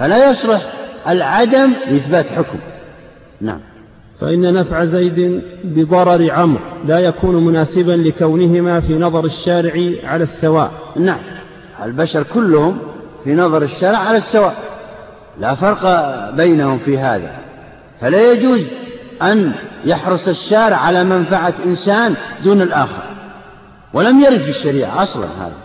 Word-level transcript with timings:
فلا 0.00 0.30
يصلح 0.30 0.62
العدم 1.08 1.72
لإثبات 1.86 2.26
حكم. 2.26 2.58
نعم. 3.40 3.60
فإن 4.20 4.54
نفع 4.54 4.84
زيد 4.84 5.42
بضرر 5.64 6.30
عمرو 6.30 6.60
لا 6.86 6.98
يكون 6.98 7.46
مناسبا 7.46 7.92
لكونهما 7.92 8.80
في 8.80 8.98
نظر 8.98 9.24
الشارع 9.24 9.72
على 10.04 10.22
السواء. 10.22 10.72
نعم. 10.96 11.18
البشر 11.84 12.22
كلهم 12.22 12.78
في 13.24 13.34
نظر 13.34 13.62
الشرع 13.62 13.98
على 13.98 14.16
السواء. 14.16 14.56
لا 15.40 15.54
فرق 15.54 15.84
بينهم 16.30 16.78
في 16.78 16.98
هذا. 16.98 17.32
فلا 18.00 18.32
يجوز 18.32 18.66
أن 19.22 19.52
يحرص 19.84 20.28
الشارع 20.28 20.76
على 20.76 21.04
منفعة 21.04 21.54
إنسان 21.66 22.14
دون 22.44 22.62
الآخر. 22.62 23.02
ولم 23.94 24.20
يرد 24.20 24.38
في 24.38 24.50
الشريعة 24.50 25.02
أصلا 25.02 25.26
هذا. 25.26 25.56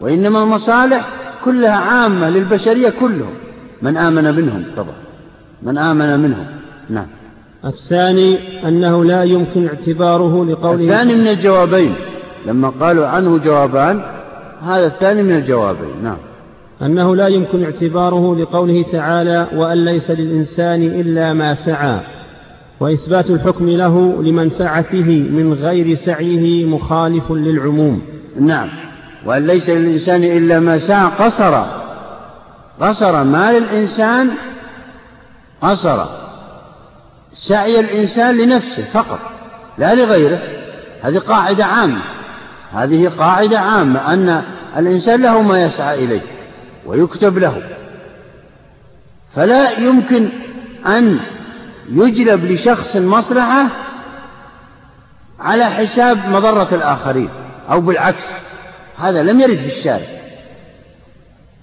وإنما 0.00 0.42
المصالح 0.42 1.08
كلها 1.44 1.76
عامة 1.76 2.28
للبشرية 2.28 2.88
كلهم. 2.88 3.34
من 3.82 3.96
آمن 3.96 4.34
منهم. 4.34 4.64
طبعا. 4.76 4.94
من 5.62 5.78
آمن 5.78 6.20
منهم. 6.20 6.46
نعم. 6.90 7.06
الثاني 7.64 8.38
أنه 8.68 9.04
لا 9.04 9.22
يمكن 9.22 9.66
اعتباره 9.66 10.44
لقوله 10.44 10.84
الثاني 10.84 11.14
من 11.14 11.28
الجوابين. 11.28 11.94
لما 12.46 12.68
قالوا 12.68 13.06
عنه 13.06 13.38
جوابان 13.38 14.02
هذا 14.62 14.86
الثاني 14.86 15.22
من 15.22 15.36
الجوابين. 15.36 16.02
نعم. 16.02 16.16
أنه 16.82 17.16
لا 17.16 17.26
يمكن 17.26 17.64
اعتباره 17.64 18.36
لقوله 18.36 18.82
تعالى 18.82 19.46
وأن 19.54 19.84
ليس 19.84 20.10
للإنسان 20.10 20.82
إلا 20.82 21.32
ما 21.32 21.54
سعى 21.54 22.00
وإثبات 22.80 23.30
الحكم 23.30 23.68
له 23.68 24.22
لمنفعته 24.22 25.28
من 25.30 25.52
غير 25.52 25.94
سعيه 25.94 26.66
مخالف 26.66 27.32
للعموم. 27.32 28.02
نعم. 28.40 28.68
وأن 29.26 29.46
ليس 29.46 29.70
للإنسان 29.70 30.24
إلا 30.24 30.60
ما 30.60 30.78
سعى 30.78 31.10
قصر 31.18 31.79
قصر 32.80 33.24
ما 33.24 33.52
للإنسان 33.52 34.34
قصر 35.62 36.06
سعي 37.32 37.80
الإنسان 37.80 38.36
لنفسه 38.36 38.84
فقط 38.84 39.18
لا 39.78 39.94
لغيره. 39.94 40.40
هذه 41.02 41.18
قاعدة 41.18 41.64
عامة 41.64 42.02
هذه 42.72 43.08
قاعدة 43.08 43.60
عامة 43.60 44.12
أن 44.12 44.42
الإنسان 44.76 45.22
له 45.22 45.42
ما 45.42 45.62
يسعى 45.62 46.04
إليه 46.04 46.22
ويكتب 46.86 47.38
له. 47.38 47.62
فلا 49.34 49.70
يمكن 49.70 50.28
أن 50.86 51.20
يجلب 51.88 52.44
لشخص 52.44 52.96
مصلحة 52.96 53.66
على 55.40 55.64
حساب 55.64 56.28
مضرة 56.28 56.68
الآخرين 56.72 57.28
أو 57.70 57.80
بالعكس 57.80 58.24
هذا 58.98 59.22
لم 59.22 59.40
يرد 59.40 59.58
في 59.58 59.66
الشارع. 59.66 60.19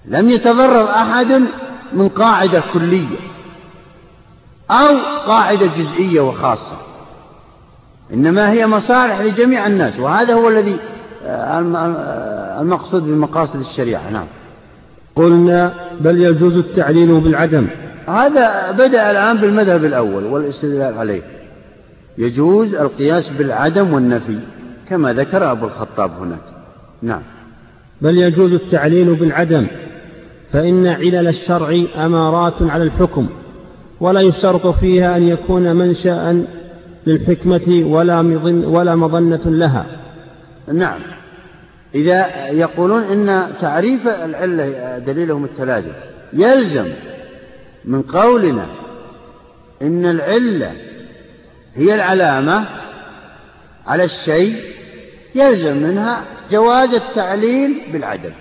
لم 0.08 0.30
يتضرر 0.30 0.90
أحد 0.90 1.42
من 1.92 2.08
قاعدة 2.08 2.62
كلية 2.72 3.16
أو 4.70 4.96
قاعدة 5.26 5.66
جزئية 5.66 6.20
وخاصة. 6.20 6.76
إنما 8.14 8.52
هي 8.52 8.66
مصالح 8.66 9.20
لجميع 9.20 9.66
الناس 9.66 10.00
وهذا 10.00 10.34
هو 10.34 10.48
الذي 10.48 10.76
آه، 11.26 11.60
آه، 11.76 12.60
المقصود 12.60 13.02
بمقاصد 13.02 13.60
الشريعة. 13.60 14.10
نعم. 14.10 14.26
قلنا 15.16 15.74
بل 16.00 16.22
يجوز 16.22 16.56
التعليل 16.56 17.20
بالعدم. 17.20 17.68
هذا 18.08 18.70
بدأ 18.70 19.10
الآن 19.10 19.36
بالمذهب 19.36 19.84
الأول 19.84 20.24
والاستدلال 20.24 20.98
عليه. 20.98 21.22
يجوز 22.18 22.74
القياس 22.74 23.30
بالعدم 23.30 23.94
والنفي 23.94 24.38
كما 24.88 25.12
ذكر 25.12 25.50
أبو 25.50 25.66
الخطاب 25.66 26.10
هناك. 26.20 26.40
نعم. 27.02 27.22
بل 28.00 28.18
يجوز 28.18 28.52
التعليل 28.52 29.14
بالعدم. 29.14 29.66
فإن 30.52 30.86
علل 30.86 31.28
الشرع 31.28 31.84
أمارات 31.96 32.62
على 32.62 32.82
الحكم 32.84 33.28
ولا 34.00 34.20
يشترط 34.20 34.66
فيها 34.66 35.16
أن 35.16 35.28
يكون 35.28 35.76
منشأ 35.76 36.44
للحكمة 37.06 37.82
ولا, 37.86 38.22
مظن 38.22 38.64
ولا 38.64 38.94
مظنة 38.94 39.40
لها. 39.46 39.86
نعم. 40.72 41.00
إذا 41.94 42.48
يقولون 42.48 43.02
إن 43.02 43.56
تعريف 43.60 44.08
العلة 44.08 44.98
دليلهم 44.98 45.44
التلازم 45.44 45.92
يلزم 46.32 46.86
من 47.84 48.02
قولنا 48.02 48.66
إن 49.82 50.04
العلة 50.04 50.72
هي 51.74 51.94
العلامة 51.94 52.64
على 53.86 54.04
الشيء 54.04 54.56
يلزم 55.34 55.76
منها 55.76 56.24
جواز 56.50 56.94
التعليل 56.94 57.80
بالعدم 57.92 58.32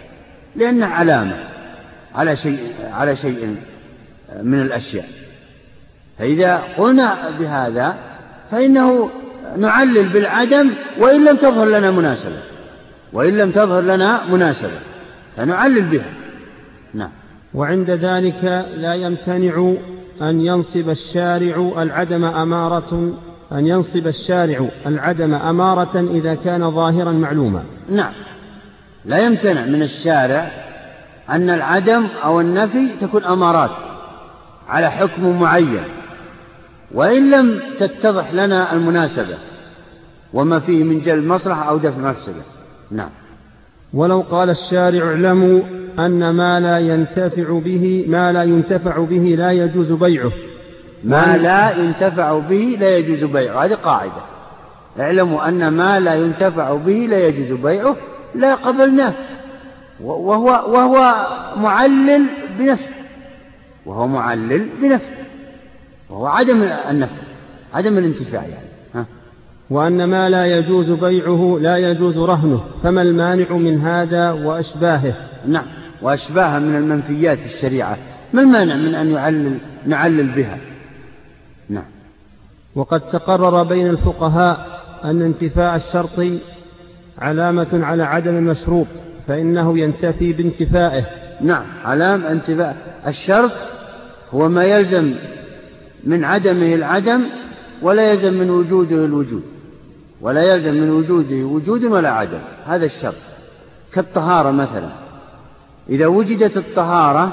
لأنها 0.55 0.87
علامة. 0.87 1.56
على 2.17 2.35
شيء 2.35 2.59
على 2.91 3.15
شيء 3.15 3.55
من 4.43 4.61
الأشياء. 4.61 5.05
فإذا 6.19 6.63
قلنا 6.77 7.15
بهذا 7.39 7.95
فإنه 8.51 9.09
نعلل 9.57 10.09
بالعدم 10.09 10.71
وإن 10.99 11.25
لم 11.25 11.37
تظهر 11.37 11.65
لنا 11.65 11.91
مناسبة 11.91 12.39
وإن 13.13 13.37
لم 13.37 13.51
تظهر 13.51 13.81
لنا 13.81 14.21
مناسبة 14.31 14.79
فنعلل 15.37 15.81
بها. 15.81 16.11
نعم. 16.93 17.11
وعند 17.53 17.91
ذلك 17.91 18.43
لا 18.75 18.93
يمتنع 18.93 19.73
أن 20.21 20.41
ينصب 20.41 20.89
الشارع 20.89 21.73
العدم 21.81 22.23
أمارة 22.23 23.13
أن 23.51 23.67
ينصب 23.67 24.07
الشارع 24.07 24.69
العدم 24.85 25.33
أمارة 25.33 25.99
إذا 25.99 26.35
كان 26.35 26.71
ظاهرا 26.71 27.11
معلوما. 27.11 27.63
نعم. 27.89 28.13
لا 29.05 29.17
يمتنع 29.25 29.65
من 29.65 29.81
الشارع 29.81 30.66
أن 31.29 31.49
العدم 31.49 32.07
أو 32.23 32.41
النفي 32.41 32.89
تكون 33.01 33.23
أمارات 33.23 33.71
على 34.69 34.91
حكم 34.91 35.39
معين 35.39 35.83
وإن 36.93 37.31
لم 37.31 37.61
تتضح 37.79 38.33
لنا 38.33 38.73
المناسبة 38.73 39.37
وما 40.33 40.59
فيه 40.59 40.83
من 40.83 40.99
جلب 40.99 41.25
مصلحة 41.25 41.69
أو 41.69 41.77
دفع 41.77 41.97
مفسدة. 41.97 42.41
نعم. 42.91 43.09
ولو 43.93 44.21
قال 44.21 44.49
الشارع 44.49 45.05
اعلموا 45.05 45.61
أن 45.99 46.29
ما 46.29 46.59
لا 46.59 46.79
ينتفع 46.79 47.59
به 47.59 48.05
ما 48.07 48.33
لا 48.33 48.43
ينتفع 48.43 48.99
به 48.99 49.35
لا 49.37 49.51
يجوز 49.51 49.91
بيعه. 49.91 50.31
ما 51.03 51.37
لا 51.37 51.77
ينتفع 51.77 52.39
به 52.39 52.77
لا 52.79 52.97
يجوز 52.97 53.23
بيعه. 53.23 53.65
هذه 53.65 53.73
قاعدة. 53.73 54.21
اعلموا 54.99 55.47
أن 55.47 55.67
ما 55.67 55.99
لا 55.99 56.15
ينتفع 56.15 56.73
به 56.75 57.07
لا 57.09 57.27
يجوز 57.27 57.59
بيعه. 57.59 57.95
لا 58.35 58.55
قبلناه. 58.55 59.13
وهو, 60.01 60.45
وهو 60.45 61.27
معلل 61.57 62.25
بنفسه. 62.59 62.89
وهو 63.85 64.07
معلل 64.07 64.69
بنفسه. 64.81 65.11
وهو 66.09 66.27
عدم 66.27 66.61
النفع 66.63 67.15
عدم 67.73 67.97
الانتفاع 67.97 68.41
يعني 68.41 68.67
ها؟ 68.95 69.05
وأن 69.69 70.03
ما 70.03 70.29
لا 70.29 70.45
يجوز 70.45 70.91
بيعه 70.91 71.57
لا 71.61 71.77
يجوز 71.77 72.17
رهنه 72.17 72.63
فما 72.83 73.01
المانع 73.01 73.51
من 73.51 73.81
هذا 73.81 74.31
وأشباهه؟ 74.31 75.13
نعم 75.47 75.65
وأشباهه 76.01 76.59
من 76.59 76.75
المنفيات 76.75 77.39
في 77.39 77.45
الشريعة. 77.45 77.97
ما 78.33 78.41
المانع 78.41 78.75
من 78.75 78.95
أن 78.95 79.11
يعلل 79.11 79.57
نعلل 79.85 80.27
بها؟ 80.27 80.57
نعم. 81.69 81.85
وقد 82.75 83.01
تقرر 83.01 83.63
بين 83.63 83.89
الفقهاء 83.89 84.81
أن 85.03 85.21
انتفاء 85.21 85.75
الشرط 85.75 86.41
علامة 87.17 87.85
على 87.85 88.03
عدم 88.03 88.35
المشروط. 88.35 88.87
فإنه 89.27 89.79
ينتفي 89.79 90.33
بانتفائه. 90.33 91.05
نعم 91.41 91.65
علام 91.85 92.23
انتفاء. 92.23 92.77
الشرط 93.07 93.51
هو 94.33 94.49
ما 94.49 94.63
يلزم 94.63 95.15
من 96.03 96.23
عدمه 96.23 96.73
العدم 96.73 97.23
ولا 97.81 98.11
يلزم 98.11 98.33
من 98.33 98.49
وجوده 98.49 99.05
الوجود. 99.05 99.43
ولا 100.21 100.53
يلزم 100.53 100.73
من 100.73 100.89
وجوده 100.89 101.45
وجود 101.45 101.83
ولا 101.83 102.09
عدم. 102.09 102.39
هذا 102.65 102.85
الشرط. 102.85 103.15
كالطهارة 103.93 104.51
مثلا. 104.51 104.89
إذا 105.89 106.07
وجدت 106.07 106.57
الطهارة 106.57 107.31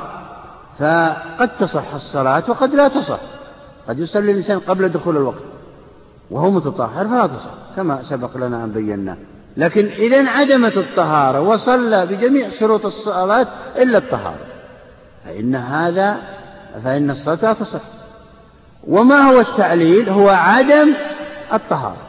فقد 0.79 1.57
تصح 1.59 1.95
الصلاة 1.95 2.45
وقد 2.49 2.75
لا 2.75 2.89
تصح. 2.89 3.21
قد 3.89 3.99
يصلي 3.99 4.31
الإنسان 4.31 4.59
قبل 4.59 4.89
دخول 4.89 5.17
الوقت. 5.17 5.43
وهو 6.31 6.51
متطهر 6.51 7.09
فلا 7.09 7.27
تصح 7.27 7.51
كما 7.77 8.03
سبق 8.03 8.37
لنا 8.37 8.65
أن 8.65 8.71
بيناه 8.73 9.17
لكن 9.57 9.87
إذا 9.87 10.21
انعدمت 10.21 10.77
الطهارة 10.77 11.41
وصلى 11.41 12.07
بجميع 12.07 12.49
شروط 12.49 12.87
الصلاة 12.87 13.47
إلا 13.77 13.99
الطهارة. 13.99 14.47
فإن 15.25 15.55
هذا 15.55 16.17
فإن 16.85 17.11
الصلاة 17.11 17.39
لا 17.43 17.53
تصح. 17.53 17.83
وما 18.87 19.21
هو 19.21 19.41
التعليل؟ 19.41 20.09
هو 20.09 20.29
عدم 20.29 20.95
الطهارة. 21.53 22.07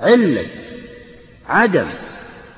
علة. 0.00 0.46
عدم. 1.48 1.86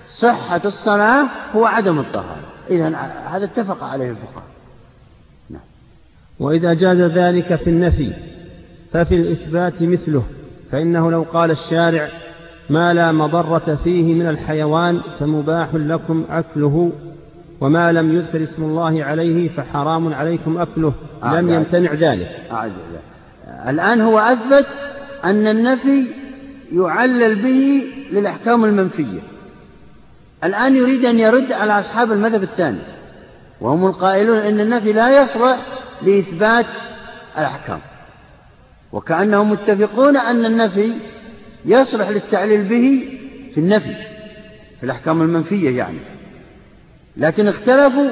صحة 0.08 0.60
الصلاة 0.64 1.28
هو 1.56 1.66
عدم 1.66 1.98
الطهارة. 1.98 2.44
إذا 2.70 2.88
هذا 3.26 3.44
اتفق 3.44 3.84
عليه 3.84 4.10
الفقهاء. 4.10 4.46
نعم. 5.50 5.60
وإذا 6.40 6.74
جاز 6.74 7.00
ذلك 7.00 7.54
في 7.54 7.70
النفي 7.70 8.12
ففي 8.92 9.14
الإثبات 9.14 9.82
مثله 9.82 10.22
فإنه 10.70 11.10
لو 11.10 11.22
قال 11.22 11.50
الشارع 11.50 12.08
ما 12.70 12.94
لا 12.94 13.12
مضرة 13.12 13.78
فيه 13.84 14.14
من 14.14 14.28
الحيوان 14.28 15.00
فمباح 15.18 15.68
لكم 15.74 16.24
أكله 16.30 16.92
وما 17.60 17.92
لم 17.92 18.16
يذكر 18.16 18.42
اسم 18.42 18.64
الله 18.64 19.04
عليه 19.04 19.48
فحرام 19.48 20.14
عليكم 20.14 20.58
أكله. 20.58 20.92
لم 21.24 21.52
يمتنع 21.52 21.92
ذلك. 21.92 22.40
أعد 22.52 22.72
الآن 23.68 24.00
هو 24.00 24.18
أثبت 24.18 24.66
أن 25.24 25.46
النفي 25.46 26.06
يعلل 26.72 27.42
به 27.42 27.86
للأحكام 28.12 28.64
المنفية. 28.64 29.20
الآن 30.44 30.76
يريد 30.76 31.04
أن 31.04 31.18
يرد 31.18 31.52
على 31.52 31.80
أصحاب 31.80 32.12
المذهب 32.12 32.42
الثاني 32.42 32.78
وهم 33.60 33.86
القائلون 33.86 34.38
أن 34.38 34.60
النفي 34.60 34.92
لا 34.92 35.22
يصلح 35.22 35.56
لإثبات 36.02 36.66
الأحكام. 37.38 37.78
وكأنهم 38.92 39.50
متفقون 39.50 40.16
أن 40.16 40.44
النفي 40.44 40.92
يصلح 41.66 42.08
للتعليل 42.08 42.62
به 42.64 43.18
في 43.54 43.60
النفي 43.60 43.94
في 44.78 44.84
الأحكام 44.84 45.22
المنفية 45.22 45.76
يعني. 45.78 45.98
لكن 47.16 47.48
اختلفوا 47.48 48.10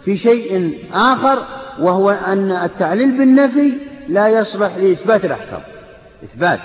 في 0.00 0.16
شيء 0.16 0.78
آخر 0.92 1.46
وهو 1.80 2.10
أن 2.10 2.50
التعليل 2.50 3.18
بالنفي 3.18 3.72
لا 4.08 4.28
يصلح 4.28 4.76
لإثبات 4.76 5.24
الأحكام. 5.24 5.60
إثبات. 6.24 6.60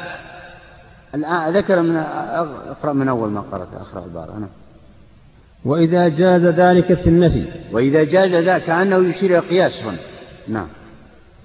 الآن 1.15 1.53
ذكر 1.53 1.81
من 1.81 1.95
أقرأ 1.95 2.93
من 2.93 3.07
أول 3.07 3.29
ما 3.29 3.41
قرأت 3.41 3.73
آخر 3.73 3.99
عبارة. 3.99 4.37
أنا. 4.37 4.47
وإذا 5.65 6.07
جاز 6.07 6.45
ذلك 6.45 6.93
في 6.93 7.07
النفي. 7.07 7.45
وإذا 7.71 8.03
جاز 8.03 8.35
ذلك 8.35 8.63
كأنه 8.63 9.09
يشير 9.09 9.29
إلى 9.29 9.39
قياس 9.39 9.83
هنا. 9.83 9.97
نعم. 10.47 10.67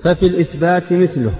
ففي 0.04 0.26
الإثبات 0.26 0.92
مثله. 0.92 1.32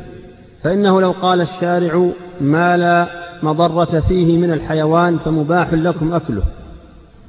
فإنه 0.63 1.01
لو 1.01 1.11
قال 1.13 1.41
الشارع 1.41 2.11
ما 2.41 2.77
لا 2.77 3.24
مضرة 3.43 4.01
فيه 4.01 4.39
من 4.39 4.53
الحيوان 4.53 5.19
فمباح 5.19 5.73
لكم 5.73 6.13
أكله. 6.13 6.43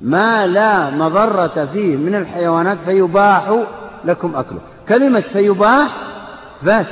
ما 0.02 0.48
لا 0.48 0.90
مضرة 0.90 1.66
فيه 1.74 1.96
من 1.96 2.16
الحيوانات 2.16 2.78
فيباح 2.86 3.64
لكم 4.06 4.36
أكله. 4.36 4.60
كلمة 4.90 5.20
فيباح 5.20 5.98
إثبات 6.56 6.88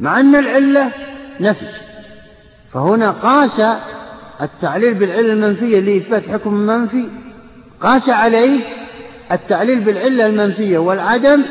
مع 0.00 0.20
أن 0.20 0.34
العلة 0.34 0.92
نفي. 1.40 1.66
فهنا 2.70 3.10
قاس 3.10 3.62
التعليل 4.42 4.94
بالعلة 4.94 5.32
المنفية 5.32 5.80
لإثبات 5.80 6.28
حكم 6.28 6.54
منفي 6.54 7.08
قاس 7.80 8.10
عليه 8.10 8.60
التعليل 9.32 9.80
بالعلة 9.80 10.26
المنفية 10.26 10.78
والعدم 10.78 11.42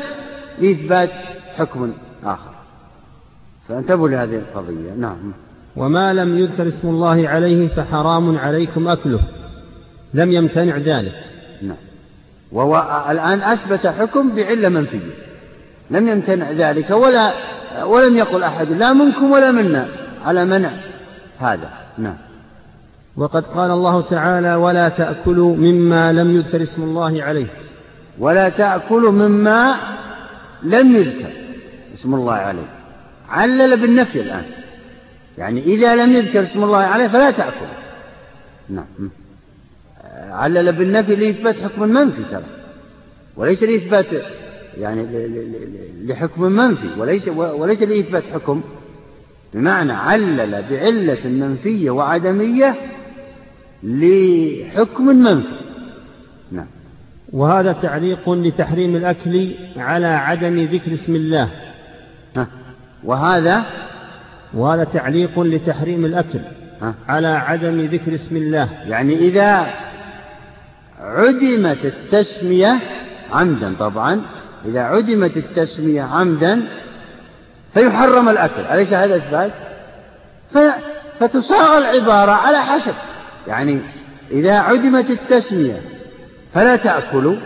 لإثبات 0.58 1.10
حكم 1.56 1.92
آخر. 2.24 2.50
فانتبهوا 3.68 4.08
لهذه 4.08 4.34
القضية. 4.36 4.92
نعم. 4.98 5.32
وما 5.76 6.12
لم 6.12 6.38
يذكر 6.38 6.66
اسم 6.66 6.88
الله 6.88 7.28
عليه 7.28 7.68
فحرام 7.68 8.38
عليكم 8.38 8.88
أكله. 8.88 9.20
لم 10.14 10.32
يمتنع 10.32 10.76
ذلك. 10.76 11.24
نعم. 11.62 11.76
وهو 12.52 13.04
الآن 13.10 13.40
أثبت 13.40 13.86
حكم 13.86 14.34
بعلة 14.34 14.68
منفية. 14.68 15.14
لم 15.90 16.08
يمتنع 16.08 16.50
ذلك 16.50 16.90
ولا 16.90 17.32
ولم 17.84 18.16
يقل 18.16 18.42
أحد 18.42 18.68
لا 18.72 18.92
منكم 18.92 19.32
ولا 19.32 19.50
منا 19.50 19.88
على 20.24 20.44
منع 20.44 20.70
هذا. 21.38 21.70
نعم. 21.98 22.16
وقد 23.16 23.46
قال 23.46 23.70
الله 23.70 24.02
تعالى 24.02 24.54
ولا 24.54 24.88
تأكلوا 24.88 25.56
مما 25.56 26.12
لم 26.12 26.36
يذكر 26.36 26.62
اسم 26.62 26.82
الله 26.82 27.22
عليه. 27.22 27.46
ولا 28.18 28.48
تأكلوا 28.48 29.12
مما 29.12 29.74
لم 30.62 30.96
يذكر 30.96 31.32
اسم 31.94 32.14
الله 32.14 32.32
عليه. 32.32 32.68
علل 33.28 33.80
بالنفي 33.80 34.20
الآن. 34.20 34.44
يعني 35.42 35.60
إذا 35.60 35.94
لم 35.94 36.12
يذكر 36.12 36.42
اسم 36.42 36.64
الله 36.64 36.78
عليه 36.78 37.08
فلا 37.08 37.30
تأكل. 37.30 37.66
نعم. 38.68 39.10
علل 40.30 40.72
بالنفي 40.72 41.16
لإثبات 41.16 41.56
حكم 41.62 41.82
منفي 41.82 42.22
ترى. 42.30 42.44
وليس 43.36 43.62
لإثبات 43.62 44.06
يعني 44.78 45.06
لحكم 46.04 46.42
منفي 46.42 47.00
وليس 47.00 47.28
وليس 47.28 47.82
لإثبات 47.82 48.22
حكم. 48.32 48.62
بمعنى 49.54 49.92
علل 49.92 50.62
بعلة 50.70 51.28
منفية 51.28 51.90
وعدمية 51.90 52.76
لحكم 53.82 55.06
منفي 55.06 55.60
نعم. 56.52 56.66
وهذا 57.32 57.72
تعليق 57.72 58.30
لتحريم 58.30 58.96
الأكل 58.96 59.54
على 59.76 60.06
عدم 60.06 60.60
ذكر 60.60 60.92
اسم 60.92 61.14
الله. 61.14 61.50
وهذا 63.04 63.64
وهذا 64.54 64.84
تعليق 64.84 65.40
لتحريم 65.40 66.04
الأكل 66.04 66.40
ها؟ 66.82 66.94
على 67.08 67.28
عدم 67.28 67.80
ذكر 67.80 68.14
اسم 68.14 68.36
الله. 68.36 68.68
يعني 68.86 69.14
إذا 69.14 69.66
عدمت 71.00 71.84
التسمية 71.84 72.78
عمدا 73.32 73.74
طبعا 73.78 74.22
إذا 74.64 74.80
عدمت 74.80 75.36
التسمية 75.36 76.02
عمدا 76.02 76.62
فيحرم 77.74 78.28
الأكل. 78.28 78.62
أليس 78.62 78.92
هذا 78.92 79.16
إثبات؟ 79.16 79.52
فتصاغ 81.20 81.78
العبارة 81.78 82.32
على 82.32 82.58
حسب. 82.58 82.94
يعني 83.46 83.80
إذا 84.30 84.58
عدمت 84.58 85.10
التسمية 85.10 85.80
فلا 86.54 86.76
تأكلوا 86.76 87.36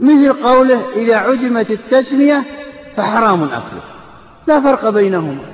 مثل 0.00 0.32
قوله 0.32 0.82
إذا 0.96 1.16
عدمت 1.16 1.70
التسمية 1.70 2.44
فحرام 2.96 3.42
أكله 3.42 3.82
لا 4.48 4.60
فرق 4.60 4.90
بينهما. 4.90 5.53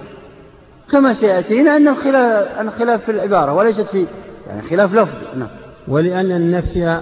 كما 0.92 1.12
سيأتينا 1.12 1.76
أن 1.76 1.88
الخلاف, 1.88 2.60
الخلاف 2.60 3.04
في 3.04 3.10
العبارة 3.10 3.52
وليست 3.54 3.88
في 3.88 4.06
يعني 4.46 4.62
خلاف 4.62 4.94
لفظي 4.94 5.38
نعم. 5.38 5.48
ولأن 5.88 6.32
النفي 6.32 7.00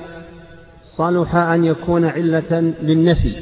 صلح 0.80 1.34
أن 1.34 1.64
يكون 1.64 2.04
علة 2.04 2.74
للنفي 2.82 3.32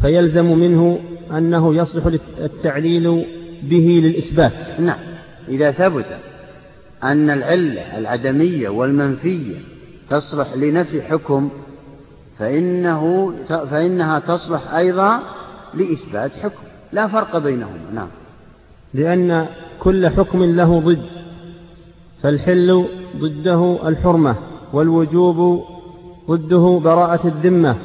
فيلزم 0.00 0.58
منه 0.58 1.00
أنه 1.30 1.74
يصلح 1.74 2.06
التعليل 2.38 3.26
به 3.62 4.00
للإثبات. 4.04 4.80
نعم. 4.80 4.98
إذا 5.48 5.70
ثبت 5.70 6.06
أن 7.02 7.30
العلة 7.30 7.98
العدمية 7.98 8.68
والمنفية 8.68 9.56
تصلح 10.10 10.54
لنفي 10.54 11.02
حكم 11.02 11.50
فإنه 12.38 13.32
فإنها 13.48 14.18
تصلح 14.18 14.74
أيضا 14.74 15.22
لإثبات 15.74 16.32
حكم. 16.34 16.62
لا 16.92 17.08
فرق 17.08 17.38
بينهما. 17.38 17.90
نعم. 17.94 18.08
لأن 18.96 19.46
كل 19.80 20.08
حكم 20.08 20.44
له 20.44 20.80
ضد 20.80 21.06
فالحل 22.22 22.86
ضده 23.16 23.88
الحرمة 23.88 24.36
والوجوب 24.72 25.64
ضده 26.30 26.80
براءة 26.84 27.26
الذمة 27.26 27.76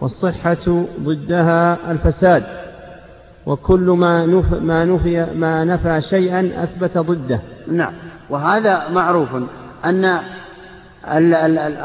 والصحة 0.00 0.84
ضدها 1.00 1.90
الفساد 1.90 2.44
وكل 3.46 3.90
ما 3.90 4.26
نفى 4.26 4.54
ما 4.54 4.84
نفي 4.84 5.26
ما 5.34 5.64
نفى 5.64 6.00
شيئا 6.00 6.62
أثبت 6.62 6.98
ضده. 6.98 7.40
نعم. 7.68 7.92
وهذا 8.30 8.88
معروف 8.88 9.28
أن 9.84 10.18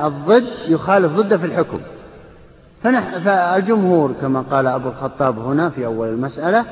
الضد 0.05 0.47
يخالف 0.67 1.11
ضده 1.11 1.37
في 1.37 1.45
الحكم. 1.45 1.79
فالجمهور 3.25 4.11
كما 4.21 4.41
قال 4.41 4.67
أبو 4.67 4.89
الخطاب 4.89 5.39
هنا 5.39 5.69
في 5.69 5.85
أول 5.85 6.07
المسألة 6.07 6.65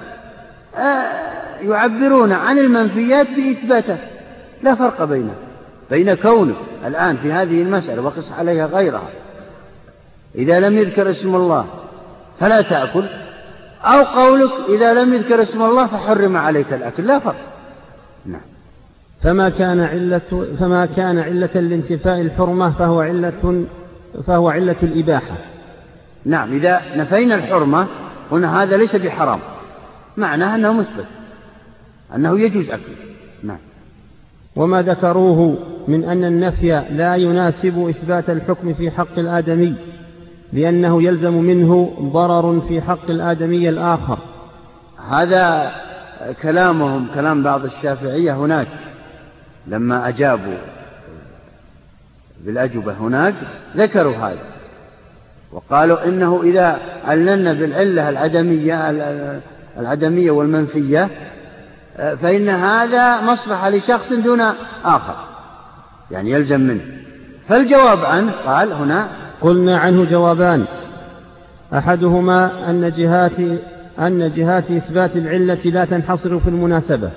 يعبرون 1.61 2.31
عن 2.31 2.57
المنفيات 2.57 3.27
بإثباته. 3.29 3.97
لا 4.63 4.75
فرق 4.75 5.03
بينه 5.03 5.33
بين 5.91 6.13
كونه 6.13 6.55
الآن 6.85 7.17
في 7.17 7.31
هذه 7.31 7.61
المسألة 7.61 8.01
وقس 8.01 8.31
عليها 8.31 8.65
غيرها. 8.65 9.09
إذا 10.35 10.59
لم 10.59 10.73
يذكر 10.73 11.09
اسم 11.09 11.35
الله 11.35 11.65
فلا 12.39 12.61
تأكل 12.61 13.05
أو 13.81 14.03
قولك 14.03 14.51
إذا 14.69 14.93
لم 14.93 15.13
يذكر 15.13 15.41
اسم 15.41 15.61
الله 15.61 15.87
فحرم 15.87 16.37
عليك 16.37 16.73
الأكل. 16.73 17.07
لا 17.07 17.19
فرق. 17.19 17.35
نعم. 18.25 18.41
فما 19.23 19.49
كان 19.49 19.79
علة 19.79 20.47
فما 20.59 20.85
كان 20.85 21.19
علة 21.19 21.49
لانتفاء 21.55 22.21
الحرمة 22.21 22.71
فهو 22.71 23.01
علة 23.01 23.65
فهو 24.27 24.49
علة 24.49 24.75
الإباحة. 24.83 25.35
نعم. 26.25 26.53
إذا 26.53 26.81
نفينا 26.95 27.35
الحرمة 27.35 27.87
قلنا 28.31 28.63
هذا 28.63 28.77
ليس 28.77 28.95
بحرام. 28.95 29.39
معناه 30.17 30.55
أنه 30.55 30.73
مثبت. 30.73 31.05
أنه 32.15 32.39
يجوز 32.39 32.69
أكله. 32.69 32.95
نعم. 33.43 33.57
وما 34.55 34.81
ذكروه 34.81 35.57
من 35.87 36.03
أن 36.03 36.23
النفي 36.23 36.83
لا 36.91 37.15
يناسب 37.15 37.87
إثبات 37.89 38.29
الحكم 38.29 38.73
في 38.73 38.91
حق 38.91 39.19
الآدمي 39.19 39.75
لأنه 40.53 41.03
يلزم 41.03 41.33
منه 41.33 41.97
ضرر 42.01 42.61
في 42.61 42.81
حق 42.81 43.09
الآدمي 43.09 43.69
الآخر. 43.69 44.17
هذا 45.09 45.71
كلامهم 46.41 47.07
كلام 47.13 47.43
بعض 47.43 47.65
الشافعية 47.65 48.33
هناك. 48.33 48.67
لما 49.67 50.07
أجابوا 50.07 50.57
بالأجوبة 52.45 52.93
هناك 52.93 53.35
ذكروا 53.77 54.15
هذا. 54.15 54.51
وقالوا 55.51 56.05
إنه 56.05 56.41
إذا 56.43 56.79
عللنا 57.05 57.53
بالعلة 57.53 58.09
العدمية 58.09 58.91
العدمية 59.77 60.31
والمنفية 60.31 61.09
فإن 61.95 62.49
هذا 62.49 63.21
مصلحة 63.21 63.69
لشخص 63.69 64.13
دون 64.13 64.41
آخر 64.85 65.15
يعني 66.11 66.31
يلزم 66.31 66.61
منه. 66.61 66.81
فالجواب 67.47 68.05
عنه 68.05 68.31
قال 68.31 68.73
هنا 68.73 69.07
قلنا 69.41 69.79
عنه 69.79 70.05
جوابان. 70.05 70.65
أحدهما 71.73 72.69
أن 72.69 72.91
جهات 72.91 73.39
أن 73.99 74.31
جهات 74.31 74.71
إثبات 74.71 75.15
العلة 75.15 75.59
لا 75.65 75.85
تنحصر 75.85 76.39
في 76.39 76.47
المناسبة 76.47 77.09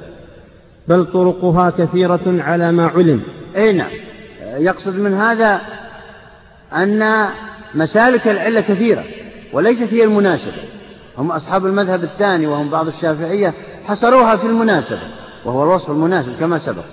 بل 0.88 1.04
طرقها 1.04 1.70
كثيرة 1.70 2.42
على 2.42 2.73
ما 2.73 2.87
علم. 2.87 3.23
أي 3.56 3.73
نعم. 3.73 3.90
يقصد 4.56 4.94
من 4.99 5.14
هذا 5.14 5.61
أن 6.73 7.28
مسالك 7.75 8.28
العلة 8.28 8.61
كثيرة 8.61 9.04
وليست 9.52 9.94
هي 9.94 10.04
المناسبة. 10.04 10.74
هم 11.18 11.33
أصحاب 11.33 11.66
المذهب 11.66 12.04
الثاني 12.04 12.47
وهم 12.47 12.71
بعض 12.71 12.87
الشافعية 12.87 13.54
حصروها 13.85 14.37
في 14.37 14.47
المناسبة 14.47 15.00
وهو 15.44 15.62
الوصف 15.62 15.90
المناسب 15.90 16.37
كما 16.40 16.59
سبق. 16.59 16.85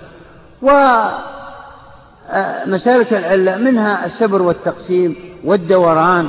ومسالك 2.66 3.12
العلة 3.12 3.56
منها 3.56 4.06
السبر 4.06 4.42
والتقسيم 4.42 5.16
والدوران. 5.44 6.28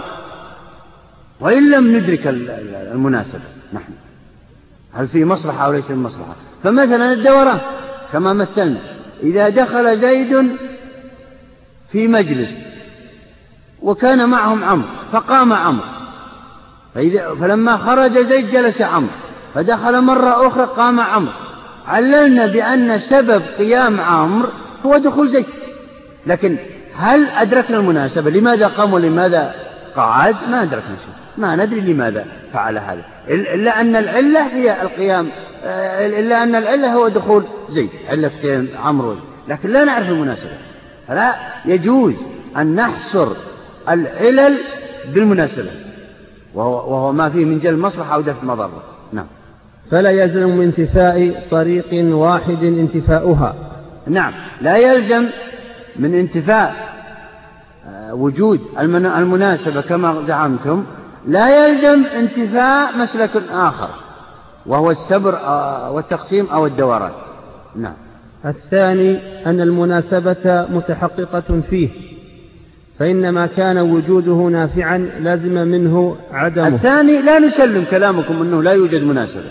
وإن 1.40 1.72
لم 1.72 1.98
ندرك 1.98 2.28
المناسبة 2.28 3.42
نحن. 3.74 3.94
هل 4.94 5.08
في 5.08 5.26
مصلحة 5.26 5.66
أو 5.66 5.72
ليس 5.72 5.86
في 5.86 5.96
مصلحة؟ 5.96 6.36
فمثلا 6.64 7.14
الدوران 7.14 7.60
كما 8.12 8.34
مثلنا. 8.34 8.80
إذا 9.24 9.50
دخل 9.50 9.98
زيد 9.98 10.58
في 11.92 12.08
مجلس 12.08 12.52
وكان 13.82 14.30
معهم 14.30 14.64
عمرو 14.64 14.88
فقام 15.12 15.54
عمرو. 15.54 15.93
فإذا 16.96 17.36
فلما 17.40 17.78
خرج 17.78 18.18
زيد 18.18 18.52
جلس 18.52 18.82
عمرو 18.82 19.12
فدخل 19.54 20.02
مرة 20.02 20.48
أخرى 20.48 20.66
قام 20.66 21.00
عمرو. 21.00 21.32
عللنا 21.88 22.48
بأن 22.48 22.98
سبب 22.98 23.42
قيام 23.58 24.02
عمرو 24.02 24.50
هو 24.86 24.98
دخول 24.98 25.30
زيد. 25.30 25.46
لكن 26.28 26.58
هل 26.96 27.28
أدركنا 27.30 27.78
المناسبة؟ 27.78 28.30
لماذا 28.32 28.68
قام 28.68 28.94
ولماذا 28.94 29.54
قعد؟ 29.96 30.36
ما 30.50 30.64
أدركنا 30.64 30.98
شيء. 30.98 31.14
ما 31.38 31.56
ندري 31.56 31.82
لماذا 31.82 32.26
فعل 32.54 32.78
هذا. 32.78 33.02
إلا 33.30 33.82
أن 33.82 33.96
العلة 33.96 34.48
هي 34.48 34.82
القيام 34.82 35.30
إلا 36.00 36.44
أن 36.44 36.56
العلة 36.56 36.94
هو 36.94 37.08
دخول 37.08 37.44
زيد. 37.70 37.90
علة 38.10 38.32
قيام 38.44 38.68
عمرو. 38.84 39.16
لكن 39.48 39.70
لا 39.70 39.84
نعرف 39.84 40.10
المناسبة. 40.10 40.58
فلا 41.08 41.36
يجوز 41.66 42.14
أن 42.58 42.76
نحصر 42.76 43.28
العلل 43.90 44.58
بالمناسبة. 45.14 45.70
وهو, 46.54 46.94
وهو 46.94 47.12
ما 47.12 47.30
فيه 47.30 47.46
من 47.46 47.60
جلب 47.60 47.80
مصلحة 47.80 48.16
أو 48.16 48.22
دفع 48.22 48.44
مضرة 48.44 48.84
نعم. 49.14 49.26
فلا 49.92 50.12
يلزم 50.12 50.50
من 50.50 50.64
انتفاء 50.64 51.48
طريق 51.52 52.16
واحد 52.16 52.64
انتفاؤها. 52.64 53.56
نعم. 54.08 54.34
لا 54.62 54.78
يلزم 54.78 55.30
من 55.96 56.14
انتفاء 56.14 56.94
آه، 57.86 58.14
وجود 58.14 58.62
المناسبة 58.80 59.82
كما 59.82 60.22
زعمتم. 60.28 60.84
لا 61.28 61.68
يلزم 61.68 62.06
انتفاء 62.06 62.98
مسلك 62.98 63.44
آخر 63.52 63.90
وهو 64.66 64.92
السبر 64.92 65.36
آه، 65.36 65.92
والتقسيم 65.92 66.46
أو 66.46 66.66
الدوران. 66.66 67.12
نعم. 67.76 67.94
الثاني 68.46 69.20
أن 69.46 69.62
المناسبة 69.62 70.68
متحققة 70.70 71.62
فيه. 71.70 72.13
فإن 73.04 73.30
ما 73.30 73.46
كان 73.46 73.78
وجوده 73.78 74.34
نافعا 74.34 74.98
لازم 74.98 75.68
منه 75.68 76.18
عدمه. 76.32 76.68
الثاني 76.68 77.22
لا 77.22 77.40
نسلم 77.40 77.86
كلامكم 77.92 78.42
أنه 78.42 78.64
لا 78.64 78.72
يوجد 78.72 79.04
مناسبة. 79.04 79.44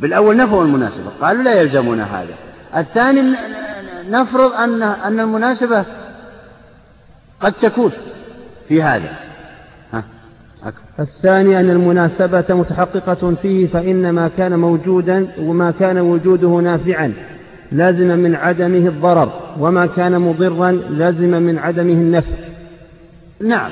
بالأول 0.00 0.36
نفوا 0.36 0.64
المناسبة 0.64 1.04
قالوا 1.20 1.42
لا 1.42 1.60
يلزمنا 1.60 2.04
هذا. 2.04 2.34
الثاني 2.76 3.22
نفرض 4.10 4.52
أن 4.52 4.82
أن 4.82 5.20
المناسبة 5.20 5.84
قد 7.40 7.52
تكون 7.52 7.92
في 8.68 8.82
هذا. 8.82 9.10
ها 9.92 10.04
الثاني 11.00 11.60
أن 11.60 11.70
المناسبة 11.70 12.44
متحققة 12.50 13.34
فيه 13.34 13.66
فإن 13.66 14.10
ما 14.10 14.28
كان 14.28 14.58
موجودا 14.58 15.28
وما 15.38 15.70
كان 15.70 15.98
وجوده 15.98 16.48
نافعا. 16.48 17.12
لازم 17.72 18.18
من 18.18 18.34
عدمه 18.34 18.88
الضرر 18.88 19.54
وما 19.58 19.86
كان 19.86 20.18
مضرا 20.18 20.70
لازم 20.72 21.42
من 21.42 21.58
عدمه 21.58 21.92
النفع. 21.92 22.51
نعم. 23.40 23.70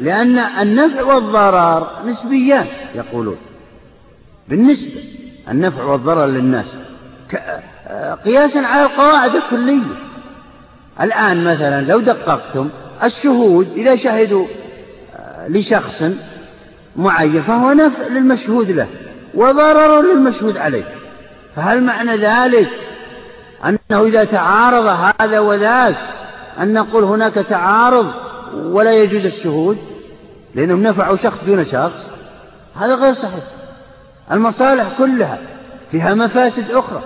لأن 0.00 0.38
النفع 0.38 1.02
والضرر 1.02 1.88
نسبيان 2.06 2.66
يقولون. 2.94 3.36
بالنسبة 4.48 5.04
النفع 5.48 5.84
والضرر 5.84 6.26
للناس. 6.26 6.76
قياسا 8.24 8.58
على 8.58 8.82
القواعد 8.82 9.34
الكلية. 9.34 9.96
الآن 11.00 11.44
مثلا 11.44 11.80
لو 11.80 12.00
دققتم 12.00 12.68
الشهود 13.04 13.68
إذا 13.76 13.96
شهدوا 13.96 14.46
آه، 15.16 15.48
لشخص 15.48 16.04
معين 16.96 17.42
فهو 17.42 17.72
نفع 17.72 18.06
للمشهود 18.06 18.70
له 18.70 18.88
وضرر 19.34 20.02
للمشهود 20.02 20.56
عليه. 20.56 20.84
فهل 21.56 21.84
معنى 21.84 22.16
ذلك 22.16 22.68
أنه 23.64 24.04
إذا 24.04 24.24
تعارض 24.24 24.86
هذا 24.86 25.38
وذاك 25.38 25.96
أن 26.60 26.72
نقول 26.72 27.04
هناك 27.04 27.34
تعارض 27.34 28.12
ولا 28.54 28.92
يجوز 28.92 29.26
الشهود 29.26 29.78
لأنهم 30.54 30.82
نفعوا 30.82 31.16
شخص 31.16 31.38
دون 31.46 31.64
شخص. 31.64 32.06
هذا 32.74 32.94
غير 32.94 33.12
صحيح. 33.12 33.44
المصالح 34.32 34.98
كلها 34.98 35.38
فيها 35.90 36.14
مفاسد 36.14 36.70
أخرى. 36.70 37.02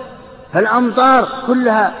فالأمطار 0.53 1.27
كلها 1.47 1.93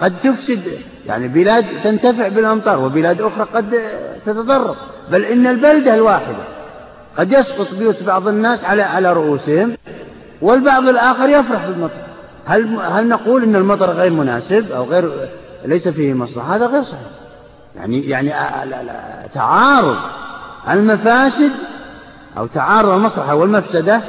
قد 0.00 0.20
تفسد 0.20 0.62
يعني 1.06 1.28
بلاد 1.28 1.66
تنتفع 1.82 2.28
بالأمطار 2.28 2.78
وبلاد 2.78 3.20
أخرى 3.20 3.46
قد 3.54 3.78
تتضرر. 4.26 4.76
بل 5.10 5.24
إن 5.24 5.46
البلدة 5.46 5.94
الواحدة 5.94 6.44
قد 7.16 7.32
يسقط 7.32 7.74
بيوت 7.74 8.02
بعض 8.02 8.28
الناس 8.28 8.64
على 8.64 8.82
على 8.82 9.12
رؤوسهم 9.12 9.76
والبعض 10.42 10.88
الآخر 10.88 11.28
يفرح 11.28 11.66
بالمطر. 11.66 12.02
هل 12.44 12.76
هل 12.76 13.08
نقول 13.08 13.42
إن 13.42 13.56
المطر 13.56 13.90
غير 13.90 14.10
مناسب 14.10 14.72
أو 14.72 14.84
غير 14.84 15.28
ليس 15.64 15.88
فيه 15.88 16.12
مصلحة؟ 16.12 16.56
هذا 16.56 16.66
غير 16.66 16.82
صحيح. 16.82 17.21
يعني 17.76 18.00
يعني 18.00 18.32
تعارض 19.34 19.96
المفاسد 20.70 21.52
أو 22.38 22.46
تعارض 22.46 22.88
المصلحة 22.88 23.34
والمفسدة. 23.34 24.02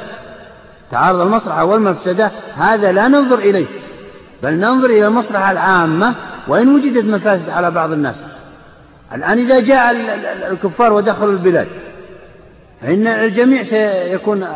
تعارض 0.90 1.20
المصلحة 1.20 1.64
والمفسدة 1.64 2.30
هذا 2.54 2.92
لا 2.92 3.08
ننظر 3.08 3.38
إليه 3.38 3.66
بل 4.42 4.54
ننظر 4.54 4.90
إلى 4.90 5.06
المصلحة 5.06 5.52
العامة 5.52 6.14
وإن 6.48 6.74
وجدت 6.74 7.04
مفاسد 7.04 7.50
على 7.50 7.70
بعض 7.70 7.92
الناس. 7.92 8.22
الآن 9.14 9.38
إذا 9.38 9.60
جاء 9.60 9.90
الكفار 10.50 10.92
ودخلوا 10.92 11.32
البلاد 11.32 11.68
فإن 12.80 13.06
الجميع 13.06 13.62
سيكون 13.62 14.46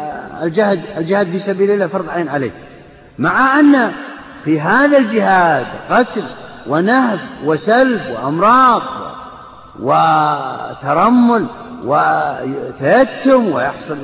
الجهد 0.43 0.83
الجهاد 0.97 1.27
في 1.27 1.39
سبيل 1.39 1.71
الله 1.71 1.87
فرض 1.87 2.09
عين 2.09 2.29
عليه 2.29 2.51
مع 3.19 3.61
أن 3.61 3.93
في 4.45 4.61
هذا 4.61 4.99
الجهاد 4.99 5.67
قتل 5.91 6.25
ونهب 6.69 7.19
وسلب 7.45 8.01
وأمراض 8.11 8.83
وترمل 9.81 11.47
وتيتم 11.85 13.49
ويحصل 13.49 13.99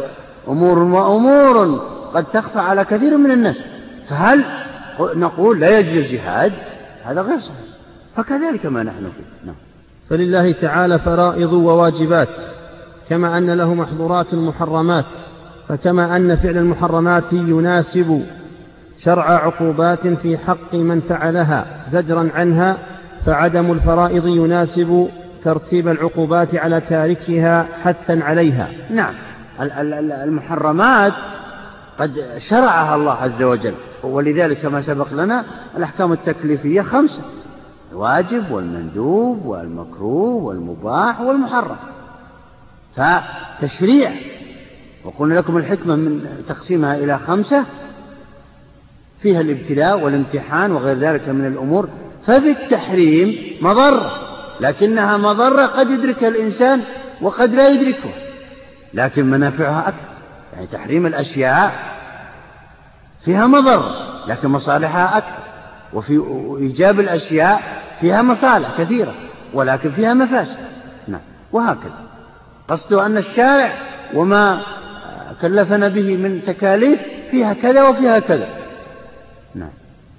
أمور 0.49 0.79
وأمور 0.79 1.81
قد 2.15 2.25
تخفى 2.25 2.59
على 2.59 2.85
كثير 2.85 3.17
من 3.17 3.31
الناس. 3.31 3.61
فهل 4.09 4.45
نقول 5.01 5.61
لا 5.61 5.79
يجري 5.79 6.01
الجهاد؟ 6.01 6.53
هذا 7.05 7.23
غير 7.23 7.39
صحيح. 7.39 7.59
فكذلك 8.17 8.67
ما 8.67 8.83
نحن 8.83 9.11
فيه. 9.17 9.47
نعم. 9.47 9.57
فلله 10.11 10.53
تعالى 10.53 10.99
فرائض 10.99 11.53
وواجبات 11.53 12.39
كما 13.09 13.39
أن 13.39 13.51
له 13.51 13.75
محظورات 13.75 14.35
محرمات 14.35 15.05
فكما 15.69 16.17
أن 16.17 16.37
فعل 16.37 16.57
المحرمات 16.57 17.33
يناسب 17.33 18.27
شرع 18.99 19.31
عقوبات 19.31 20.09
في 20.09 20.39
حق 20.39 20.75
من 20.75 21.01
فعلها 21.01 21.67
زجرا 21.89 22.31
عنها 22.35 22.79
فعدم 23.27 23.73
الفرائض 23.73 24.27
يناسب 24.27 25.09
ترتيب 25.43 25.89
العقوبات 25.89 26.55
على 26.55 26.81
تاركها 26.81 27.69
حثا 27.83 28.21
عليها. 28.23 28.69
نعم. 28.91 29.15
المحرمات 29.61 31.13
قد 31.99 32.25
شرعها 32.39 32.95
الله 32.95 33.13
عز 33.13 33.43
وجل. 33.43 33.75
ولذلك 34.03 34.59
كما 34.59 34.81
سبق 34.81 35.13
لنا 35.13 35.45
الأحكام 35.77 36.13
التكليفية 36.13 36.83
خمسة 36.83 37.23
الواجب 37.93 38.51
والمندوب 38.51 39.47
والمكروه 39.47 40.45
والمباح 40.45 41.21
والمحرم. 41.21 41.77
فتشريع 42.97 44.13
وقلنا 45.05 45.35
لكم 45.35 45.57
الحكمة 45.57 45.97
من 45.97 46.27
تقسيمها 46.49 46.97
إلى 46.97 47.19
خمسة 47.19 47.65
فيها 49.25 49.41
الابتلاء 49.41 50.01
والامتحان 50.01 50.73
وغير 50.73 50.99
ذلك 50.99 51.29
من 51.29 51.47
الأمور 51.47 51.89
ففي 52.23 52.51
التحريم 52.51 53.57
مضرة 53.61 54.13
لكنها 54.61 55.17
مضرة 55.17 55.67
قد 55.67 55.91
يدركها 55.91 56.29
الإنسان 56.29 56.83
وقد 57.21 57.55
لا 57.55 57.69
يدركها 57.69 58.13
لكن 58.95 59.31
منافعها 59.31 59.89
أكثر. 59.89 60.09
يعني 60.55 60.67
تحريم 60.67 61.07
الأشياء 61.07 61.73
فيها 63.21 63.47
مضرة 63.47 63.97
لكن 64.29 64.49
مصالحها 64.49 65.19
أكثر. 65.19 65.43
وفي 65.93 66.23
إيجاب 66.61 67.01
الأشياء 67.01 67.63
فيها 68.01 68.23
مصالح 68.23 68.69
كثيرة 68.79 69.15
ولكن 69.55 69.91
فيها 69.91 70.15
مفاسد. 70.15 70.59
نعم. 71.09 71.21
وهكذا. 71.53 72.05
قصده 72.69 73.07
أن 73.07 73.17
الشارع 73.17 73.73
وما 74.15 74.61
كلفنا 75.43 75.89
به 75.89 76.17
من 76.17 76.43
تكاليف 76.43 77.01
فيها 77.31 77.53
كذا 77.53 77.83
وفيها 77.83 78.19
كذا. 78.19 78.64
نعم 79.55 79.71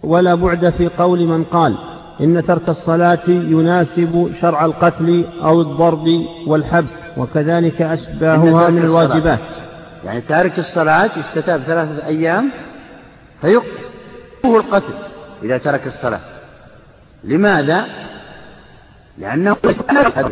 ولا 0.03 0.35
بعد 0.35 0.69
في 0.69 0.87
قول 0.87 1.27
من 1.27 1.43
قال 1.43 1.77
إن 2.21 2.43
ترك 2.43 2.69
الصلاة 2.69 3.29
يناسب 3.29 4.31
شرع 4.41 4.65
القتل 4.65 5.25
أو 5.43 5.61
الضرب 5.61 6.07
والحبس 6.47 7.07
وكذلك 7.17 7.81
أشباهها 7.81 8.69
من 8.69 8.83
الواجبات 8.83 9.55
يعني 10.05 10.21
تارك 10.21 10.59
الصلاة 10.59 11.11
يستتاب 11.17 11.61
ثلاثة 11.61 12.05
أيام 12.05 12.51
فيقتل 13.41 13.67
القتل 14.45 14.93
إذا 15.43 15.57
ترك 15.57 15.87
الصلاة 15.87 16.19
لماذا؟ 17.23 17.85
لأنه 19.17 19.55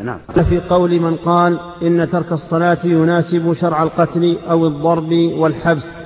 نعم. 0.03 0.19
في 0.49 0.59
قول 0.69 0.99
من 0.99 1.15
قال 1.15 1.59
إن 1.81 2.09
ترك 2.09 2.31
الصلاة 2.31 2.77
يناسب 2.83 3.53
شرع 3.53 3.83
القتل 3.83 4.37
أو 4.49 4.67
الضرب 4.67 5.11
والحبس 5.13 6.05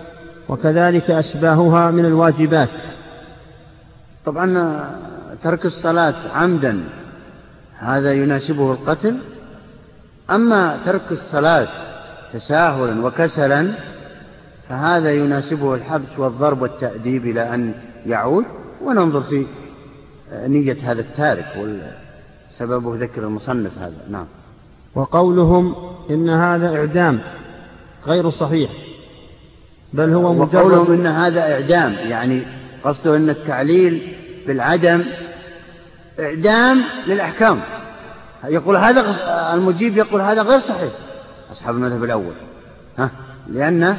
وكذلك 0.49 1.11
أشباهها 1.11 1.91
من 1.91 2.05
الواجبات. 2.05 2.83
طبعا 4.25 4.83
ترك 5.43 5.65
الصلاة 5.65 6.29
عمدا 6.33 6.83
هذا 7.77 8.13
يناسبه 8.13 8.71
القتل. 8.71 9.17
أما 10.29 10.77
ترك 10.85 11.11
الصلاة 11.11 11.67
تساهلا 12.33 13.05
وكسلا 13.05 13.73
فهذا 14.69 15.11
يناسبه 15.11 15.75
الحبس 15.75 16.19
والضرب 16.19 16.61
والتأديب 16.61 17.25
إلى 17.25 17.53
أن 17.53 17.73
يعود. 18.05 18.45
وننظر 18.83 19.21
في 19.21 19.45
نية 20.33 20.77
هذا 20.91 21.01
التارك 21.01 21.79
سببه 22.49 22.95
ذكر 22.95 23.23
المصنف 23.23 23.77
هذا. 23.77 23.97
نعم. 24.09 24.25
وقولهم 24.95 25.75
إن 26.09 26.29
هذا 26.29 26.75
إعدام 26.75 27.19
غير 28.05 28.29
صحيح. 28.29 28.71
بل 29.93 30.13
هو 30.13 30.33
مجرد 30.33 30.55
وقولهم 30.55 30.93
إن 30.93 31.07
هذا 31.07 31.53
إعدام 31.53 31.93
يعني 31.93 32.41
قصده 32.83 33.15
أن 33.15 33.29
التعليل 33.29 34.01
بالعدم 34.47 35.03
إعدام 36.19 36.81
للأحكام. 37.07 37.59
يقول 38.43 38.77
هذا 38.77 39.05
المجيب 39.53 39.97
يقول 39.97 40.21
هذا 40.21 40.41
غير 40.41 40.59
صحيح. 40.59 40.91
أصحاب 41.51 41.75
المذهب 41.75 42.03
الأول. 42.03 42.33
ها؟ 42.97 43.11
لأنه 43.49 43.97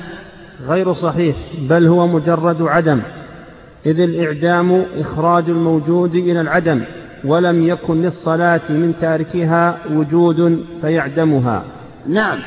غير 0.66 0.92
صحيح 0.92 1.37
بل 1.61 1.87
هو 1.87 2.07
مجرد 2.07 2.62
عدم. 2.62 3.02
إذ 3.87 4.00
الإعدام 4.00 4.87
إخراج 4.99 5.50
الموجود 5.50 6.14
إلى 6.14 6.40
العدم 6.40 6.83
ولم 7.25 7.68
يكن 7.68 8.02
للصلاة 8.02 8.61
من 8.68 8.95
تاركها 9.00 9.78
وجود 9.90 10.64
فيعدمها. 10.80 11.64
نعم 12.07 12.38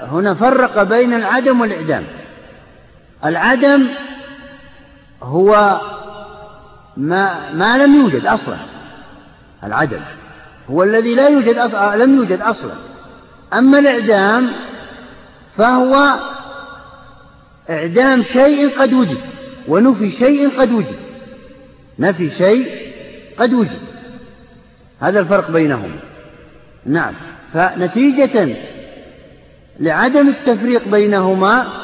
هنا 0.00 0.34
فرق 0.34 0.82
بين 0.82 1.14
العدم 1.14 1.60
والإعدام. 1.60 2.02
العدم 3.24 3.88
هو 5.22 5.80
ما, 6.96 7.52
ما 7.52 7.76
لم 7.76 7.94
يوجد 7.94 8.26
أصلا. 8.26 8.56
العدم 9.64 10.00
هو 10.70 10.82
الذي 10.82 11.14
لا 11.14 11.28
يوجد 11.28 11.58
أصلا 11.58 11.96
لم 11.96 12.16
يوجد 12.16 12.40
أصلا. 12.40 12.74
أما 13.52 13.78
الإعدام 13.78 14.50
فهو 15.56 16.14
إعدام 17.70 18.22
شيء 18.22 18.80
قد 18.80 18.92
وجد 18.92 19.18
ونفي 19.68 20.10
شيء 20.10 20.60
قد 20.60 20.72
وجد. 20.72 20.98
نفي 21.98 22.30
شيء 22.30 22.92
قد 23.38 23.54
وجد. 23.54 23.80
هذا 25.00 25.20
الفرق 25.20 25.50
بينهما 25.50 25.98
نعم. 26.86 27.14
فنتيجة 27.52 28.56
لعدم 29.80 30.28
التفريق 30.28 30.88
بينهما 30.88 31.83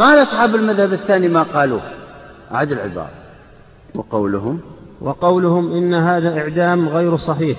قال 0.00 0.22
أصحاب 0.22 0.54
المذهب 0.54 0.92
الثاني 0.92 1.28
ما 1.28 1.42
قالوه. 1.42 1.82
أعد 2.54 2.72
العبارة. 2.72 3.10
وقولهم؟ 3.94 4.60
وقولهم 5.00 5.72
إن 5.72 5.94
هذا 5.94 6.38
إعدام 6.38 6.88
غير 6.88 7.16
صحيح 7.16 7.58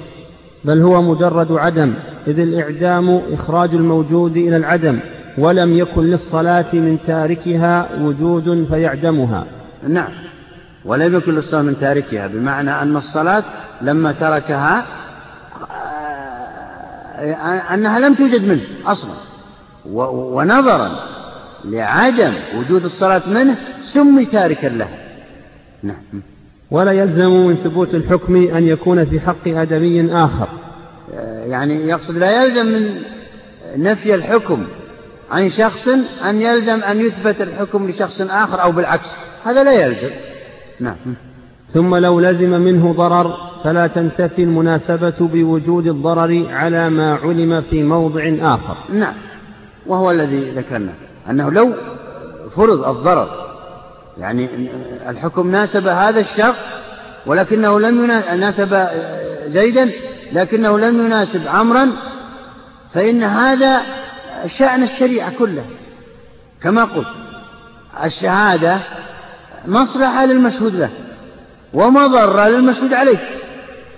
بل 0.65 0.82
هو 0.82 1.01
مجرد 1.01 1.51
عدم 1.51 1.93
إذ 2.27 2.39
الإعدام 2.39 3.21
إخراج 3.32 3.75
الموجود 3.75 4.38
إلى 4.38 4.58
العدم 4.58 4.99
ولم 5.38 5.77
يكن 5.77 6.04
للصلاة 6.04 6.65
من 6.73 6.97
تاركها 7.08 7.89
وجود 8.01 8.65
فيعدمها. 8.69 9.45
نعم. 9.88 10.12
ولم 10.86 11.15
يكن 11.15 11.36
للصلاة 11.36 11.62
من 11.62 11.80
تاركها 11.80 12.27
بمعنى 12.27 12.71
أن 12.71 12.95
الصلاة 12.95 13.43
لما 13.82 14.12
تركها 14.12 14.86
آه، 17.19 17.73
أنها 17.73 17.99
لم 17.99 18.13
توجد 18.13 18.43
منه 18.43 18.62
أصلا. 18.86 19.13
ونظرا 19.86 20.91
لعدم 21.65 22.34
وجود 22.58 22.86
الصلاة 22.86 23.30
منه 23.30 23.58
سمي 23.82 24.26
تاركا 24.26 24.67
لها 24.67 24.97
نعم. 25.84 26.24
ولا 26.71 26.91
يلزم 26.91 27.32
من 27.32 27.56
ثبوت 27.56 27.95
الحكم 27.95 28.36
أن 28.36 28.67
يكون 28.67 29.06
في 29.06 29.19
حق 29.19 29.47
آدمي 29.47 30.13
آخر. 30.13 30.50
آه، 31.13 31.45
يعني 31.45 31.76
يقصد 31.76 32.17
لا 32.17 32.43
يلزم 32.43 32.65
من 32.65 33.02
نفي 33.76 34.15
الحكم 34.15 34.65
عن 35.32 35.50
شخص 35.50 35.88
أن 36.30 36.36
يلزم 36.36 36.84
أن 36.84 37.00
يثبت 37.00 37.41
الحكم 37.41 37.88
لشخص 37.88 38.21
آخر 38.21 38.62
أو 38.62 38.71
بالعكس. 38.71 39.17
هذا 39.43 39.63
لا 39.63 39.71
يلزم. 39.71 40.10
نعم. 40.80 40.95
ثم 41.74 41.95
لو 41.95 42.19
لزم 42.19 42.50
منه 42.50 42.93
ضرر 42.93 43.38
فلا 43.63 43.88
تنتفي 43.88 44.43
المناسبة 44.43 45.15
بوجود 45.19 45.88
الضرر 45.88 46.47
على 46.50 46.89
ما 46.89 47.13
علم 47.13 47.62
في 47.62 47.84
موضع 47.84 48.36
آخر. 48.41 48.78
نعم. 48.89 49.13
وهو 49.88 50.12
الذي 50.12 50.52
ذكرنا 50.52 50.93
أنه 51.29 51.51
لو 51.51 51.73
فرض 52.55 52.89
الضرر 52.89 53.51
يعني 54.17 54.69
الحكم 55.10 55.51
ناسب 55.51 55.88
هذا 55.88 56.19
الشخص 56.19 56.67
ولكنه 57.25 57.79
لم 57.79 58.03
يناسب 58.03 58.88
زيدا 59.47 59.91
لكنه 60.31 60.79
لم 60.79 61.05
يناسب 61.05 61.47
عمرا 61.47 61.91
فإن 62.93 63.23
هذا 63.23 63.81
شأن 64.47 64.84
الشريعة 64.84 65.31
كلها 65.31 65.65
كما 66.62 66.84
قلت 66.84 67.07
الشهادة 68.03 68.79
مصلحة 69.67 70.25
للمشهود 70.25 70.75
له 70.75 70.89
ومضرة 71.73 72.47
للمشهود 72.47 72.93
عليه. 72.93 73.17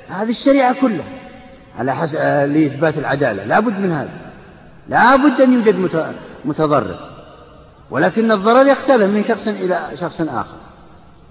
هذه 0.10 0.30
الشريعة 0.30 0.74
كلها 0.82 1.06
على 1.80 1.96
حسب 1.96 2.18
لإثبات 2.20 2.98
العدالة. 2.98 3.44
لا 3.44 3.60
بد 3.60 3.80
من 3.80 3.92
هذا. 3.92 4.10
لا 4.90 5.16
بد 5.16 5.42
أن 5.42 5.54
يوجد 5.54 5.76
متضرر. 6.46 7.13
ولكن 7.94 8.32
الضرر 8.32 8.68
يختلف 8.68 9.16
من 9.16 9.24
شخص 9.24 9.48
إلى 9.48 9.90
شخص 9.96 10.22
آخر. 10.22 10.58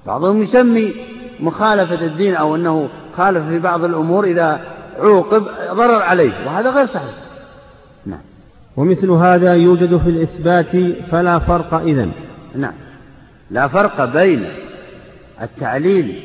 بعضهم 0.07 0.43
يسمي 0.43 0.95
مخالفة 1.41 2.05
الدين 2.07 2.35
أو 2.35 2.57
أنه 2.57 2.89
خالف 3.13 3.49
في 3.49 3.59
بعض 3.59 3.85
الأمور 3.85 4.25
إذا 4.25 4.61
عوقب 4.99 5.47
ضرر 5.73 6.03
عليه 6.03 6.47
وهذا 6.47 6.71
غير 6.71 6.87
صحيح. 6.87 7.15
نعم. 8.07 8.21
ومثل 8.77 9.11
هذا 9.11 9.55
يوجد 9.55 9.97
في 9.97 10.11
الإثبات 10.11 10.77
فلا 11.11 11.39
فرق 11.39 11.75
إذن. 11.75 12.13
نعم. 12.55 12.75
لا 13.51 13.69
فرق 13.69 14.05
بين 14.05 14.47
التعليل 15.43 16.23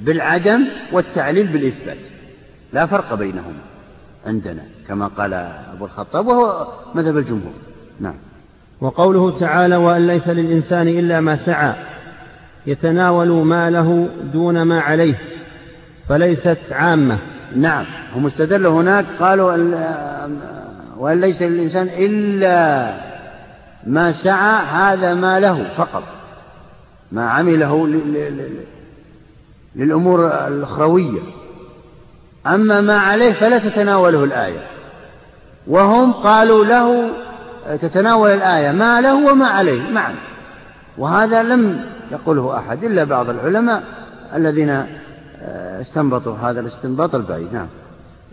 بالعدم 0.00 0.66
والتعليل 0.92 1.46
بالإثبات. 1.46 1.98
لا 2.72 2.86
فرق 2.86 3.14
بينهما 3.14 3.60
عندنا 4.26 4.62
كما 4.88 5.06
قال 5.06 5.34
أبو 5.74 5.84
الخطاب 5.84 6.26
وهو 6.26 6.66
مذهب 6.94 7.18
الجمهور. 7.18 7.54
نعم. 8.00 8.31
وقوله 8.82 9.38
تعالى 9.38 9.76
وأن 9.76 10.06
ليس 10.06 10.28
للإنسان 10.28 10.88
إلا 10.88 11.20
ما 11.20 11.36
سعى 11.36 11.74
يتناول 12.66 13.28
ما 13.28 13.70
له 13.70 14.08
دون 14.32 14.62
ما 14.62 14.80
عليه 14.80 15.14
فليست 16.08 16.72
عامة. 16.72 17.18
نعم 17.56 17.84
هم 18.14 18.26
استدلوا 18.26 18.80
هناك 18.80 19.06
قالوا 19.20 19.52
وأن 20.98 21.20
ليس 21.20 21.42
للإنسان 21.42 21.88
إلا 21.88 22.94
ما 23.86 24.12
سعى 24.12 24.66
هذا 24.66 25.14
ما 25.14 25.40
له 25.40 25.64
فقط 25.76 26.04
ما 27.12 27.30
عمله 27.30 27.86
للأمور 29.76 30.26
الأخروية. 30.48 31.20
أما 32.46 32.80
ما 32.80 32.96
عليه 32.96 33.32
فلا 33.32 33.58
تتناوله 33.58 34.24
الآية. 34.24 34.66
وهم 35.66 36.12
قالوا 36.12 36.64
له 36.64 37.10
تتناول 37.80 38.30
الآية 38.30 38.72
ما 38.72 39.00
له 39.00 39.32
وما 39.32 39.46
عليه 39.46 39.90
معا 39.90 40.14
وهذا 40.98 41.42
لم 41.42 41.80
يقله 42.12 42.58
أحد 42.58 42.84
إلا 42.84 43.04
بعض 43.04 43.30
العلماء 43.30 43.82
الذين 44.34 44.70
آه، 44.70 45.80
استنبطوا 45.80 46.36
هذا 46.36 46.60
الاستنباط 46.60 47.14
البعيد 47.14 47.52
نعم. 47.52 47.66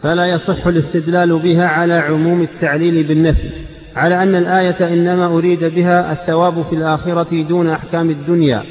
فلا 0.02 0.26
يصح 0.26 0.68
الاستدلال 0.68 1.40
بها 1.40 1.68
على 1.68 1.94
عموم 1.94 2.42
التعليل 2.42 3.08
بالنفي 3.08 3.50
على 3.96 4.24
أن 4.24 4.36
الآية 4.36 4.94
إنما 4.94 5.26
أريد 5.26 5.64
بها 5.64 6.12
الثواب 6.12 6.62
في 6.62 6.76
الآخرة 6.76 7.44
دون 7.44 7.70
أحكام 7.70 8.10
الدنيا 8.10 8.64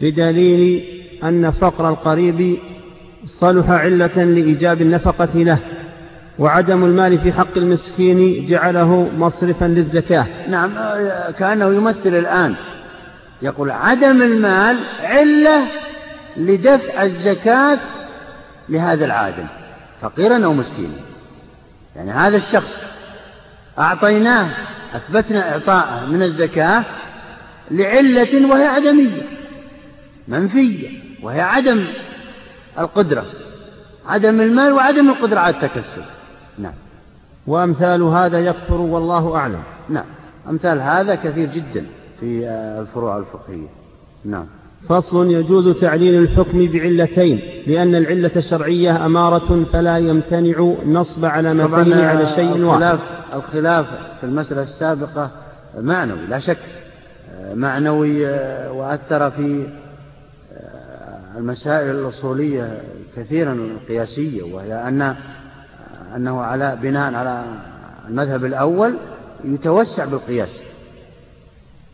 بدليل 0.00 0.84
أن 1.24 1.50
فقر 1.50 1.88
القريب 1.88 2.58
صلح 3.24 3.70
علة 3.70 4.24
لإيجاب 4.24 4.80
النفقة 4.82 5.38
له. 5.42 5.58
وعدم 6.38 6.84
المال 6.84 7.18
في 7.18 7.32
حق 7.32 7.56
المسكين 7.56 8.46
جعله 8.46 9.10
مصرفا 9.16 9.64
للزكاة. 9.64 10.26
نعم 10.48 10.70
كأنه 11.30 11.74
يمثل 11.74 12.16
الآن. 12.16 12.54
يقول 13.42 13.70
عدم 13.70 14.22
المال 14.22 14.84
علة 15.02 15.66
لدفع 16.36 17.02
الزكاة 17.02 17.78
لهذا 18.68 19.04
العادل 19.04 19.44
فقيرا 20.00 20.44
أو 20.44 20.52
مسكينا. 20.52 20.94
يعني 21.96 22.10
هذا 22.10 22.36
الشخص 22.36 22.80
أعطيناه 23.78 24.48
أثبتنا 24.94 25.52
إعطاءه 25.52 26.06
من 26.06 26.22
الزكاة 26.22 26.84
لعلة 27.70 28.50
وهي 28.50 28.66
عدمية 28.66 29.22
منفية 30.28 30.88
وهي 31.22 31.40
عدم 31.40 31.84
القدرة. 32.78 33.24
عدم 34.06 34.40
المال 34.40 34.72
وعدم 34.72 35.08
القدرة 35.08 35.40
على 35.40 35.54
التكسب. 35.54 36.02
نعم. 36.58 36.74
وأمثال 37.46 38.02
هذا 38.02 38.38
يكثر 38.38 38.80
والله 38.80 39.36
أعلم. 39.36 39.62
نعم. 39.88 40.04
أمثال 40.50 40.80
هذا 40.80 41.14
كثير 41.14 41.48
جدا 41.48 41.86
في 42.20 42.48
الفروع 42.80 43.18
الفقهية. 43.18 43.68
نعم. 44.24 44.46
فصل 44.88 45.30
يجوز 45.30 45.68
تعليل 45.80 46.22
الحكم 46.22 46.72
بعلتين 46.72 47.40
لأن 47.66 47.94
العلة 47.94 48.30
الشرعية 48.36 49.06
أمارة 49.06 49.64
فلا 49.72 49.98
يمتنع 49.98 50.76
نصب 50.86 51.24
علامتين 51.24 51.92
على 51.92 52.26
شيء 52.26 52.56
الخلاف 52.56 53.00
واحد. 53.00 53.34
الخلاف 53.34 53.86
في 54.20 54.24
المسألة 54.24 54.62
السابقة 54.62 55.30
معنوي 55.78 56.26
لا 56.26 56.38
شك 56.38 56.58
معنوي 57.54 58.26
وأثر 58.70 59.30
في 59.30 59.66
المسائل 61.36 61.90
الأصولية 61.90 62.80
كثيرا 63.16 63.52
القياسية 63.52 64.42
وهي 64.54 64.74
أن 64.88 65.16
أنه 66.16 66.40
على 66.40 66.78
بناء 66.82 67.14
على 67.14 67.44
المذهب 68.08 68.44
الأول 68.44 68.96
يتوسع 69.44 70.04
بالقياس 70.04 70.60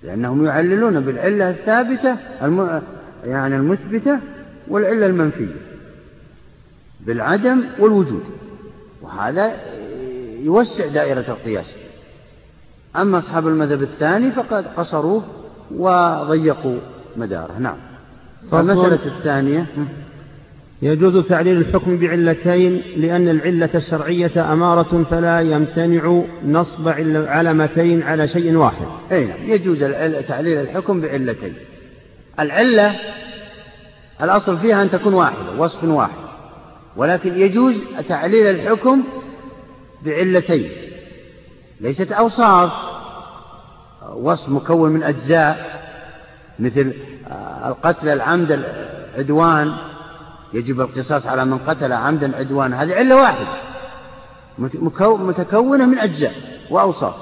لأنهم 0.02 0.46
يعللون 0.46 1.00
بالعلة 1.00 1.50
الثابتة 1.50 2.16
الم... 2.42 2.82
يعني 3.24 3.56
المثبتة 3.56 4.20
والعلة 4.68 5.06
المنفية 5.06 5.54
بالعدم 7.00 7.64
والوجود 7.78 8.22
وهذا 9.02 9.52
يوسع 10.42 10.86
دائرة 10.86 11.24
القياس. 11.28 11.74
أما 12.96 13.18
أصحاب 13.18 13.48
المذهب 13.48 13.82
الثاني 13.82 14.30
فقد 14.30 14.66
قصروه 14.76 15.22
وضيقوا 15.70 16.78
مداره. 17.16 17.58
نعم. 17.58 17.76
المسألة 18.52 19.06
الثانية. 19.06 19.66
يجوز 20.82 21.18
تعليل 21.18 21.56
الحكم 21.56 21.98
بعلتين 21.98 22.82
لأن 22.96 23.28
العلة 23.28 23.70
الشرعية 23.74 24.52
أمارة 24.52 25.04
فلا 25.10 25.40
يمتنع 25.40 26.24
نصب 26.44 26.88
علامتين 27.28 28.02
على 28.02 28.26
شيء 28.26 28.56
واحد. 28.56 28.86
أي 29.12 29.24
نعم 29.24 29.38
يجوز 29.42 29.78
تعليل 30.28 30.60
الحكم 30.60 31.00
بعلتين. 31.00 31.54
العلة 32.40 32.94
الأصل 34.22 34.58
فيها 34.58 34.82
أن 34.82 34.90
تكون 34.90 35.14
واحدة 35.14 35.52
وصف 35.58 35.84
واحد. 35.84 36.22
ولكن 36.96 37.40
يجوز 37.40 37.82
تعليل 38.08 38.46
الحكم 38.46 39.02
بعلتين. 40.02 40.70
ليست 41.80 42.12
أوصاف. 42.12 42.72
وصف 44.16 44.48
مكون 44.48 44.90
من 44.90 45.02
أجزاء 45.02 45.82
مثل 46.58 46.92
القتل 47.66 48.08
العمد 48.08 48.64
العدوان. 49.14 49.72
يجب 50.54 50.80
القصاص 50.80 51.26
على 51.26 51.44
من 51.44 51.58
قتل 51.58 51.92
عمدا 51.92 52.36
عدوانا. 52.36 52.82
هذه 52.82 52.94
علة 52.94 53.16
واحدة. 53.16 53.46
متكونة 54.58 55.86
من 55.86 55.98
أجزاء 55.98 56.34
وأوصاف. 56.70 57.14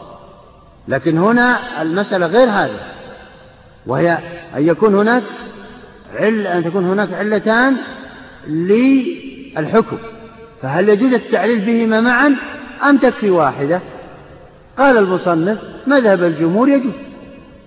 لكن 0.89 1.19
هنا 1.19 1.83
المسألة 1.83 2.27
غير 2.27 2.49
هذا 2.49 2.81
وهي 3.87 4.19
أن 4.57 4.67
يكون 4.67 4.95
هناك 4.95 5.23
علة 6.15 6.59
أن 6.59 6.65
تكون 6.65 6.85
هناك 6.85 7.13
علتان 7.13 7.77
للحكم. 8.47 9.99
فهل 10.63 10.89
يجوز 10.89 11.13
التعليل 11.13 11.61
بهما 11.61 12.01
معا 12.01 12.37
أم 12.89 12.97
تكفي 12.97 13.31
واحدة؟ 13.31 13.81
قال 14.79 14.99
المصنف 14.99 15.59
مذهب 15.87 16.23
الجمهور 16.25 16.69
يجوز. 16.69 16.95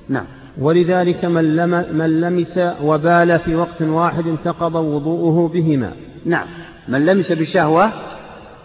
نعم. 0.10 0.26
ولذلك 0.58 1.26
من, 1.26 1.56
لم 1.56 1.70
من 1.70 2.22
لمس 2.22 2.60
وبال 2.82 3.40
في 3.40 3.56
وقت 3.56 3.82
واحد 3.82 4.28
انتقض 4.28 4.76
وضوءه 4.76 5.48
بهما. 5.54 5.92
نعم. 6.26 6.48
من 6.88 7.06
لمس 7.06 7.32
بشهوة 7.32 7.92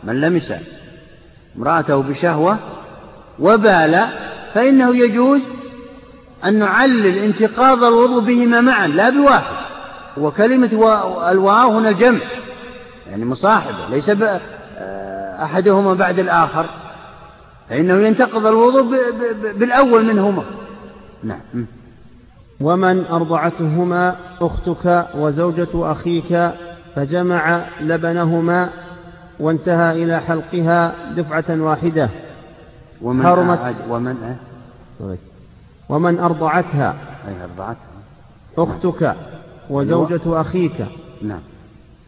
من 0.05 0.21
لمس 0.21 0.53
امرأته 1.57 2.03
بشهوة 2.03 2.59
وبال 3.39 4.05
فإنه 4.55 4.97
يجوز 4.97 5.41
أن 6.45 6.59
نعلل 6.59 7.19
انتقاض 7.19 7.85
الوضوء 7.85 8.21
بهما 8.21 8.61
معا 8.61 8.87
لا 8.87 9.11
بواحد. 9.11 9.57
وكلمة 10.17 10.71
الواو 11.31 11.71
هنا 11.79 11.89
الجمع 11.89 12.21
يعني 13.11 13.25
مصاحبة 13.25 13.89
ليس 13.91 14.11
أحدهما 15.43 15.95
بعد 15.95 16.19
الآخر. 16.19 16.67
فإنه 17.69 17.95
ينتقض 17.95 18.47
الوضوء 18.47 18.97
بالأول 19.57 20.05
منهما. 20.05 20.45
نعم. 21.23 21.67
ومن 22.61 23.07
أرضعتهما 23.07 24.17
أختك 24.41 25.07
وزوجة 25.15 25.69
أخيك 25.75 26.51
فجمع 26.95 27.65
لبنهما 27.81 28.69
وانتهى 29.41 30.05
إلى 30.05 30.21
حلقها 30.21 30.95
دفعة 31.17 31.63
واحدة. 31.63 32.11
ومن 33.03 33.23
حرمت 33.23 33.77
ومن 33.89 34.37
صحيح 34.93 35.19
ومن 35.89 36.19
أرضعتها 36.19 36.95
أي 37.29 37.45
أرضعتها. 37.45 37.99
أختك 38.59 39.15
وزوجة 39.71 40.21
أيوة. 40.27 40.41
أخيك 40.41 40.87
نعم. 41.23 41.41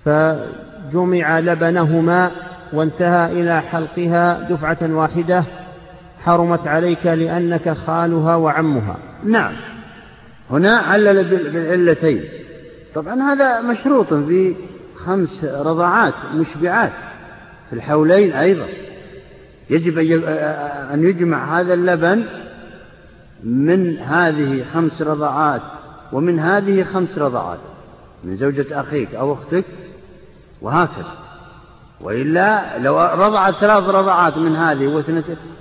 فجمع 0.04 1.38
لبنهما 1.38 2.30
وانتهى 2.72 3.32
إلى 3.32 3.60
حلقها 3.60 4.48
دفعة 4.50 4.94
واحدة. 4.94 5.44
حرمت 6.24 6.66
عليك 6.66 7.06
لأنك 7.06 7.70
خالها 7.72 8.36
وعمها. 8.36 8.96
نعم. 9.24 9.52
هنا 10.50 10.76
علل 10.76 11.24
بالعلتين. 11.24 12.24
طبعا 12.94 13.22
هذا 13.22 13.60
مشروط 13.60 14.14
في 14.14 14.54
خمس 14.96 15.44
رضعات 15.44 16.14
مشبعات 16.34 16.92
في 17.70 17.76
الحولين 17.76 18.32
أيضا. 18.32 18.66
يجب 19.70 19.98
أن 20.94 21.04
يجمع 21.04 21.60
هذا 21.60 21.74
اللبن 21.74 22.24
من 23.44 23.98
هذه 23.98 24.64
خمس 24.74 25.02
رضعات 25.02 25.62
ومن 26.12 26.38
هذه 26.38 26.84
خمس 26.84 27.18
رضعات 27.18 27.58
من 28.24 28.36
زوجة 28.36 28.80
أخيك 28.80 29.14
أو 29.14 29.32
أختك 29.32 29.64
وهكذا. 30.62 31.12
وإلا 32.00 32.78
لو 32.78 33.00
رضعت 33.00 33.54
ثلاث 33.54 33.88
رضعات 33.88 34.36
من 34.36 34.56
هذه 34.56 35.04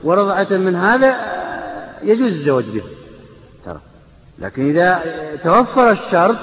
ورضعت 0.04 0.54
من 0.54 0.75
هذا 0.75 1.15
يجوز 2.04 2.32
الزواج 2.32 2.65
به 2.65 2.84
لكن 4.41 4.69
إذا 4.69 5.02
توفر 5.43 5.91
الشرط 5.91 6.38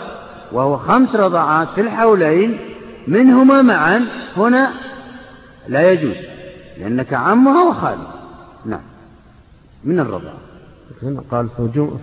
وهو 0.53 0.77
خمس 0.77 1.17
رضعات 1.17 1.69
في 1.69 1.81
الحولين 1.81 2.59
منهما 3.09 3.63
معا 3.63 4.07
هنا 4.37 4.71
لا 5.69 5.91
يجوز 5.91 6.17
لأنك 6.79 7.15
عمها 7.15 7.69
وخالها 7.69 8.15
نعم. 8.65 8.81
من 9.85 10.01
الرضاعة. 10.01 10.39
قال 11.31 11.49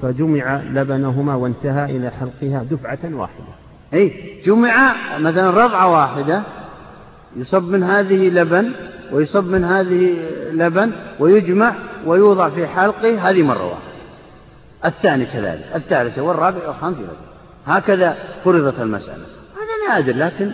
فجمع 0.01 0.61
لبنهما 0.61 1.35
وانتهى 1.35 1.97
إلى 1.97 2.11
حلقها 2.11 2.63
دفعة 2.63 2.99
واحدة. 3.13 3.45
أي 3.93 4.13
جمع 4.45 4.95
مثلا 5.19 5.49
رضعة 5.65 5.91
واحدة 5.91 6.43
يصب 7.35 7.63
من 7.63 7.83
هذه 7.83 8.29
لبن 8.29 8.71
ويصب 9.11 9.43
من 9.43 9.63
هذه 9.63 10.15
لبن 10.51 10.91
ويجمع 11.19 11.75
ويوضع 12.05 12.49
في 12.49 12.67
حلقه 12.67 13.29
هذه 13.29 13.43
مرة 13.43 13.63
واحدة. 13.63 13.92
الثاني 14.85 15.25
كذلك 15.25 15.65
الثالثة 15.75 16.21
والرابع 16.21 16.67
والخامس 16.67 16.97
هكذا 17.67 18.17
فرضت 18.43 18.79
المسألة. 18.79 19.23
هذا 19.53 19.95
نادر 19.95 20.17
لكن 20.17 20.51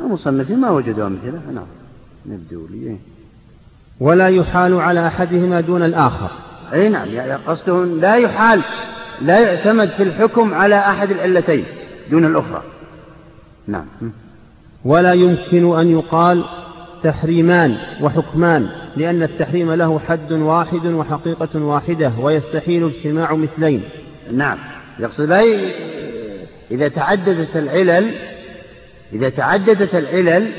المصنفين 0.00 0.58
ما 0.58 0.70
وجدوا 0.70 1.06
أمثلة. 1.06 1.40
نعم. 1.54 1.66
نبدو 2.26 2.66
لي. 2.66 2.98
ولا 4.00 4.28
يحال 4.28 4.80
على 4.80 5.06
أحدهما 5.06 5.60
دون 5.60 5.82
الآخر. 5.82 6.30
أي 6.72 6.88
نعم. 6.88 7.08
يعني 7.08 7.32
قصده 7.32 7.84
لا 7.84 8.14
يحال 8.14 8.62
لا 9.20 9.40
يعتمد 9.40 9.88
في 9.88 10.02
الحكم 10.02 10.54
على 10.54 10.78
أحد 10.78 11.10
العلتين 11.10 11.64
دون 12.10 12.24
الأخرى. 12.24 12.62
نعم. 13.66 13.86
ولا 14.84 15.12
يمكن 15.12 15.78
أن 15.78 15.88
يقال 15.88 16.44
تحريمان 17.02 17.76
وحكمان 18.00 18.68
لأن 18.96 19.22
التحريم 19.22 19.72
له 19.72 19.98
حد 19.98 20.32
واحد 20.32 20.86
وحقيقة 20.86 21.62
واحدة 21.62 22.12
ويستحيل 22.20 22.86
اجتماع 22.86 23.34
مثلين. 23.34 23.82
نعم. 24.32 24.58
يقصد 24.98 25.24
لا 25.24 25.42
إذا 26.70 26.88
تعددت 26.88 27.56
العلل 27.56 28.14
إذا 29.12 29.28
تعددت 29.28 29.94
العلل 29.94 30.50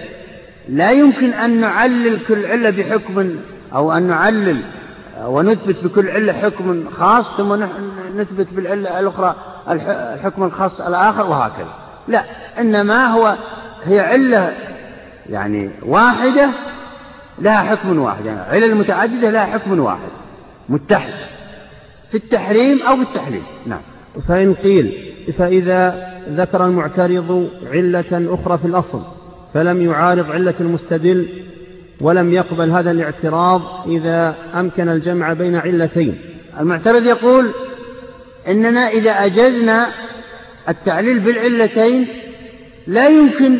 لا 0.69 0.91
يمكن 0.91 1.33
أن 1.33 1.61
نعلل 1.61 2.19
كل 2.27 2.45
علة 2.45 2.69
بحكم 2.69 3.35
أو 3.73 3.91
أن 3.91 4.03
نعلل 4.07 4.61
ونثبت 5.25 5.83
بكل 5.83 6.09
علة 6.09 6.33
حكم 6.33 6.89
خاص 6.89 7.37
ثم 7.37 7.63
نثبت 8.15 8.53
بالعلة 8.53 8.99
الأخرى 8.99 9.35
الحكم 9.69 10.43
الخاص 10.43 10.81
الآخر 10.81 11.27
وهكذا. 11.27 11.73
لا 12.07 12.25
إنما 12.59 13.05
هو 13.05 13.37
هي 13.83 13.99
علة 13.99 14.53
يعني 15.31 15.69
واحدة 15.85 16.49
لها 17.39 17.57
حكم 17.57 17.99
واحد 17.99 18.25
يعني 18.25 18.39
علل 18.39 18.75
متعددة 18.75 19.29
لها 19.29 19.45
حكم 19.45 19.79
واحد 19.79 20.09
متحد 20.69 21.13
في 22.09 22.15
التحريم 22.15 22.81
أو 22.81 22.95
في 22.95 23.01
التحليل 23.01 23.43
نعم. 23.65 23.81
فإن 24.27 24.53
قيل 24.53 25.13
فإذا 25.37 26.11
ذكر 26.29 26.65
المعترض 26.65 27.49
علة 27.71 28.33
أخرى 28.33 28.57
في 28.57 28.65
الأصل 28.65 29.01
فلم 29.53 29.81
يعارض 29.81 30.31
علة 30.31 30.55
المستدل 30.59 31.29
ولم 32.01 32.33
يقبل 32.33 32.69
هذا 32.69 32.91
الاعتراض 32.91 33.61
إذا 33.87 34.35
أمكن 34.55 34.89
الجمع 34.89 35.33
بين 35.33 35.55
علتين. 35.55 36.17
المعترض 36.59 37.05
يقول 37.05 37.51
إننا 38.47 38.87
إذا 38.87 39.11
أجزنا 39.11 39.87
التعليل 40.69 41.19
بالعلتين 41.19 42.07
لا 42.87 43.07
يمكن 43.07 43.59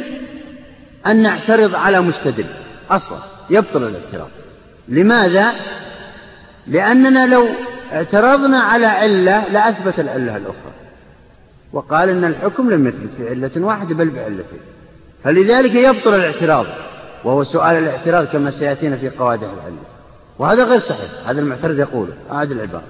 أن 1.07 1.23
نعترض 1.23 1.75
على 1.75 2.01
مستدل. 2.01 2.45
أصلا 2.89 3.17
يبطل 3.49 3.83
الاعتراض. 3.83 4.29
لماذا؟ 4.87 5.51
لأننا 6.67 7.27
لو 7.27 7.47
اعترضنا 7.93 8.59
على 8.59 8.85
علة 8.85 9.47
لأثبت 9.47 9.99
العلة 9.99 10.37
الأخرى. 10.37 10.71
وقال 11.73 12.09
إن 12.09 12.25
الحكم 12.25 12.69
لم 12.69 12.87
يثبت 12.87 13.09
في 13.17 13.29
علة 13.29 13.65
واحدة 13.65 13.95
بل 13.95 14.09
بعلتين. 14.09 14.59
فلذلك 15.23 15.75
يبطل 15.75 16.13
الاعتراض. 16.13 16.65
وهو 17.23 17.43
سؤال 17.43 17.75
الاعتراض 17.75 18.25
كما 18.25 18.51
سيأتينا 18.51 18.97
في 18.97 19.09
قواعد 19.09 19.43
العلة 19.43 19.83
وهذا 20.39 20.63
غير 20.63 20.79
صحيح. 20.79 21.11
هذا 21.25 21.39
المعترض 21.39 21.79
يقوله 21.79 22.13
أعد 22.31 22.51
العبارة. 22.51 22.83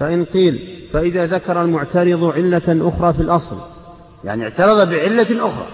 فإن 0.00 0.24
قيل 0.24 0.86
فإذا 0.92 1.26
ذكر 1.26 1.62
المعترض 1.62 2.24
علة 2.24 2.88
أخرى 2.88 3.12
في 3.12 3.20
الأصل. 3.20 3.56
يعني 4.24 4.44
اعترض 4.44 4.88
بعلة 4.88 5.48
أخرى. 5.48 5.66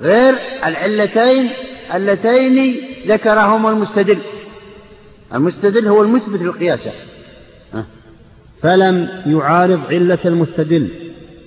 غير 0.00 0.34
العلتين 0.64 1.50
اللتين 1.94 2.76
ذكرهما 3.06 3.70
المستدل. 3.70 4.18
المستدل 5.34 5.88
هو 5.88 6.02
المثبت 6.02 6.42
للقياس. 6.42 6.88
فلم 8.60 9.08
يعارض 9.26 9.80
علة 9.86 10.18
المستدل 10.24 10.88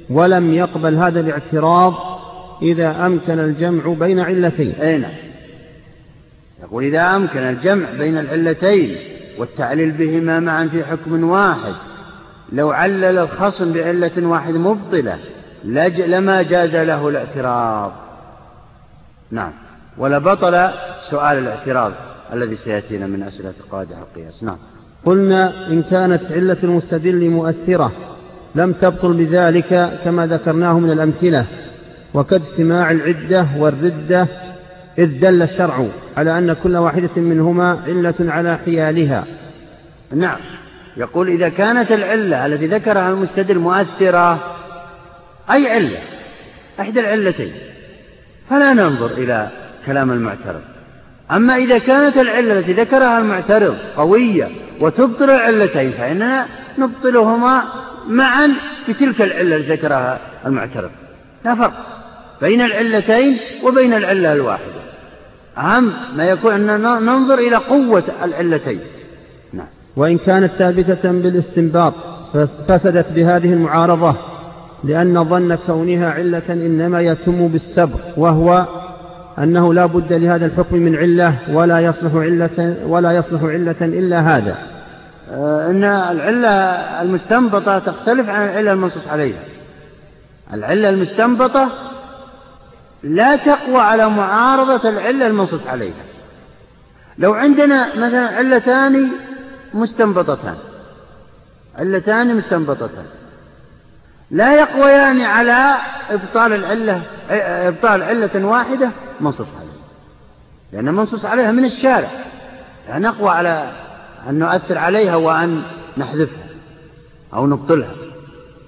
ولم 0.09 0.53
يقبل 0.53 0.95
هذا 0.95 1.19
الاعتراض 1.19 1.93
إذا 2.61 3.05
أمكن 3.05 3.39
الجمع 3.39 3.93
بين 3.93 4.19
علتين. 4.19 4.71
أي 4.71 4.97
نعم. 4.97 5.11
يقول 6.63 6.83
إذا 6.83 7.15
أمكن 7.15 7.39
الجمع 7.39 7.91
بين 7.97 8.17
العلتين 8.17 8.95
والتعليل 9.37 9.91
بهما 9.91 10.39
معا 10.39 10.67
في 10.67 10.83
حكم 10.83 11.23
واحد 11.23 11.73
لو 12.51 12.71
علل 12.71 13.17
الخصم 13.17 13.73
بعلة 13.73 14.27
واحدة 14.27 14.59
مبطلة 14.59 15.19
لما 16.07 16.41
جاز 16.41 16.75
له 16.75 17.09
الاعتراض. 17.09 18.04
نعم. 19.31 19.51
ولبطل 19.97 20.69
سؤال 21.01 21.37
الاعتراض 21.37 21.91
الذي 22.33 22.55
سيأتينا 22.55 23.07
من 23.07 23.23
أسئلة 23.23 23.53
قواعد 23.71 23.87
القياس 23.91 24.43
نعم. 24.43 24.57
قلنا 25.05 25.67
إن 25.67 25.83
كانت 25.83 26.31
علة 26.31 26.57
المستدل 26.63 27.29
مؤثرة 27.29 27.91
لم 28.55 28.73
تبطل 28.73 29.13
بذلك 29.13 29.99
كما 30.03 30.27
ذكرناه 30.27 30.79
من 30.79 30.91
الأمثلة 30.91 31.45
وكاجتماع 32.13 32.91
العدة 32.91 33.47
والردة 33.57 34.27
إذ 34.97 35.19
دل 35.19 35.41
الشرع 35.41 35.87
على 36.17 36.37
أن 36.37 36.53
كل 36.53 36.77
واحدة 36.77 37.21
منهما 37.21 37.79
علة 37.87 38.15
على 38.19 38.57
حيالها 38.65 39.25
نعم. 40.13 40.37
يقول 40.97 41.27
إذا 41.29 41.49
كانت 41.49 41.91
العلة 41.91 42.45
التي 42.45 42.67
ذكرها 42.67 43.09
المستدل 43.09 43.59
مؤثرة 43.59 44.55
أي 45.51 45.71
علة؟ 45.71 45.99
إحدى 46.79 46.99
العلتين. 46.99 47.51
فلا 48.49 48.73
ننظر 48.73 49.11
إلى 49.11 49.49
كلام 49.85 50.11
المعترض. 50.11 50.61
أما 51.31 51.55
إذا 51.55 51.77
كانت 51.77 52.17
العلة 52.17 52.59
التي 52.59 52.73
ذكرها 52.73 53.17
المعترض 53.17 53.75
قوية 53.97 54.47
وتبطل 54.81 55.29
العلتين 55.29 55.91
فإننا 55.91 56.45
نبطلهما 56.77 57.63
معا 58.07 58.49
بتلك 58.89 59.21
العلة 59.21 59.55
التي 59.55 59.73
ذكرها 59.73 60.19
المعترض. 60.45 60.91
لا 61.45 61.55
فرق 61.55 61.73
بين 62.41 62.61
العلتين 62.61 63.37
وبين 63.63 63.93
العلة 63.93 64.33
الواحدة. 64.33 64.85
أهم 65.57 65.93
ما 66.15 66.23
يكون 66.23 66.69
أن 66.69 66.81
ننظر 67.05 67.39
إلى 67.39 67.55
قوة 67.55 68.03
العلتين. 68.23 68.79
نعم. 69.53 69.67
وإن 69.95 70.17
كانت 70.17 70.51
ثابتة 70.51 71.11
بالاستنباط 71.11 71.93
فسدت 72.67 73.11
بهذه 73.11 73.53
المعارضة 73.53 74.15
لأن 74.85 75.29
ظن 75.29 75.55
كونها 75.55 76.09
علة 76.09 76.43
إنما 76.49 77.01
يتم 77.01 77.47
بالسبق 77.47 77.99
وهو 78.17 78.65
أنه 79.39 79.73
لا 79.73 79.85
بد 79.85 80.13
لهذا 80.13 80.45
الحكم 80.45 80.75
من 80.75 80.95
علة 80.95 81.37
ولا 81.49 81.79
يصلح 81.79 82.15
علة 82.15 82.77
ولا 82.87 83.11
يصلح 83.11 83.43
علة 83.43 83.75
إلا 83.81 84.19
هذا. 84.19 84.57
آه، 85.31 85.69
إن 85.69 85.83
العلة 85.83 86.49
المستنبطة 87.01 87.79
تختلف 87.79 88.29
عن 88.29 88.43
العلة 88.47 88.71
المنصوص 88.71 89.07
عليها. 89.07 89.39
العلة 90.53 90.89
المستنبطة 90.89 91.69
لا 93.03 93.35
تقوى 93.35 93.77
على 93.77 94.09
معارضة 94.09 94.89
العلة 94.89 95.27
المنصوص 95.27 95.67
عليها. 95.67 96.03
لو 97.17 97.33
عندنا 97.33 97.95
مثلا 97.95 98.27
علتان 98.27 99.09
مستنبطتان 99.73 100.55
علتان 101.75 102.35
مستنبطتان 102.35 103.05
لا 104.35 104.55
يقويان 104.55 105.21
على 105.21 105.75
إبطال 106.09 106.53
العلة 106.53 107.01
إبطال 107.67 108.03
علة 108.03 108.45
واحدة 108.45 108.91
منصوص 109.21 109.47
عليها. 109.47 109.75
لأن 110.73 110.93
منصوص 110.93 111.25
عليها 111.25 111.51
من 111.51 111.65
الشارع. 111.65 112.09
لا 112.89 112.99
نقوى 112.99 113.29
على 113.29 113.71
أن 114.29 114.39
نؤثر 114.39 114.77
عليها 114.77 115.15
وأن 115.15 115.61
نحذفها 115.97 116.45
أو 117.33 117.47
نبطلها. 117.47 117.91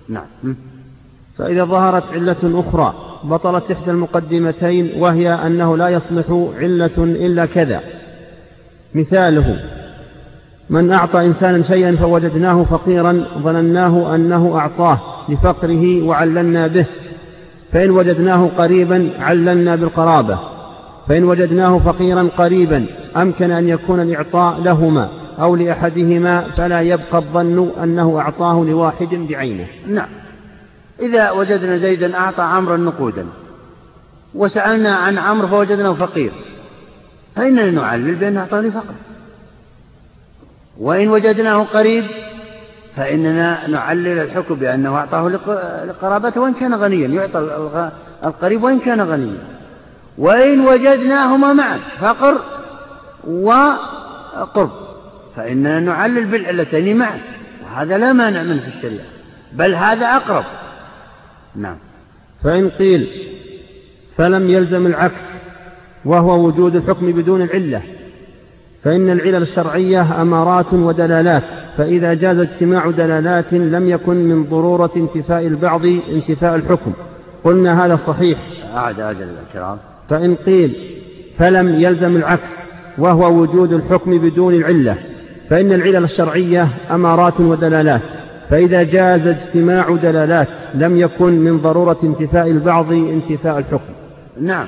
نعم. 0.09 0.25
فإذا 1.37 1.63
ظهرت 1.63 2.03
علة 2.11 2.37
أخرى 2.43 2.93
بطلت 3.23 3.71
إحدى 3.71 3.91
المقدمتين 3.91 5.01
وهي 5.01 5.33
أنه 5.33 5.77
لا 5.77 5.89
يصلح 5.89 6.25
علة 6.57 6.97
إلا 6.97 7.45
كذا. 7.45 7.81
مثاله 8.95 9.59
من 10.69 10.91
أعطى 10.91 11.25
إنسانا 11.25 11.63
شيئا 11.63 11.95
فوجدناه 11.95 12.63
فقيرا 12.63 13.25
ظنناه 13.37 14.15
أنه 14.15 14.57
أعطاه. 14.57 15.16
لفقره 15.29 16.03
وعللنا 16.03 16.67
به. 16.67 16.85
فإن 17.73 17.89
وجدناه 17.89 18.49
قريبا 18.57 19.11
عللنا 19.19 19.75
بالقرابة. 19.75 20.39
فإن 21.07 21.23
وجدناه 21.23 21.79
فقيرا 21.79 22.29
قريبا 22.37 22.85
أمكن 23.17 23.51
أن 23.51 23.69
يكون 23.69 24.01
الإعطاء 24.01 24.61
لهما 24.61 25.09
أو 25.39 25.55
لأحدهما 25.55 26.41
فلا 26.41 26.81
يبقى 26.81 27.17
الظن 27.17 27.71
أنه 27.83 28.19
أعطاه 28.19 28.65
لواحد 28.65 29.15
بعينه. 29.15 29.67
نعم. 29.87 30.09
إذا 30.99 31.31
وجدنا 31.31 31.77
زيدا 31.77 32.17
أعطى 32.17 32.41
عمرا 32.41 32.77
نقودا. 32.77 33.25
وسألنا 34.35 34.89
عن 34.89 35.17
عمرو 35.17 35.47
فوجدناه 35.47 35.93
فقير. 35.93 36.31
فإننا 37.35 37.71
نعلل 37.71 38.15
بأنه 38.15 38.39
أعطاه 38.39 38.61
لفقر 38.61 38.93
وإن 40.79 41.07
وجدناه 41.07 41.63
قريب 41.63 42.05
فإننا 42.97 43.67
نعلل 43.67 44.19
الحكم 44.19 44.55
بأنه 44.55 44.95
أعطاه 44.95 45.29
لقرابته 45.85 46.41
وإن 46.41 46.53
كان 46.53 46.73
غنيا 46.73 47.07
يعطى 47.07 47.91
القريب 48.25 48.63
وإن 48.63 48.79
كان 48.79 49.01
غنيا. 49.01 49.37
وإن 50.17 50.67
وجدناهما 50.67 51.53
معا 51.53 51.79
فقر 51.99 52.41
وقرب. 53.27 54.71
فإننا 55.35 55.79
نعلل 55.79 56.25
بالعلتين 56.25 56.97
معا. 56.97 57.19
وهذا 57.63 57.97
لا 57.97 58.13
مانع 58.13 58.43
منه 58.43 58.61
في 58.61 58.67
الشريعة 58.67 59.05
بل 59.53 59.75
هذا 59.75 60.05
أقرب. 60.05 60.45
نعم. 61.55 61.77
فإن 62.43 62.69
قيل 62.69 63.07
فلم 64.17 64.49
يلزم 64.49 64.85
العكس 64.85 65.23
وهو 66.05 66.45
وجود 66.45 66.75
الحكم 66.75 67.11
بدون 67.11 67.41
العلة. 67.41 67.81
فإن 68.87 69.09
العلل 69.09 69.35
الشرعية 69.41 70.21
أمارات 70.21 70.73
ودلالات 70.73 71.43
فإذا 71.77 72.13
جاز 72.13 72.39
اجتماع 72.39 72.91
دلالات 72.91 73.53
لم 73.53 73.89
يكن 73.89 74.15
من 74.15 74.43
ضرورة 74.43 74.91
انتفاء 74.97 75.47
البعض 75.47 75.85
انتفاء 75.85 76.55
الحكم. 76.55 76.93
قلنا 77.43 77.85
هذا 77.85 77.95
صحيح. 77.95 78.39
أعد 78.75 78.99
أجل 78.99 79.27
الكرام 79.47 79.77
فإن 80.09 80.35
قيل 80.35 80.75
فلم 81.37 81.79
يلزم 81.79 82.15
العكس 82.15 82.73
وهو 82.97 83.41
وجود 83.41 83.73
الحكم 83.73 84.17
بدون 84.17 84.53
العلة 84.53 84.97
فإن 85.49 85.71
العلل 85.71 86.03
الشرعية 86.03 86.67
أمارات 86.91 87.39
ودلالات. 87.39 88.15
فإذا 88.49 88.83
جاز 88.83 89.27
اجتماع 89.27 89.95
دلالات 89.95 90.49
لم 90.73 90.97
يكن 90.97 91.39
من 91.39 91.57
ضرورة 91.57 91.97
انتفاء 92.03 92.47
البعض 92.47 92.91
انتفاء 92.91 93.57
الحكم. 93.57 93.93
نعم. 94.41 94.67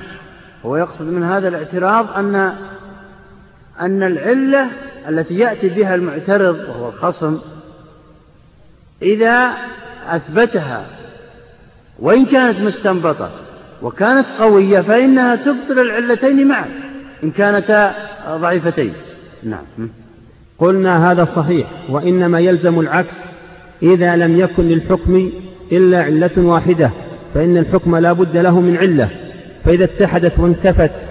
هو 0.65 0.77
يقصد 0.77 1.05
من 1.05 1.23
هذا 1.23 1.47
الاعتراض 1.47 2.05
أن 2.17 2.53
أن 3.81 4.03
العلة 4.03 4.67
التي 5.09 5.33
يأتي 5.33 5.69
بها 5.69 5.95
المعترض 5.95 6.55
وهو 6.55 6.89
الخصم 6.89 7.39
إذا 9.01 9.53
أثبتها 10.07 10.85
وإن 11.99 12.25
كانت 12.25 12.61
مستنبطة 12.61 13.31
وكانت 13.81 14.25
قوية 14.39 14.81
فإنها 14.81 15.35
تبطل 15.35 15.79
العلتين 15.79 16.47
معا 16.47 16.65
إن 17.23 17.31
كانتا 17.31 17.95
ضعيفتين. 18.29 18.93
نعم. 19.43 19.89
قلنا 20.57 21.11
هذا 21.11 21.23
صحيح 21.23 21.67
وإنما 21.89 22.39
يلزم 22.39 22.79
العكس. 22.79 23.21
إذا 23.83 24.15
لم 24.15 24.39
يكن 24.39 24.63
للحكم 24.63 25.31
إلا 25.71 26.03
علة 26.03 26.31
واحدة 26.37 26.91
فإن 27.33 27.57
الحكم 27.57 27.95
لا 27.95 28.13
بد 28.13 28.37
له 28.37 28.59
من 28.59 28.77
علة. 28.77 29.09
فإذا 29.65 29.83
اتحدت 29.83 30.39
وانتفت 30.39 31.09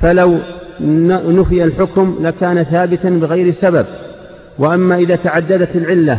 فلو 0.00 0.38
نفي 0.80 1.64
الحكم 1.64 2.18
لكان 2.20 2.62
ثابتا 2.62 3.10
بغير 3.10 3.50
سبب 3.50 3.86
وأما 4.58 4.96
إذا 4.96 5.16
تعددت 5.16 5.76
العلة 5.76 6.18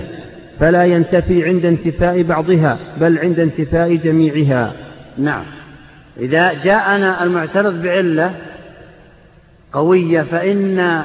فلا 0.59 0.85
ينتفي 0.85 1.45
عند 1.45 1.65
انتفاء 1.65 2.21
بعضها 2.21 2.79
بل 3.01 3.17
عند 3.17 3.39
انتفاء 3.39 3.95
جميعها. 3.95 4.73
نعم. 5.17 5.43
إذا 6.19 6.53
جاءنا 6.63 7.23
المعترض 7.23 7.81
بعلة 7.81 8.35
قوية 9.73 10.21
فإن 10.21 11.03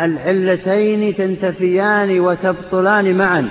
العلتين 0.00 1.16
تنتفيان 1.16 2.20
وتبطلان 2.20 3.16
معا. 3.16 3.48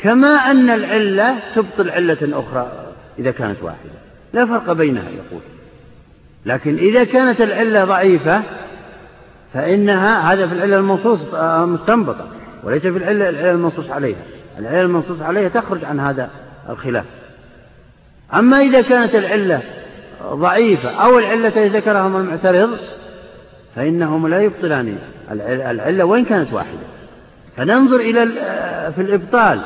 كما 0.00 0.28
أن 0.28 0.70
العلة 0.70 1.38
تبطل 1.54 1.90
علة 1.90 2.18
أخرى 2.22 2.72
إذا 3.18 3.30
كانت 3.30 3.62
واحدة. 3.62 3.90
لا 4.32 4.46
فرق 4.46 4.72
بينها 4.72 5.08
يقول. 5.10 5.53
لكن 6.46 6.76
إذا 6.76 7.04
كانت 7.04 7.40
العلة 7.40 7.84
ضعيفة 7.84 8.42
فإنها 9.54 10.32
هذا 10.32 10.46
في 10.46 10.54
العلة 10.54 10.76
المنصوص 10.76 11.34
آه، 11.34 11.64
مستنبطة 11.64 12.26
وليس 12.62 12.82
في 12.82 12.98
العلة 12.98 13.28
العلة 13.28 13.50
المنصوص 13.50 13.90
عليها. 13.90 14.22
العلة 14.58 14.80
المنصوص 14.80 15.22
عليها 15.22 15.48
تخرج 15.48 15.84
عن 15.84 16.00
هذا 16.00 16.30
الخلاف. 16.68 17.04
أما 18.34 18.60
إذا 18.60 18.80
كانت 18.80 19.14
العلة 19.14 19.62
ضعيفة 20.22 20.90
أو 20.90 21.18
العلة 21.18 21.52
ذكرهما 21.56 22.18
المعترض 22.18 22.70
فإنهم 23.76 24.28
لا 24.28 24.40
يبطلان 24.40 24.98
العلة 25.30 26.04
وإن 26.04 26.24
كانت 26.24 26.52
واحدة. 26.52 26.86
فننظر 27.56 28.00
إلى 28.00 28.26
في 28.92 29.00
الإبطال 29.02 29.60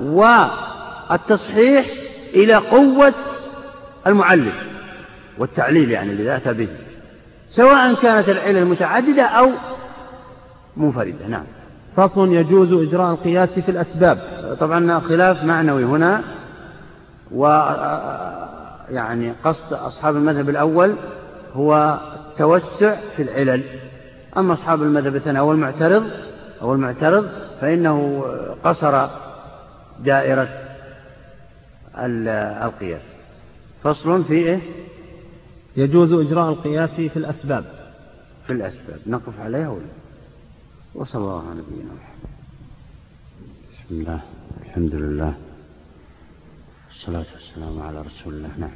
والتصحيح 0.00 1.86
إلى 2.34 2.54
قوة 2.54 3.14
المعلم. 4.06 4.52
والتعليل 5.38 5.90
يعني 5.90 6.12
الذي 6.12 6.36
أتى 6.36 6.52
به 6.52 6.68
سواء 7.48 7.94
كانت 7.94 8.28
العلة 8.28 8.64
متعددة 8.64 9.22
أو 9.22 9.50
منفردة. 10.76 11.26
نعم. 11.28 11.44
فصل 11.96 12.32
يجوز 12.32 12.72
إجراء 12.72 13.10
القياس 13.10 13.58
في 13.58 13.70
الأسباب. 13.70 14.18
طبعا 14.60 15.00
خلاف 15.00 15.44
معنوي 15.44 15.84
هنا 15.84 16.22
و 17.32 17.46
يعني 18.90 19.32
قصد 19.44 19.72
أصحاب 19.72 20.16
المذهب 20.16 20.48
الأول 20.48 20.94
هو 21.52 21.98
التوسع 22.30 22.96
في 23.16 23.22
العلل. 23.22 23.62
أما 24.36 24.52
أصحاب 24.52 24.82
المذهب 24.82 25.16
الثاني 25.16 25.38
أو 25.38 25.52
المعترض 25.52 26.10
أو 26.62 26.72
المعترض 26.72 27.28
فإنه 27.60 28.24
قصر 28.64 29.06
دائرة 30.00 30.48
القياس. 32.64 33.02
فصل 33.82 34.24
في 34.24 34.34
إيه؟ 34.34 34.60
يجوز 35.76 36.12
إجراء 36.12 36.48
القياس 36.48 36.90
في 36.90 37.16
الأسباب. 37.16 37.64
في 38.46 38.52
الأسباب. 38.52 38.98
نقف 39.06 39.40
عليها 39.40 39.68
ولا؟ 39.68 39.84
وصلى 40.94 41.22
الله 41.22 41.48
على 41.50 41.60
نبينا 41.60 41.92
محمد. 41.94 42.30
بسم 43.68 43.94
الله 44.00 44.20
الحمد 44.62 44.94
لله. 44.94 45.34
والصلاة 46.88 47.26
والسلام 47.34 47.80
على 47.80 48.02
رسول 48.02 48.34
الله. 48.34 48.50
نعم. 48.58 48.70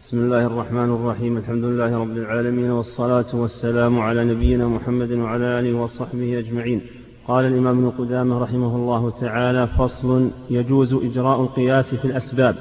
بسم 0.00 0.18
الله 0.18 0.46
الرحمن 0.46 0.90
الرحيم. 0.90 1.36
الحمد 1.36 1.64
لله 1.64 1.98
رب 1.98 2.16
العالمين 2.16 2.70
والصلاة 2.70 3.36
والسلام 3.36 3.98
على 3.98 4.24
نبينا 4.24 4.68
محمد 4.68 5.10
وعلى 5.10 5.44
آله 5.44 5.78
وصحبه 5.78 6.38
أجمعين. 6.38 6.80
قال 7.26 7.44
الإمام 7.44 7.86
ابن 7.86 7.90
قدامة 7.90 8.38
رحمه 8.38 8.76
الله 8.76 9.10
تعالى 9.10 9.66
فصل 9.66 10.30
يجوز 10.50 10.94
إجراء 10.94 11.42
القياس 11.42 11.94
في 11.94 12.04
الأسباب. 12.04 12.56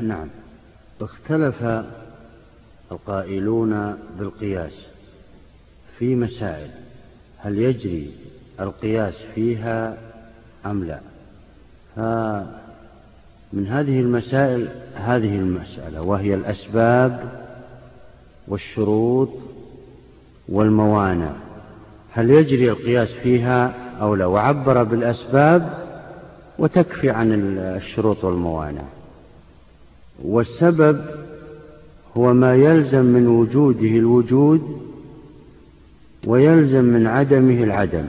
نعم. 0.00 0.28
اختلف 1.00 1.62
القائلون 2.92 3.96
بالقياس 4.18 4.72
في 5.98 6.14
مسائل 6.14 6.70
هل 7.38 7.58
يجري 7.58 8.12
القياس 8.60 9.22
فيها 9.34 9.96
أم 10.66 10.84
لا؟ 10.84 11.00
فمن 11.96 13.66
هذه 13.66 14.00
المسائل 14.00 14.68
هذه 14.94 15.36
المسألة 15.36 16.02
وهي 16.02 16.34
الأسباب 16.34 17.32
والشروط 18.48 19.30
والموانع. 20.48 21.32
هل 22.12 22.30
يجري 22.30 22.70
القياس 22.70 23.12
فيها 23.12 23.74
أو 24.00 24.14
لا؟ 24.14 24.26
وعبر 24.26 24.82
بالأسباب 24.82 25.88
وتكفي 26.58 27.10
عن 27.10 27.58
الشروط 27.58 28.24
والموانع. 28.24 28.84
والسبب 30.24 31.04
هو 32.16 32.34
ما 32.34 32.54
يلزم 32.54 33.04
من 33.04 33.26
وجوده 33.26 33.88
الوجود 33.88 34.78
ويلزم 36.26 36.84
من 36.84 37.06
عدمه 37.06 37.62
العدم. 37.62 38.04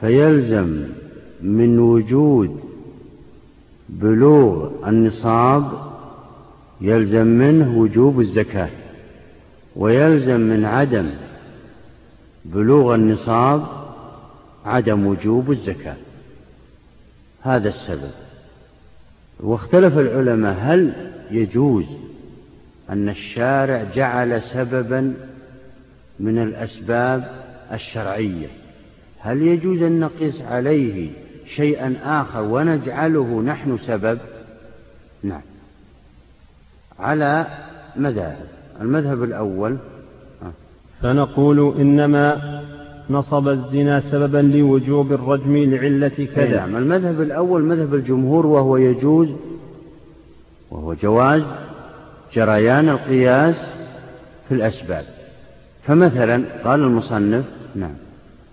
فيلزم 0.00 0.82
من 1.42 1.78
وجود 1.78 2.60
بلوغ 3.88 4.70
النصاب 4.88 5.72
يلزم 6.80 7.26
منه 7.26 7.78
وجوب 7.78 8.20
الزكاة. 8.20 8.70
ويلزم 9.76 10.40
من 10.40 10.64
عدم 10.64 11.10
بلوغ 12.44 12.94
النصاب 12.94 13.66
عدم 14.64 15.06
وجوب 15.06 15.50
الزكاة. 15.50 15.96
هذا 17.42 17.68
السبب. 17.68 18.10
واختلف 19.40 19.98
العلماء 19.98 20.56
هل 20.60 20.92
يجوز 21.30 21.84
أن 22.90 23.08
الشارع 23.08 23.84
جعل 23.94 24.42
سببا 24.42 25.14
من 26.20 26.38
الأسباب 26.38 27.44
الشرعية. 27.72 28.46
هل 29.18 29.42
يجوز 29.42 29.82
أن 29.82 30.00
نقيس 30.00 30.42
عليه 30.42 31.10
شيئا 31.46 31.96
آخر 32.04 32.42
ونجعله 32.42 33.42
نحن 33.42 33.76
سبب؟ 33.76 34.18
نعم. 35.22 35.40
على 36.98 37.46
مذاهب. 37.96 38.46
المذهب 38.80 39.22
الأول 39.22 39.76
آه. 40.42 40.52
فنقول 41.02 41.80
إنما 41.80 42.60
نصب 43.10 43.48
الزنا 43.48 44.00
سببا 44.00 44.38
لوجوب 44.38 45.12
الرجم 45.12 45.56
لعلة 45.56 46.28
كذا. 46.34 46.56
نعم. 46.56 46.76
المذهب 46.76 47.20
الأول 47.20 47.62
مذهب 47.62 47.94
الجمهور 47.94 48.46
وهو 48.46 48.76
يجوز 48.76 49.32
وهو 50.70 50.94
جواز 50.94 51.42
جريان 52.34 52.88
القياس 52.88 53.66
في 54.48 54.54
الأسباب. 54.54 55.04
فمثلا 55.86 56.44
قال 56.64 56.80
المصنف 56.80 57.44
نعم. 57.74 57.94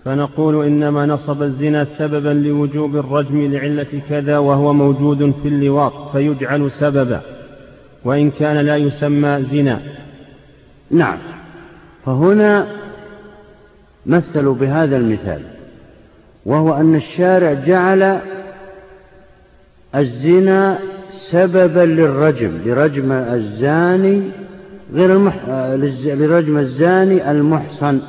فنقول 0.05 0.65
إنما 0.65 1.05
نصب 1.05 1.43
الزنا 1.43 1.83
سببا 1.83 2.29
لوجوب 2.29 2.95
الرجم 2.95 3.51
لعلة 3.51 4.01
كذا 4.09 4.37
وهو 4.37 4.73
موجود 4.73 5.31
في 5.43 5.47
اللواط 5.47 6.11
فيجعل 6.11 6.71
سببا 6.71 7.21
وإن 8.03 8.31
كان 8.31 8.57
لا 8.57 8.75
يسمى 8.77 9.41
زنا. 9.41 9.81
نعم. 10.91 11.17
فهنا 12.05 12.67
مثلوا 14.05 14.55
بهذا 14.55 14.97
المثال 14.97 15.41
وهو 16.45 16.73
أن 16.73 16.95
الشارع 16.95 17.53
جعل 17.53 18.21
الزنا 19.95 20.79
سببا 21.11 21.85
للرجم 21.85 22.61
لرجم 22.65 23.11
الزاني 23.11 24.31
غير 24.93 25.15
المح... 25.15 25.35
لرجم 26.05 26.57
الزاني 26.57 27.31
المحصن 27.31 27.99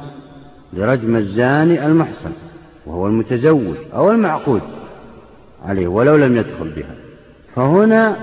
لرجم 0.73 1.17
الزاني 1.17 1.87
المحصن 1.87 2.31
وهو 2.87 3.07
المتزوج 3.07 3.77
أو 3.95 4.11
المعقود 4.11 4.63
عليه 5.65 5.89
ولو 5.89 6.17
لم 6.17 6.37
يدخل 6.37 6.69
بها. 6.77 6.95
فهنا 7.55 8.17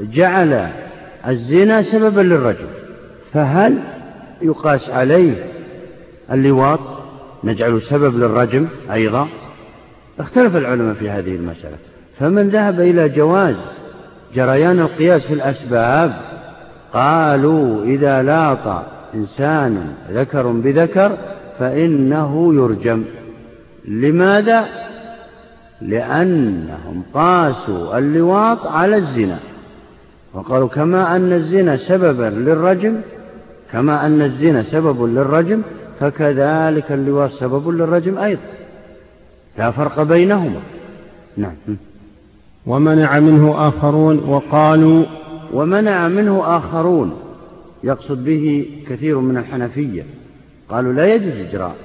جعل 0.00 0.68
الزنا 1.28 1.82
سببا 1.82 2.20
للرجم. 2.20 2.66
فهل 3.32 3.78
يقاس 4.42 4.90
عليه 4.90 5.46
اللواط؟ 6.32 6.80
نجعل 7.44 7.82
سبب 7.82 8.18
للرجم 8.18 8.66
أيضا. 8.92 9.28
اختلف 10.18 10.56
العلماء 10.56 10.94
في 10.94 11.10
هذه 11.10 11.36
المسألة. 11.36 11.76
فمن 12.18 12.48
ذهب 12.48 12.80
إلى 12.80 13.08
جواز 13.08 13.56
جريان 14.34 14.80
القياس 14.80 15.26
في 15.26 15.34
الأسباب 15.34 16.12
قالوا 16.92 17.84
إذا 17.84 18.22
لاط 18.22 18.84
إنسان 19.14 19.92
ذكر 20.10 20.46
بذكر 20.46 21.16
فإنه 21.58 22.54
يرجم. 22.54 23.04
لماذا؟ 23.88 24.64
لأنهم 25.80 27.02
قاسوا 27.14 27.98
اللواط 27.98 28.66
على 28.66 28.96
الزنا. 28.96 29.38
وقالوا 30.34 30.68
كما 30.68 31.16
أن 31.16 31.32
الزنا 31.32 31.76
سببا 31.76 32.24
للرجم 32.24 33.00
كما 33.72 34.06
أن 34.06 34.22
الزنا 34.22 34.62
سبب 34.62 35.04
للرجم 35.04 35.62
فكذلك 36.00 36.92
اللواط 36.92 37.30
سبب 37.30 37.68
للرجم 37.68 38.18
أيضا. 38.18 38.42
لا 39.58 39.70
فرق 39.70 40.02
بينهما. 40.02 40.60
نعم. 41.36 41.54
ومنع 42.68 43.18
منه 43.18 43.68
آخرون 43.68 44.18
وقالوا 44.18 45.04
ومنع 45.52 46.08
منه 46.08 46.56
آخرون 46.56 47.12
يقصد 47.84 48.24
به 48.24 48.66
كثير 48.86 49.18
من 49.18 49.36
الحنفية 49.36 50.04
قالوا 50.68 50.92
لا 50.92 51.14
يجوز 51.14 51.32
إجراء 51.32 51.76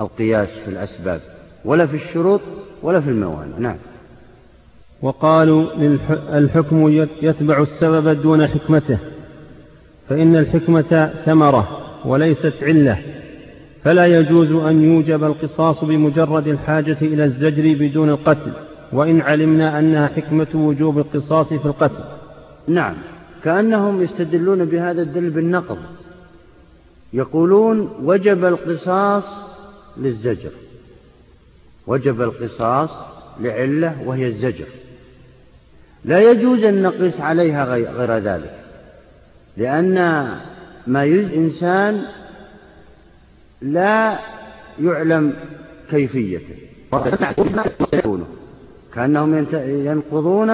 القياس 0.00 0.48
في 0.48 0.68
الأسباب 0.68 1.20
ولا 1.64 1.86
في 1.86 1.94
الشروط 1.94 2.40
ولا 2.82 3.00
في 3.00 3.10
الموانع. 3.10 3.58
نعم. 3.58 3.76
وقالوا 5.02 5.66
الحكم 6.38 6.88
يتبع 7.22 7.62
السبب 7.62 8.22
دون 8.22 8.46
حكمته 8.46 8.98
فإن 10.08 10.36
الحكمة 10.36 11.12
ثمرة 11.24 11.68
وليست 12.04 12.54
علة 12.62 12.98
فلا 13.82 14.06
يجوز 14.06 14.52
أن 14.52 14.84
يوجب 14.84 15.24
القصاص 15.24 15.84
بمجرد 15.84 16.48
الحاجة 16.48 16.96
إلى 17.02 17.24
الزجر 17.24 17.76
بدون 17.80 18.10
القتل 18.10 18.52
وإن 18.92 19.20
علمنا 19.20 19.78
أنها 19.78 20.06
حكمة 20.06 20.48
وجوب 20.54 20.98
القصاص 20.98 21.54
في 21.54 21.66
القتل. 21.66 22.04
نعم. 22.68 22.94
كأنهم 23.44 24.02
يستدلون 24.02 24.64
بهذا 24.64 25.02
الدليل 25.02 25.30
بالنقض. 25.30 25.78
يقولون 27.12 27.90
وجب 28.02 28.44
القصاص 28.44 29.34
للزجر. 29.96 30.50
وجب 31.86 32.22
القصاص 32.22 32.90
لعلة 33.40 34.02
وهي 34.04 34.26
الزجر. 34.26 34.66
لا 36.04 36.30
يجوز 36.30 36.64
أن 36.64 36.82
نقيس 36.82 37.20
عليها 37.20 37.64
غير 37.64 38.16
ذلك. 38.16 38.58
لأن 39.56 39.94
ما 40.86 41.04
يجز 41.04 41.32
إنسان 41.32 42.02
لا 43.62 44.18
يعلم 44.82 45.34
كيفيته. 45.90 46.54
كأنهم 48.96 49.46
ينقضون 49.66 50.52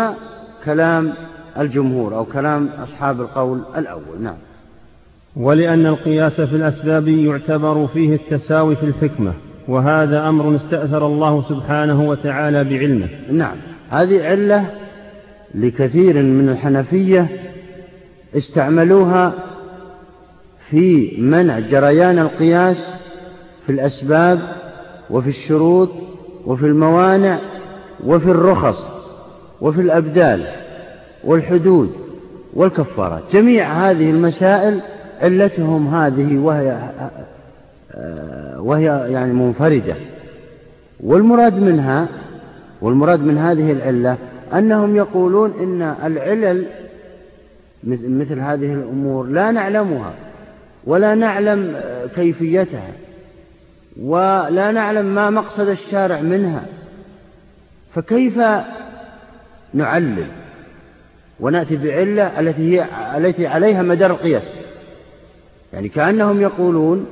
كلام 0.65 1.13
الجمهور 1.59 2.17
أو 2.17 2.25
كلام 2.25 2.69
أصحاب 2.79 3.21
القول 3.21 3.63
الأول 3.77 4.21
نعم. 4.21 4.37
ولأن 5.37 5.87
القياس 5.87 6.41
في 6.41 6.57
الأسباب 6.57 7.09
يعتبر 7.09 7.87
فيه 7.87 8.15
التساوي 8.15 8.77
في 8.77 8.83
الحكمة 8.87 9.33
وهذا 9.69 10.29
أمر 10.29 10.55
استأثر 10.55 11.07
الله 11.07 11.41
سبحانه 11.41 12.09
وتعالى 12.09 12.65
بعلمه. 12.65 13.09
نعم. 13.31 13.57
هذه 13.91 14.25
علة 14.25 14.71
لكثير 15.55 16.23
من 16.23 16.49
الحنفية 16.49 17.29
استعملوها 18.37 19.33
في 20.71 21.17
منع 21.19 21.59
جريان 21.59 22.19
القياس 22.19 22.93
في 23.67 23.73
الأسباب 23.73 24.41
وفي 25.11 25.29
الشروط 25.29 25.91
وفي 26.47 26.67
الموانع 26.67 27.52
وفي 28.07 28.31
الرخص 28.31 28.89
وفي 29.61 29.81
الأبدال 29.81 30.47
والحدود 31.25 31.93
والكفارات. 32.55 33.23
جميع 33.33 33.91
هذه 33.91 34.11
المسائل 34.11 34.81
علتهم 35.21 35.95
هذه 35.95 36.39
وهي 36.39 36.91
وهي 38.59 38.85
يعني 39.09 39.33
منفردة. 39.33 39.95
والمراد 41.01 41.59
منها 41.59 42.09
والمراد 42.83 43.21
من 43.21 43.39
هذه 43.39 43.73
العلة 43.73 44.17
أنهم 44.53 44.97
يقولون 44.97 45.51
إن 45.51 45.83
العلل 45.83 46.67
مثل 47.85 48.41
هذه 48.41 48.75
الأمور 48.75 49.27
لا 49.27 49.51
نعلمها 49.51 50.15
ولا 50.87 51.15
نعلم 51.15 51.75
كيفيتها 52.15 52.89
ولا 54.03 54.71
نعلم 54.71 55.15
ما 55.15 55.31
مقصد 55.31 55.69
الشارع 55.69 56.21
منها. 56.21 56.65
فكيف 57.95 58.39
نعلل 59.75 60.27
ونأتي 61.41 61.77
بعلة 61.77 62.41
التي 62.41 62.63
هي 62.63 62.87
التي 63.17 63.47
عليها 63.47 63.83
مدار 63.83 64.11
القياس؟ 64.11 64.53
يعني 65.73 65.89
كأنهم 65.89 66.41
يقولون 66.41 67.07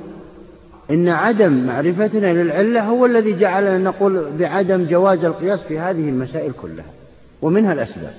إن 0.91 1.09
عدم 1.09 1.67
معرفتنا 1.67 2.33
للعلة 2.33 2.83
هو 2.83 3.05
الذي 3.05 3.33
جعلنا 3.39 3.77
نقول 3.77 4.25
بعدم 4.39 4.85
جواز 4.85 5.25
القياس 5.25 5.63
في 5.63 5.79
هذه 5.79 6.09
المسائل 6.09 6.51
كلها 6.51 6.85
ومنها 7.41 7.73
الأسباب. 7.73 8.13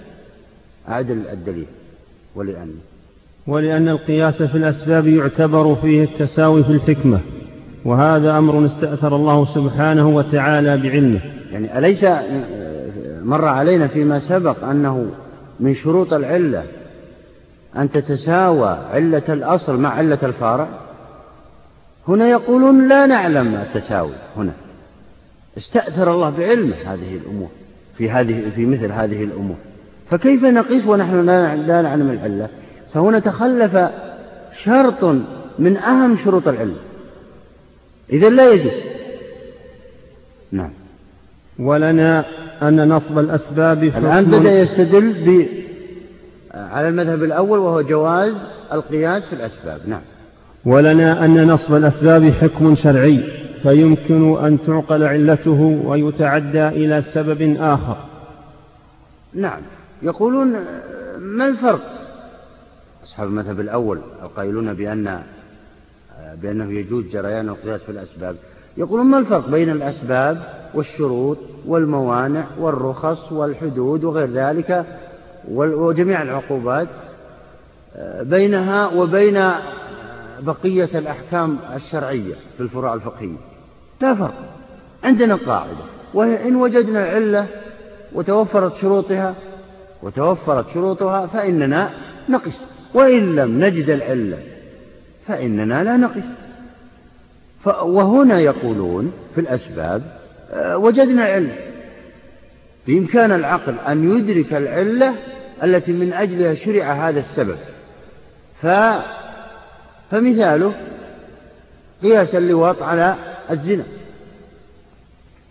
أعد 0.89 1.11
الدليل. 1.11 1.67
ولأن 2.35 2.75
ولأن 3.47 3.89
القياس 3.89 4.43
في 4.43 4.55
الأسباب 4.55 5.07
يعتبر 5.07 5.75
فيه 5.75 6.05
التساوي 6.05 6.65
في 6.65 6.71
الحكمة. 6.71 7.21
وهذا 7.85 8.39
أمر 8.39 8.65
استأثر 8.65 9.17
الله 9.17 9.45
سبحانه 9.45 10.09
وتعالى 10.09 10.77
بعلمه. 10.77 11.21
يعني 11.53 11.79
أليس 11.79 12.07
مر 13.23 13.45
علينا 13.45 13.87
فيما 13.87 14.19
سبق 14.19 14.65
أنه 14.65 15.07
من 15.61 15.75
شروط 15.75 16.13
العلة 16.13 16.65
أن 17.77 17.91
تتساوى 17.91 18.79
علة 18.93 19.23
الأصل 19.29 19.81
مع 19.81 19.91
علة 19.91 20.19
الفارع؟ 20.23 20.69
هنا 22.09 22.29
يقولون 22.29 22.89
لا 22.89 23.07
نعلم 23.07 23.55
التساوي 23.55 24.15
هنا. 24.37 24.53
استأثر 25.57 26.15
الله 26.15 26.31
بعلمه 26.31 26.77
هذه 26.87 27.17
الأمور 27.17 27.49
في 27.97 28.11
هذه 28.11 28.51
في 28.55 28.67
مثل 28.67 28.93
هذه 28.93 29.25
الأمور. 29.25 29.57
فكيف 30.11 30.45
نقيس 30.45 30.87
ونحن 30.87 31.27
لا 31.67 31.83
نعلم 31.83 32.11
العلة؟ 32.11 32.49
فهنا 32.93 33.19
تخلف 33.19 33.79
شرط 34.53 35.05
من 35.59 35.77
أهم 35.77 36.17
شروط 36.17 36.49
العلم 36.49 36.77
إذا 38.13 38.29
لا 38.29 38.53
يجوز. 38.53 38.73
نعم. 40.53 40.71
ولنا 41.59 42.25
أن 42.63 42.89
نصب 42.89 43.19
الأسباب 43.19 43.85
الآن 43.85 44.25
بدأ 44.25 44.61
يستدل 44.61 45.13
ب 45.13 45.47
على 46.55 46.89
المذهب 46.89 47.25
الأول 47.25 47.59
وهو 47.59 47.81
جواز 47.81 48.35
القياس 48.73 49.27
في 49.27 49.33
الأسباب. 49.33 49.81
نعم. 49.87 50.03
ولنا 50.65 51.25
أن 51.25 51.47
نصب 51.47 51.75
الأسباب 51.75 52.31
حكم 52.31 52.75
شرعي 52.75 53.25
فيمكن 53.63 54.45
أن 54.45 54.63
تعقل 54.63 55.03
علته 55.03 55.61
ويتعدى 55.85 56.69
إلى 56.69 57.01
سبب 57.01 57.57
آخر. 57.61 57.97
نعم. 59.35 59.61
يقولون 60.03 60.53
ما 61.19 61.47
الفرق؟ 61.49 61.81
أصحاب 63.05 63.29
المذهب 63.29 63.61
الأول 63.61 64.01
القائلون 64.23 64.75
بأن 64.75 65.23
بأنه 66.43 66.73
يجوز 66.73 67.05
جريان 67.05 67.49
القياس 67.49 67.83
في 67.83 67.93
الأسباب. 67.93 68.37
يقولون 68.77 69.07
ما 69.07 69.19
الفرق 69.19 69.49
بين 69.49 69.71
الأسباب 69.71 70.43
والشروط 70.75 71.39
والموانع 71.67 72.47
والرخص 72.59 73.33
والحدود 73.33 74.05
وغير 74.05 74.31
ذلك 74.31 74.87
وجميع 75.55 76.23
العقوبات 76.23 76.89
بينها 78.21 78.89
وبين 78.89 79.53
بقية 80.41 80.99
الأحكام 80.99 81.59
الشرعية 81.75 82.35
في 82.57 82.61
الفروع 82.63 82.95
الفقهية. 82.95 83.37
لا 84.01 84.15
فرق. 84.15 84.35
عندنا 85.05 85.35
قاعدة 85.35 85.85
وهي 86.15 86.49
إن 86.49 86.57
وجدنا 86.57 87.09
العلة 87.09 87.47
وتوفرت 88.13 88.75
شروطها 88.75 89.35
وتوفرت 90.03 90.69
شروطها 90.69 91.27
فإننا 91.27 91.91
نقص. 92.29 92.63
وإن 92.95 93.37
لم 93.37 93.65
نجد 93.65 93.91
العلة 93.91 94.39
فإننا 95.33 95.85
لا 95.85 95.97
نقص 95.97 96.25
وهنا 97.67 98.41
يقولون 98.41 99.13
في 99.35 99.41
الأسباب 99.41 100.03
آه، 100.51 100.77
وجدنا 100.77 101.25
العلة 101.27 101.57
بإمكان 102.87 103.33
العقل 103.33 103.79
أن 103.79 104.19
يدرك 104.19 104.55
العلة 104.55 105.15
التي 105.63 105.93
من 105.93 106.13
أجلها 106.13 106.55
شرع 106.55 107.09
هذا 107.09 107.19
السبب. 107.19 107.57
ف 108.61 108.67
فمثاله 110.11 110.75
قياس 112.03 112.35
اللواط 112.35 112.83
على 112.83 113.17
الزنا. 113.51 113.85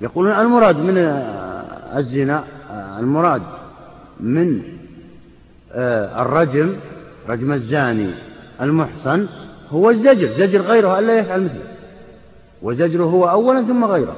يقولون 0.02 0.32
المراد 0.32 0.78
من 0.78 0.98
الزنا 1.98 2.44
المراد 3.00 3.42
من 4.20 4.62
آه، 5.74 6.22
الرجم 6.22 6.76
رجم 7.30 7.52
الزاني 7.52 8.14
المحصن 8.62 9.28
هو 9.72 9.90
الزجر 9.90 10.28
زجر 10.28 10.62
غيره 10.62 11.00
ألا 11.00 11.20
يفعل 11.20 11.44
مثله. 11.44 11.64
وزجره 12.62 13.04
هو 13.04 13.30
أولا 13.30 13.62
ثم 13.62 13.86
غيره. 13.86 14.16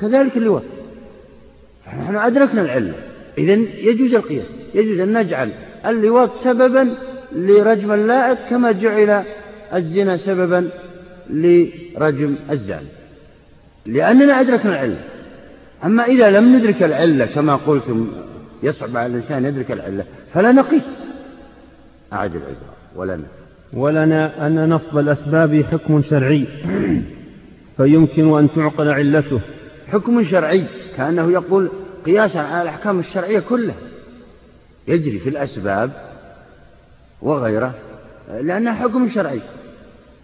كذلك 0.00 0.36
اللواط. 0.36 0.62
فنحن 1.86 2.16
أدركنا 2.16 2.62
العلة. 2.62 2.94
إذا 3.38 3.54
يجوز 3.90 4.14
القياس 4.14 4.46
يجوز 4.74 4.98
أن 5.00 5.18
نجعل 5.18 5.52
اللواط 5.86 6.30
سببا 6.44 6.94
لرجم 7.32 7.92
اللائق 7.92 8.38
كما 8.50 8.72
جعل 8.72 9.24
الزنا 9.74 10.16
سببا 10.16 10.70
لرجم 11.30 12.36
الزاني 12.50 12.88
لأننا 13.86 14.40
أدركنا 14.40 14.72
العلة. 14.72 15.00
أما 15.84 16.02
إذا 16.02 16.30
لم 16.30 16.56
ندرك 16.56 16.82
العلة 16.82 17.26
كما 17.26 17.56
قلتم 17.56 18.12
يصعب 18.62 18.96
على 18.96 19.06
الإنسان 19.06 19.44
يدرك 19.44 19.72
العلة 19.72 20.04
فلا 20.34 20.52
نقيس. 20.52 20.84
أعد 22.12 22.36
العبرة 22.36 22.74
ولنا 22.96 23.26
ولنا 23.72 24.46
أن 24.46 24.68
نصب 24.68 24.98
الأسباب 24.98 25.62
حكم 25.62 26.02
شرعي. 26.02 26.46
فيمكن 27.76 28.38
أن 28.38 28.52
تعقل 28.52 28.88
علته. 28.88 29.40
حكم 29.86 30.22
شرعي 30.22 30.66
كأنه 30.96 31.32
يقول 31.32 31.70
قياسا 32.06 32.38
على 32.38 32.62
الأحكام 32.62 32.98
الشرعية 32.98 33.40
كلها. 33.40 33.76
يجري 34.88 35.18
في 35.18 35.28
الأسباب 35.28 35.90
وغيره 37.22 37.74
لأنها 38.40 38.72
حكم 38.72 39.08
شرعي. 39.08 39.40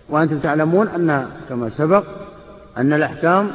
وأنتم 0.09 0.39
تعلمون 0.39 0.89
أن 0.89 1.27
كما 1.49 1.69
سبق 1.69 2.05
أن 2.77 2.93
الأحكام 2.93 3.51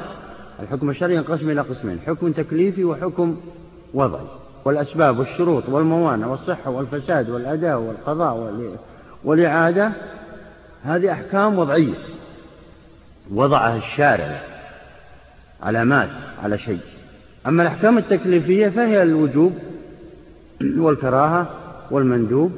الحكم 0.60 0.90
الشرعي 0.90 1.16
ينقسم 1.16 1.50
إلى 1.50 1.62
قسمين 1.62 2.00
حكم 2.08 2.32
تكليفي 2.32 2.84
وحكم 2.84 3.38
وضعي. 3.94 4.26
والأسباب 4.66 5.20
والشروط 5.20 5.70
والموانع 5.70 6.28
والصحة 6.28 6.72
والفساد 6.72 7.30
والأداء 7.30 7.80
والقضاء 7.80 8.36
والإعادة 9.24 9.92
هذه 10.84 11.12
أحكام 11.12 11.60
وضعية. 11.60 11.94
وضعها 13.32 13.78
الشارع 13.78 14.42
علامات 15.62 16.10
على 16.44 16.58
شيء. 16.58 16.80
أما 17.48 17.64
الأحكام 17.64 17.98
التكليفية 17.98 18.70
فهي 18.70 19.04
الوجوب 19.04 19.54
والكراهة 20.78 21.50
والمندوب 21.92 22.52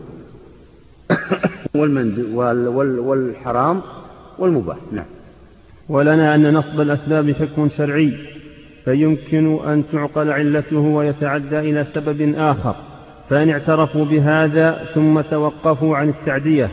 والحرام 3.06 3.82
والمباح. 4.40 4.78
نعم. 4.92 5.06
ولنا 5.90 6.36
أن 6.36 6.54
نصب 6.54 6.82
الأسباب 6.82 7.32
حكم 7.32 7.70
شرعي 7.70 8.14
فيمكن 8.86 9.70
أن 9.70 9.84
تعقل 9.92 10.32
علته 10.32 10.78
ويتعدى 10.80 11.60
إلى 11.60 11.84
سبب 11.84 12.34
آخر. 12.38 12.91
فإن 13.32 13.50
اعترفوا 13.50 14.06
بهذا 14.06 14.86
ثم 14.94 15.22
توقفوا 15.22 15.98
عن 15.98 16.10
التعدية 16.10 16.70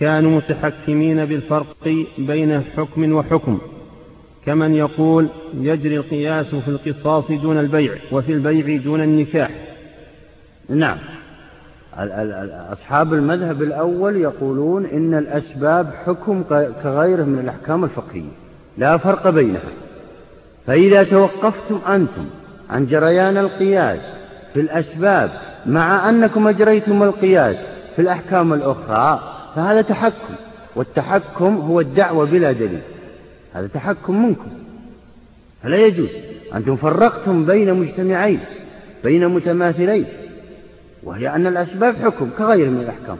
كانوا 0.00 0.30
متحكمين 0.36 1.24
بالفرق 1.24 2.06
بين 2.18 2.62
حكم 2.62 3.12
وحكم. 3.12 3.60
كمن 4.46 4.74
يقول 4.74 5.28
يجري 5.54 5.96
القياس 5.96 6.54
في 6.54 6.68
القصاص 6.68 7.32
دون 7.32 7.58
البيع 7.58 7.94
وفي 8.12 8.32
البيع 8.32 8.82
دون 8.82 9.02
النكاح. 9.02 9.50
نعم. 10.68 10.98
أصحاب 12.72 13.14
المذهب 13.14 13.62
الأول 13.62 14.16
يقولون 14.16 14.86
إن 14.86 15.14
الأسباب 15.14 15.90
حكم 16.04 16.42
كغيره 16.82 17.24
من 17.24 17.38
الأحكام 17.38 17.84
الفقهية 17.84 18.32
لا 18.78 18.96
فرق 18.96 19.30
بينها. 19.30 19.72
فإذا 20.66 21.02
توقفتم 21.02 21.78
أنتم 21.88 22.26
عن 22.70 22.86
جريان 22.86 23.36
القياس 23.36 24.21
في 24.54 24.60
الأسباب 24.60 25.30
مع 25.66 26.08
أنكم 26.08 26.48
أجريتم 26.48 27.02
القياس 27.02 27.56
في 27.96 28.02
الأحكام 28.02 28.52
الأخرى 28.52 29.32
فهذا 29.54 29.82
تحكم 29.82 30.34
والتحكم 30.76 31.56
هو 31.56 31.80
الدعوة 31.80 32.26
بلا 32.26 32.52
دليل 32.52 32.80
هذا 33.52 33.66
تحكم 33.66 34.26
منكم. 34.26 34.50
فلا 35.62 35.76
يجوز 35.76 36.08
أنتم 36.54 36.76
فرقتم 36.76 37.44
بين 37.44 37.74
مجتمعين 37.74 38.40
بين 39.04 39.28
متماثلين 39.28 40.06
وهي 41.02 41.28
أن 41.28 41.46
الأسباب 41.46 41.96
حكم 41.96 42.30
كغير 42.38 42.70
من 42.70 42.80
الأحكام. 42.80 43.18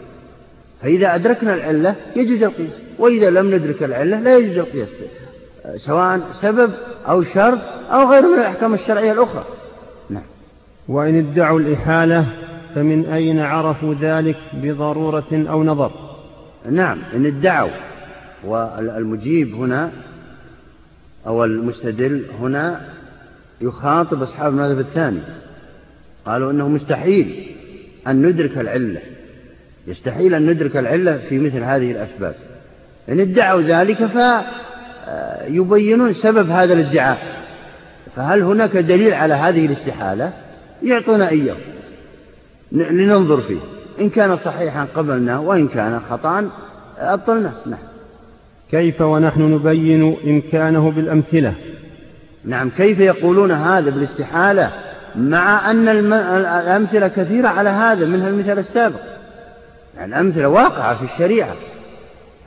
فإذا 0.83 1.15
أدركنا 1.15 1.55
العلة 1.55 1.95
يجوز 2.17 2.43
القياس 2.43 2.73
وإذا 2.99 3.31
لم 3.31 3.55
ندرك 3.55 3.83
العلة 3.83 4.21
لا 4.21 4.37
يجوز 4.37 4.59
القياس 4.59 5.03
سواء 5.77 6.21
سبب 6.33 6.71
أو 7.09 7.23
شرط 7.23 7.59
أو 7.91 8.11
غير 8.11 8.23
من 8.23 8.39
الأحكام 8.39 8.75
الشرعية 8.75 9.13
الأخرى. 9.13 9.45
وإن 10.89 11.19
ادعوا 11.19 11.61
الإحالة 11.61 12.27
فمن 12.75 13.07
أين 13.07 13.41
عرفوا 13.41 13.95
ذلك 13.95 14.37
بضرورة 14.53 15.25
أو 15.33 15.65
نظر؟ 15.65 15.93
نعم 16.71 16.99
إن 17.15 17.27
ادعوا. 17.27 17.71
والمجيب 18.45 19.55
هنا 19.55 19.91
أو 21.27 21.45
المستدل 21.45 22.25
هنا 22.41 22.81
يخاطب 23.61 24.23
أصحاب 24.23 24.53
المذهب 24.53 24.79
الثاني. 24.79 25.21
قالوا 26.27 26.51
إنه 26.51 26.69
مستحيل 26.69 27.47
أن 28.07 28.27
ندرك 28.27 28.59
العلة. 28.59 29.01
يستحيل 29.87 30.35
أن 30.35 30.51
ندرك 30.51 30.77
العلة 30.77 31.17
في 31.17 31.39
مثل 31.39 31.59
هذه 31.59 31.93
الأسباب. 31.93 32.35
إن 33.09 33.21
ادعوا 33.21 33.63
ذلك 33.63 34.07
فيبينون 35.47 36.13
سبب 36.13 36.51
هذا 36.51 36.73
الادعاء. 36.73 37.43
فهل 38.17 38.43
هناك 38.43 38.77
دليل 38.77 39.15
على 39.15 39.35
هذه 39.35 39.67
الاستحالة؟ 39.67 40.33
يعطونا 40.83 41.29
إياه. 41.29 41.57
لننظر 42.73 43.41
فيه. 43.41 43.59
إن 44.01 44.11
كان 44.11 44.37
صحيحا 44.37 44.87
قبلنا 44.95 45.39
وإن 45.39 45.69
كان 45.69 46.01
خطأ 46.11 46.51
أبطلنا 46.99 47.53
نعم. 47.67 47.79
كيف 48.71 49.01
ونحن 49.01 49.43
نبين 49.43 50.17
إمكانه 50.27 50.91
بالأمثلة؟ 50.91 51.55
نعم. 52.45 52.71
كيف 52.71 52.99
يقولون 52.99 53.51
هذا 53.51 53.91
بالاستحالة 53.91 54.71
مع 55.17 55.71
أن 55.71 55.89
الأمثلة 55.89 57.09
كثيرة 57.09 57.49
على 57.49 57.71
هذا 57.71 58.07
منها 58.07 58.29
المثال 58.29 58.59
السابق؟ 58.59 59.01
يعني 59.97 60.15
الأمثلة 60.15 60.49
واقعة 60.49 60.95
في 60.95 61.05
الشريعة. 61.05 61.55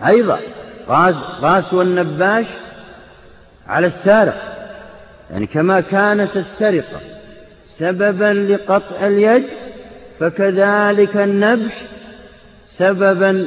أيضا 0.08 0.40
قاس, 0.88 1.16
قاس 1.42 1.74
والنباش 1.74 2.46
على 3.68 3.88
السارق. 3.88 4.36
يعني 5.32 5.48
كما 5.48 5.82
كانت 5.82 6.38
السرقة. 6.38 7.15
سببا 7.78 8.34
لقطع 8.34 9.08
اليد 9.08 9.44
فكذلك 10.20 11.18
النبش 11.18 11.74
سببا 12.66 13.46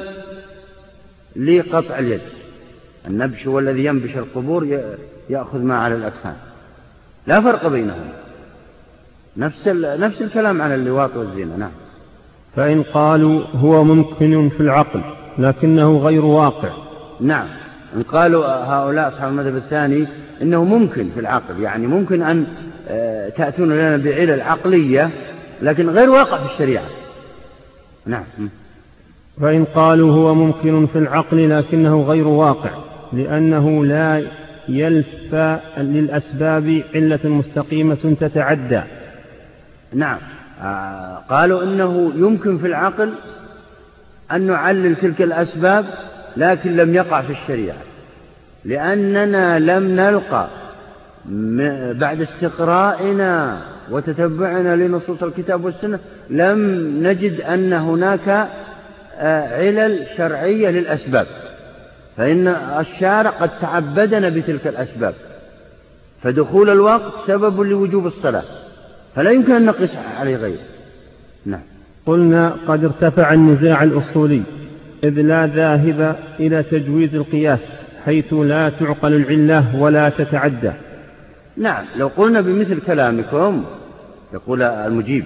لقطع 1.37 1.99
اليد. 1.99 2.21
النبش 3.07 3.47
هو 3.47 3.59
الذي 3.59 3.85
ينبش 3.85 4.17
القبور 4.17 4.81
يأخذ 5.31 5.63
ما 5.63 5.79
على 5.79 5.95
الأجسام. 5.95 6.37
لا 7.27 7.41
فرق 7.41 7.69
بينهما 7.69 8.13
نفس 9.37 9.69
نفس 9.69 10.23
الكلام 10.23 10.63
عن 10.63 10.75
اللواط 10.75 11.17
والزنا 11.17 11.57
نعم. 11.57 11.71
فإن 12.57 12.83
قالوا 12.83 13.45
هو 13.47 13.85
ممكن 13.85 14.49
في 14.49 14.61
العقل 14.61 15.03
لكنه 15.39 15.99
غير 15.99 16.25
واقع. 16.25 16.73
نعم. 17.21 17.47
إن 17.97 18.03
قالوا 18.03 18.47
هؤلاء 18.47 19.09
أصحاب 19.09 19.31
المذهب 19.31 19.57
الثاني 19.57 20.07
إنه 20.43 20.65
ممكن 20.65 21.11
في 21.11 21.21
العقل 21.21 21.61
يعني 21.61 21.87
ممكن 21.87 22.23
أن 22.23 22.47
تأتون 23.37 23.73
لنا 23.73 23.97
بعلل 23.97 24.41
عقلية 24.41 25.11
لكن 25.63 25.89
غير 25.89 26.11
واقع 26.11 26.39
في 26.39 26.53
الشريعة. 26.53 26.85
نعم. 28.07 28.25
فإن 29.41 29.65
قالوا 29.65 30.13
هو 30.13 30.35
ممكن 30.35 30.87
في 30.87 30.99
العقل 30.99 31.51
لكنه 31.51 32.03
غير 32.03 32.29
واقع 32.29 32.71
لأنه 33.13 33.85
لا 33.85 34.23
يلفى 34.69 35.59
للأسباب 35.79 36.83
علة 36.95 37.21
مستقيمة 37.25 38.17
تتعدى. 38.21 38.83
نعم. 39.95 40.19
آه 40.63 41.23
قالوا 41.29 41.63
إنه 41.63 42.13
يمكن 42.17 42.59
في 42.59 42.67
العقل 42.67 43.13
أن 44.33 44.47
نعلل 44.47 44.97
تلك 44.97 45.23
الأسباب 45.23 45.85
لكن 46.37 46.77
لم 46.77 46.95
يقع 46.95 47.23
في 47.23 47.33
الشريعة 47.33 47.77
لأننا 48.65 49.59
لم 49.59 49.83
نلقى 49.85 50.49
بعد 51.95 52.21
استقرائنا 52.21 53.63
وتتبعنا 53.91 54.77
لنصوص 54.77 55.23
الكتاب 55.23 55.65
والسنة 55.65 55.99
لم 56.31 56.59
نجد 57.07 57.41
أن 57.41 57.73
هناك 57.73 58.49
آه، 59.21 59.57
علل 59.57 60.07
شرعية 60.17 60.69
للأسباب. 60.71 61.27
فإن 62.17 62.49
الشارع 62.49 63.31
قد 63.31 63.51
تعبدنا 63.61 64.29
بتلك 64.29 64.67
الأسباب. 64.67 65.15
فدخول 66.23 66.71
الوقت 66.71 67.13
سبب 67.27 67.61
لوجوب 67.61 68.07
الصلاة. 68.07 68.43
فلا 69.15 69.31
يمكن 69.31 69.53
أن 69.53 69.65
نقيس 69.65 69.97
عليه 69.97 70.37
غيره. 70.37 70.63
نعم. 71.47 71.61
قلنا 72.07 72.57
قد 72.67 72.85
ارتفع 72.85 73.33
النزاع 73.33 73.83
الأصولي 73.83 74.43
إذ 75.05 75.21
لا 75.21 75.47
ذاهب 75.47 76.17
إلى 76.41 76.63
تجويز 76.63 77.15
القياس 77.15 77.85
حيث 78.05 78.33
لا 78.33 78.69
تعقل 78.81 79.15
العلة 79.15 79.77
ولا 79.77 80.09
تتعدى. 80.09 80.73
نعم 81.59 81.85
لو 81.97 82.09
قلنا 82.17 82.41
بمثل 82.41 82.81
كلامكم 82.81 83.65
يقول 84.33 84.63
المجيب 84.63 85.25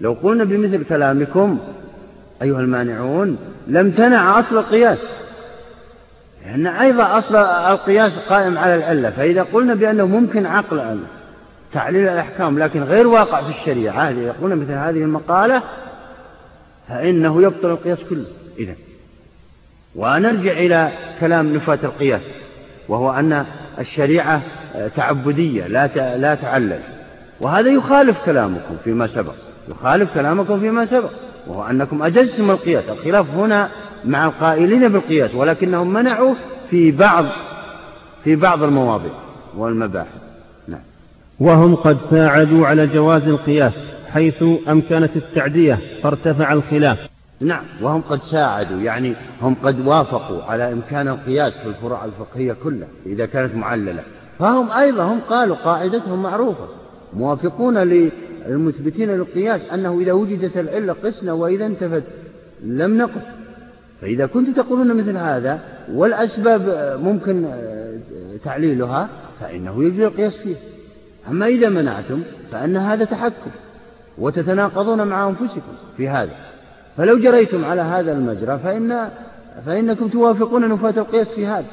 لو 0.00 0.12
قلنا 0.12 0.44
بمثل 0.44 0.84
كلامكم 0.84 1.58
أيها 2.42 2.60
المانعون 2.60 3.38
لم 3.66 3.90
تنع 3.90 4.38
أصل 4.38 4.58
القياس 4.58 4.98
لأن 6.44 6.66
أيضا 6.66 7.18
أصل 7.18 7.36
القياس 7.36 8.12
قائم 8.28 8.58
على 8.58 8.74
العلة 8.74 9.10
فإذا 9.10 9.42
قلنا 9.42 9.74
بأنه 9.74 10.06
ممكن 10.06 10.46
عقل 10.46 11.00
تعليل 11.72 12.08
الأحكام 12.08 12.58
لكن 12.58 12.82
غير 12.82 13.06
واقع 13.06 13.42
في 13.42 13.48
الشريعة 13.48 14.10
يقولون 14.10 14.58
مثل 14.58 14.72
هذه 14.72 15.02
المقالة 15.02 15.62
فإنه 16.88 17.42
يبطل 17.42 17.70
القياس 17.70 18.04
كله. 18.04 18.24
إذا 18.58 18.74
ونرجع 19.96 20.52
إلى 20.52 20.92
كلام 21.20 21.54
نفاة 21.54 21.78
القياس 21.84 22.22
وهو 22.88 23.10
أن 23.10 23.46
الشريعة 23.78 24.42
تعبدية 24.96 25.66
لا 25.66 26.16
لا 26.16 26.34
تعلل. 26.34 26.80
وهذا 27.40 27.70
يخالف 27.70 28.16
كلامكم 28.24 28.76
فيما 28.84 29.06
سبق. 29.06 29.34
يخالف 29.68 30.14
كلامكم 30.14 30.60
فيما 30.60 30.84
سبق. 30.84 31.10
وهو 31.46 31.64
أنكم 31.64 32.02
أجزتم 32.02 32.50
القياس. 32.50 32.88
الخلاف 32.88 33.30
هنا 33.30 33.68
مع 34.04 34.26
القائلين 34.26 34.88
بالقياس 34.88 35.34
ولكنهم 35.34 35.92
منعوا 35.92 36.34
في 36.70 36.90
بعض 36.90 37.24
في 38.24 38.36
بعض 38.36 38.62
المواضع 38.62 39.10
والمباحث. 39.56 40.20
نعم. 40.68 40.80
وهم 41.40 41.74
قد 41.74 41.98
ساعدوا 41.98 42.66
على 42.66 42.86
جواز 42.86 43.28
القياس 43.28 43.92
حيث 44.12 44.44
أمكنت 44.68 45.16
التعدية 45.16 45.78
فارتفع 46.02 46.52
الخلاف. 46.52 46.98
نعم 47.44 47.64
وهم 47.82 48.00
قد 48.00 48.22
ساعدوا 48.22 48.80
يعني 48.80 49.14
هم 49.40 49.54
قد 49.54 49.86
وافقوا 49.86 50.42
على 50.42 50.72
إمكان 50.72 51.08
القياس 51.08 51.52
في 51.58 51.68
الفروع 51.68 52.04
الفقهية 52.04 52.52
كلها 52.52 52.88
إذا 53.06 53.26
كانت 53.26 53.54
معللة. 53.54 54.02
فهم 54.38 54.70
أيضا 54.70 55.04
هم 55.04 55.20
قالوا 55.20 55.56
قاعدتهم 55.56 56.22
معروفة. 56.22 56.68
موافقون 57.12 57.78
للمثبتين 57.78 59.10
للقياس 59.10 59.64
أنه 59.64 60.00
إذا 60.00 60.12
وجدت 60.12 60.56
العلة 60.56 60.92
قسنا 60.92 61.32
وإذا 61.32 61.66
انتفت 61.66 62.04
لم 62.62 62.98
نقص 62.98 63.22
فإذا 64.00 64.26
كنتم 64.26 64.52
تقولون 64.52 64.96
مثل 64.96 65.16
هذا 65.16 65.60
والأسباب 65.92 66.96
ممكن 67.02 67.50
تعليلها 68.44 69.08
فإنه 69.40 69.84
يجري 69.84 70.06
القياس 70.06 70.36
فيه. 70.36 70.56
أما 71.28 71.46
إذا 71.46 71.68
منعتم 71.68 72.22
فأن 72.52 72.76
هذا 72.76 73.04
تحكم 73.04 73.50
وتتناقضون 74.18 75.06
مع 75.06 75.28
أنفسكم 75.28 75.72
في 75.96 76.08
هذا. 76.08 76.32
فلو 76.96 77.18
جريتم 77.18 77.64
على 77.64 77.82
هذا 77.82 78.12
المجرى 78.12 78.58
فإن 78.58 79.08
فإنكم 79.66 80.08
توافقون 80.08 80.68
نفاة 80.68 80.90
القياس 80.90 81.28
في 81.28 81.46
هذا. 81.46 81.66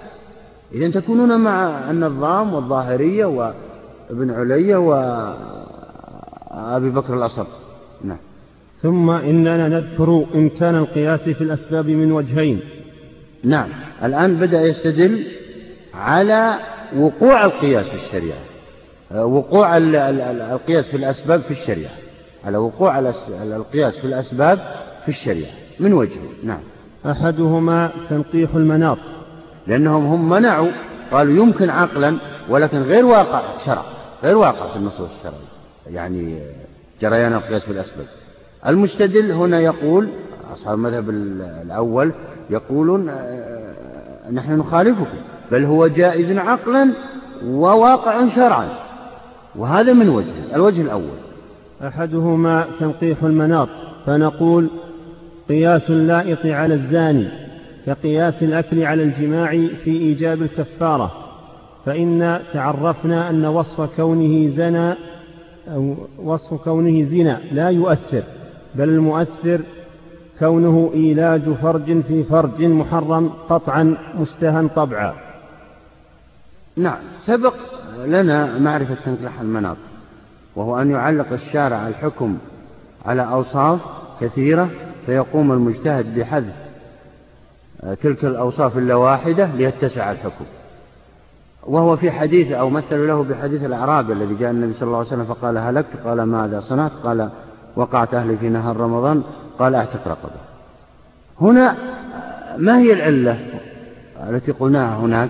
إذا 0.74 0.99
تكونون 0.99 1.39
مع 1.39 1.89
النظام 1.91 2.53
والظاهرية 2.53 3.26
وابن 3.26 4.32
علي 4.32 4.76
وأبي 4.76 5.30
بكر 6.89 7.13
الأصر 7.13 7.45
نعم. 8.03 8.17
ثم 8.82 9.09
إننا 9.09 9.67
نذكر 9.67 10.26
إمكان 10.36 10.76
القياس 10.76 11.30
في 11.30 11.41
الأسباب 11.41 11.89
من 11.89 12.11
وجهين. 12.11 12.59
نعم. 13.43 13.69
الآن 14.03 14.36
بدأ 14.36 14.61
يستدل 14.61 15.28
على 15.93 16.55
وقوع 16.97 17.45
القياس 17.45 17.89
في 17.89 17.95
الشريعة. 17.95 18.39
وقوع 19.26 19.78
القياس 19.78 20.89
في 20.89 20.97
الأسباب 20.97 21.41
في 21.41 21.51
الشريعة. 21.51 21.93
على 22.45 22.57
وقوع 22.57 22.99
القياس 23.43 23.99
في 23.99 24.07
الأسباب 24.07 24.59
في 25.02 25.10
الشريعة. 25.10 25.52
من 25.80 25.93
وجه 25.93 26.20
نعم. 26.43 26.60
أحدهما 27.06 27.91
تنقيح 28.10 28.56
المناط. 28.56 28.97
لأنهم 29.68 30.06
هم 30.06 30.30
منعوا 30.30 30.72
قالوا 31.12 31.34
يمكن 31.34 31.70
عقلا 31.70 32.18
ولكن 32.49 32.78
غير 32.78 33.06
واقع 33.06 33.58
شرع. 33.66 33.84
غير 34.24 34.38
واقع 34.38 34.72
في 34.72 34.76
النصوص 34.76 35.10
الشرعية. 35.18 35.52
يعني 35.88 36.39
جريان 37.02 37.34
القياس 37.34 37.62
في 37.62 37.72
الأسباب. 37.72 38.06
المستدل 38.68 39.32
هنا 39.32 39.60
يقول 39.60 40.10
أصحاب 40.54 40.78
المذهب 40.78 41.10
الأول 41.66 42.12
يقولون 42.49 43.10
آه، 43.10 44.32
نحن 44.32 44.60
نخالفكم. 44.60 45.18
بل 45.52 45.66
هو 45.66 45.88
جائز 45.88 46.38
عقلا 46.38 46.93
وواقع 47.45 48.30
شرعا. 48.30 48.70
وهذا 49.56 49.93
من 49.93 50.10
وجه 50.10 50.56
الوجه 50.56 50.82
الأول. 50.82 51.18
أحدهما 51.84 52.68
تنقيح 52.80 53.24
المناط. 53.24 53.70
فنقول 54.06 54.70
قياس 55.50 55.89
اللائق 55.89 56.46
على 56.46 56.74
الزاني 56.74 57.28
كقياس 57.86 58.44
الأكل 58.44 58.84
على 58.84 59.04
الجماع 59.04 59.52
في 59.84 59.92
إيجاب 59.92 60.42
الكفارة 60.42 61.12
فإن 61.86 62.39
تعرفنا 62.54 63.30
أن 63.30 63.46
وصف 63.46 63.96
كونه 63.96 64.48
زنا 64.48 64.98
أو 65.68 65.96
وصف 66.18 66.64
كونه 66.64 67.04
زنا 67.04 67.39
لا 67.52 67.70
يؤثر 67.70 68.24
بل 68.76 68.89
المؤثر 68.89 69.62
كونه 70.39 70.92
إيلاج 70.94 71.54
فرج 71.54 72.02
في 72.02 72.24
فرج 72.24 72.64
محرم 72.64 73.30
قطعا 73.50 73.98
مستهى 74.16 74.68
طبعا. 74.68 75.14
نعم 76.78 77.00
سبق 77.20 77.54
لنا 78.06 78.60
معرفة 78.60 78.96
تنقيح 78.96 79.42
المناط 79.42 79.78
وهو 80.56 80.82
أن 80.82 80.92
يعلق 80.92 81.32
الشارع 81.32 81.88
الحكم 81.88 82.38
على 83.06 83.22
أوصاف 83.22 83.80
كثيرة 84.22 84.70
فيقوم 85.06 85.52
المجتهد 85.52 86.20
بحذف 86.20 86.54
تلك 88.02 88.26
الأوصاف 88.26 88.78
إلا 88.78 88.95
واحدة 88.95 89.45
ليتسع 89.56 90.12
الحكم. 90.12 90.45
وهو 91.64 91.97
في 91.97 92.12
حديث 92.12 92.52
أو 92.52 92.70
مثل 92.70 93.08
له 93.08 93.24
بحديث 93.24 93.64
الأعرابي 93.64 94.14
الذي 94.14 94.36
جاء 94.36 94.52
النبي 94.52 94.74
صلى 94.74 94.88
الله 94.88 94.97
عليه 94.97 95.08
وسلم 95.08 95.24
فقال 95.24 95.58
هلكت؟ 95.58 95.97
قال 96.06 96.24
ماذا 96.24 96.60
صنعت؟ 96.60 96.91
قال 97.04 97.30
وقعت 97.76 98.14
أهلي 98.14 98.38
في 98.38 98.49
نهار 98.49 98.78
رمضان. 98.78 99.24
قال 99.60 99.76
اعتق 99.76 100.08
رقبة 100.08 100.41
هنا 101.41 101.78
ما 102.58 102.80
هي 102.80 102.93
العلة 102.93 103.39
التي 104.30 104.52
قلناها 104.52 104.97
هناك؟ 104.97 105.30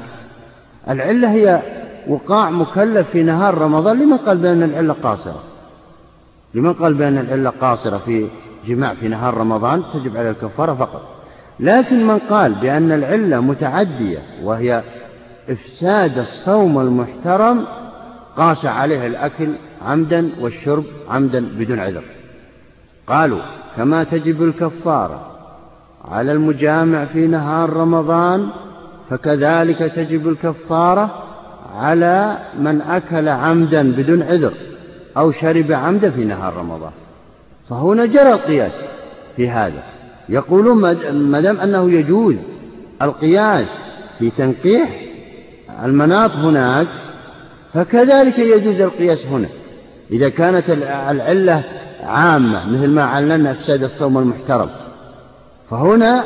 العلة 0.89 1.32
هي 1.32 1.61
وقاع 2.07 2.49
مكلف 2.49 3.09
في 3.09 3.24
نهار 3.24 3.57
رمضان. 3.57 3.99
لمن 3.99 4.17
قال 4.17 4.38
بأن 4.38 4.63
العلة 4.63 4.95
قاصرة؟ 5.03 5.43
لمن 6.53 6.74
قال 6.74 6.93
بأن 6.93 7.17
العلة 7.17 7.49
قاصرة 7.49 7.97
في 7.97 8.28
جماع 8.66 8.93
في 8.93 9.07
نهار 9.07 9.34
رمضان 9.34 9.84
تجب 9.93 10.18
على 10.18 10.30
الكفارة 10.30 10.74
فقط. 10.74 11.01
لكن 11.59 12.07
من 12.07 12.18
قال 12.18 12.53
بأن 12.53 12.91
العلة 12.91 13.39
متعدية 13.39 14.20
وهي 14.43 14.84
إفساد 15.49 16.18
الصوم 16.18 16.80
المحترم 16.80 17.66
قاس 18.38 18.66
عليه 18.66 19.07
الأكل 19.07 19.53
عمدا 19.86 20.30
والشرب 20.39 20.84
عمدا 21.09 21.45
بدون 21.59 21.80
عذر. 21.80 22.03
قالوا 23.07 23.41
كما 23.78 24.03
تجب 24.03 24.43
الكفارة 24.43 25.28
على 26.05 26.32
المجامع 26.32 27.05
في 27.05 27.28
نهار 27.28 27.70
رمضان 27.70 28.49
فكذلك 29.09 29.78
تجب 29.78 30.28
الكفارة 30.30 31.24
على 31.76 32.38
من 32.59 32.82
أكل 32.82 33.30
عمدا 33.30 33.91
بدون 33.91 34.24
عذر 34.24 34.53
أو 35.18 35.32
شرب 35.32 35.72
عمدا 35.72 36.09
في 36.09 36.26
نهار 36.26 36.53
رمضان. 36.53 36.91
فهنا 37.72 38.05
جرى 38.05 38.34
القياس 38.34 38.72
في 39.36 39.49
هذا. 39.49 39.84
يقولون 40.30 40.82
ما 41.13 41.41
دام 41.41 41.59
أنه 41.59 41.91
يجوز 41.91 42.36
القياس 43.01 43.67
في 44.19 44.30
تنقيح 44.30 44.89
المناط 45.84 46.32
هناك 46.32 46.88
فكذلك 47.74 48.39
يجوز 48.39 48.82
القياس 48.82 49.26
هنا. 49.26 49.47
إذا 50.11 50.30
كانت 50.30 50.69
العلة 50.69 51.63
عامة 52.03 52.69
مثل 52.69 52.88
ما 52.88 53.03
علنا 53.03 53.51
إفساد 53.51 53.84
الصوم 53.84 54.17
المحترم. 54.17 54.69
فهنا 55.69 56.24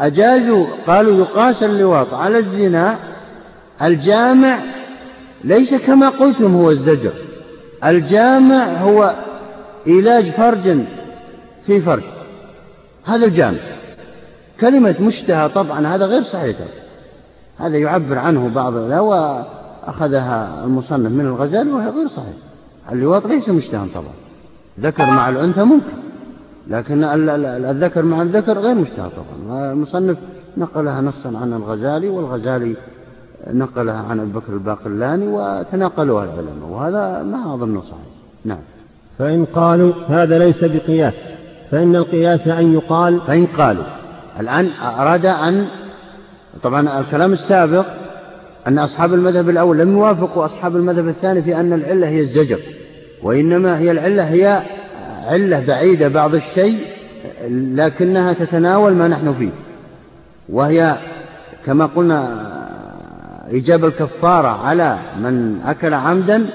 أجازوا 0.00 0.66
قالوا 0.86 1.18
يقاس 1.18 1.62
اللواط 1.62 2.14
على 2.14 2.38
الزنا 2.38 2.98
الجامع 3.82 4.58
ليس 5.44 5.74
كما 5.74 6.08
قلتم 6.08 6.54
هو 6.54 6.70
الزجر. 6.70 7.12
الجامع 7.84 8.64
هو 8.64 9.14
علاج 9.86 10.30
فرج 10.30 10.78
في 11.62 11.80
فرج. 11.80 12.02
هذا 13.04 13.26
الجامع. 13.26 13.58
كلمة 14.60 14.94
مشتهى 15.00 15.48
طبعا 15.48 15.86
هذا 15.86 16.06
غير 16.06 16.22
صحيح. 16.22 16.56
هذا 17.56 17.78
يعبر 17.78 18.18
عنه 18.18 18.48
بعض 18.48 18.74
وأخذها 18.74 20.64
المصنف 20.64 21.10
من 21.10 21.26
الغزال 21.26 21.68
وهي 21.68 21.88
غير 21.88 22.08
صحيح. 22.08 22.34
اللواط 22.92 23.26
ليس 23.26 23.48
مشتهى 23.48 23.88
طبعا. 23.94 24.14
ذكر 24.80 25.06
مع 25.06 25.28
الأنثى 25.28 25.64
ممكن 25.64 25.92
لكن 26.68 27.04
الذكر 27.04 28.02
مع 28.02 28.22
الذكر 28.22 28.58
غير 28.58 28.74
مشتهى 28.74 29.10
طبعا. 29.10 29.72
المصنف 29.72 30.18
نقلها 30.56 31.00
نصا 31.00 31.28
عن 31.28 31.52
الغزالي 31.52 32.08
والغزالي 32.08 32.76
نقلها 33.46 34.02
عن 34.02 34.20
أبي 34.20 34.32
بكر 34.32 34.52
الباقلاني 34.52 35.26
وتناقلوها 35.26 36.24
العلماء 36.24 36.68
وهذا 36.70 37.22
ما 37.22 37.54
أظنه 37.54 37.80
صحيح. 37.80 38.00
نعم. 38.44 38.60
فإن 39.18 39.44
قالوا 39.44 39.94
هذا 40.08 40.38
ليس 40.38 40.64
بقياس 40.64 41.34
فإن 41.70 41.96
القياس 41.96 42.48
أن 42.48 42.74
يقال 42.74 43.20
فإن 43.20 43.46
قالوا. 43.46 43.84
الآن 44.40 44.70
أراد 44.82 45.26
أن 45.26 45.66
طبعا 46.62 47.00
الكلام 47.00 47.32
السابق 47.32 47.86
أن 48.66 48.78
أصحاب 48.78 49.14
المذهب 49.14 49.48
الأول 49.48 49.78
لم 49.78 49.92
يوافقوا 49.92 50.44
أصحاب 50.44 50.76
المذهب 50.76 51.08
الثاني 51.08 51.42
في 51.42 51.56
أن 51.56 51.72
العلة 51.72 52.08
هي 52.08 52.20
الزجر 52.20 52.58
وإنما 53.22 53.78
هي 53.78 53.90
العلة 53.90 54.22
هي 54.22 54.62
علة 55.26 55.60
بعيدة 55.60 56.08
بعض 56.08 56.34
الشيء 56.34 56.78
لكنها 57.50 58.32
تتناول 58.32 58.92
ما 58.92 59.08
نحن 59.08 59.34
فيه 59.34 59.50
وهي 60.48 60.96
كما 61.66 61.86
قلنا 61.86 62.50
إيجاب 63.50 63.84
الكفارة 63.84 64.48
على 64.48 64.98
من 65.20 65.60
أكل 65.66 65.94
عمدا 65.94 66.46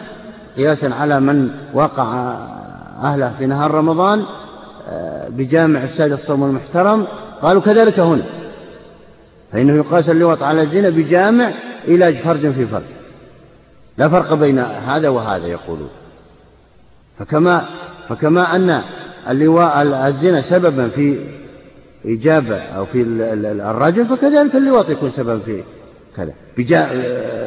قياسا 0.60 0.86
على 0.86 1.20
من 1.20 1.50
وقع 1.74 2.38
أهله 3.04 3.34
في 3.38 3.46
نهار 3.46 3.72
رمضان 3.72 4.24
آه، 4.90 5.30
بجامع 5.30 5.84
إفساد 5.84 6.12
الصوم 6.12 6.44
المحترم. 6.44 7.08
قالوا 7.42 7.62
كذلك 7.62 8.00
هنا. 8.00 8.24
فإنه 9.52 9.74
يقاس 9.74 10.10
اللواط 10.10 10.44
على 10.44 10.62
الزنا 10.62 10.90
بجامع 10.90 11.52
علاج 11.88 12.16
فرج 12.16 12.52
في 12.52 12.66
فرج. 12.66 12.84
لا 13.98 14.10
فرق 14.10 14.34
بين 14.34 14.60
هذا 14.60 15.10
وهذا 15.10 15.48
يقولون. 15.48 15.90
فكما 17.20 17.66
فكما 18.10 18.56
أن 18.56 18.82
اللواء 19.30 19.82
الزنا 20.08 20.42
سببا 20.42 20.90
في 20.90 21.20
إجابة 22.06 22.58
أو 22.58 22.86
في 22.86 23.02
الرجل 23.02 24.06
فكذلك 24.06 24.56
اللواط 24.56 24.90
يكون 24.90 25.12
سببا 25.12 25.40
في 25.40 25.64
كذا 26.16 26.34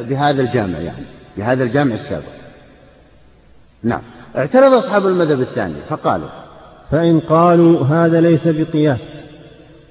بهذا 0.09 0.41
الجامع 0.41 0.79
يعني 0.79 1.05
بهذا 1.37 1.63
الجامع 1.63 1.93
السابق. 1.93 2.42
نعم. 3.83 4.01
اعترض 4.35 4.73
أصحاب 4.73 5.07
المذهب 5.07 5.41
الثاني 5.41 5.75
فقالوا 5.89 6.29
فإن 6.91 7.19
قالوا 7.19 7.85
هذا 7.85 8.21
ليس 8.21 8.47
بقياس 8.47 9.23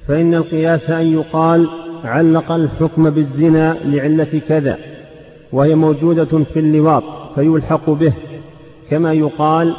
فإن 0.08 0.34
القياس 0.34 0.90
أن 0.90 1.12
يقال 1.12 1.68
علق 2.04 2.52
الحكم 2.52 3.10
بالزنا 3.10 3.78
لعلة 3.84 4.40
كذا 4.48 4.78
وهي 5.52 5.74
موجودة 5.74 6.44
في 6.44 6.58
اللواط 6.58 7.02
فيلحق 7.34 7.90
به 7.90 8.12
كما 8.90 9.12
يقال 9.12 9.76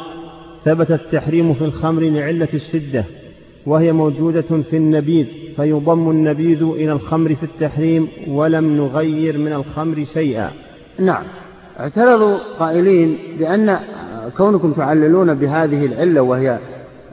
ثبت 0.64 0.90
التحريم 0.90 1.54
في 1.54 1.64
الخمر 1.64 2.02
لعلة 2.02 2.48
الشدة 2.54 3.04
وهي 3.66 3.92
موجودة 3.92 4.62
في 4.70 4.76
النبيذ 4.76 5.26
فيضم 5.56 6.10
النبيذ 6.10 6.62
إلى 6.62 6.92
الخمر 6.92 7.34
في 7.34 7.42
التحريم 7.42 8.08
ولم 8.28 8.76
نغير 8.76 9.38
من 9.38 9.52
الخمر 9.52 10.04
شيئا. 10.04 10.50
نعم. 11.00 11.24
اعترضوا 11.80 12.38
قائلين 12.58 13.18
بأن 13.38 13.78
كونكم 14.36 14.72
تعللون 14.72 15.34
بهذه 15.34 15.86
العلة 15.86 16.20
وهي 16.20 16.58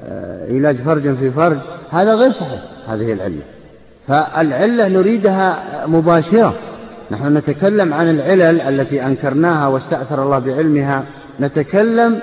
آه، 0.05 0.53
علاج 0.53 0.75
فرج 0.75 1.15
في 1.15 1.31
فرج 1.31 1.57
هذا 1.89 2.15
غير 2.15 2.31
صحيح 2.31 2.61
هذه 2.87 3.13
العلة. 3.13 3.41
فالعلة 4.07 4.87
نريدها 4.87 5.63
مباشرة. 5.87 6.55
نحن 7.11 7.37
نتكلم 7.37 7.93
عن 7.93 8.09
العلل 8.09 8.61
التي 8.61 9.05
أنكرناها 9.05 9.67
واستأثر 9.67 10.23
الله 10.23 10.39
بعلمها. 10.39 11.05
نتكلم 11.39 12.19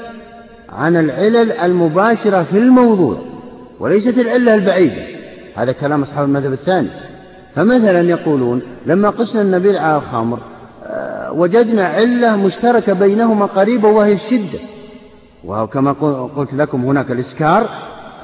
عن 0.68 0.96
العلل 0.96 1.52
المباشرة 1.52 2.42
في 2.42 2.58
الموضوع 2.58 3.18
وليست 3.80 4.18
العلة 4.18 4.54
البعيدة. 4.54 5.02
هذا 5.56 5.72
كلام 5.72 6.02
أصحاب 6.02 6.24
المذهب 6.24 6.52
الثاني. 6.52 6.88
فمثلا 7.54 8.00
يقولون 8.00 8.62
لما 8.86 9.10
قسنا 9.10 9.42
النبيذ 9.42 9.76
على 9.76 9.96
الخمر 9.96 10.38
آه، 10.84 11.32
وجدنا 11.32 11.86
علة 11.86 12.36
مشتركة 12.36 12.92
بينهما 12.92 13.46
قريبة 13.46 13.88
وهي 13.88 14.12
الشدة. 14.12 14.58
وكما 15.48 15.92
قلت 16.36 16.54
لكم 16.54 16.84
هناك 16.84 17.10
الإسكار 17.10 17.68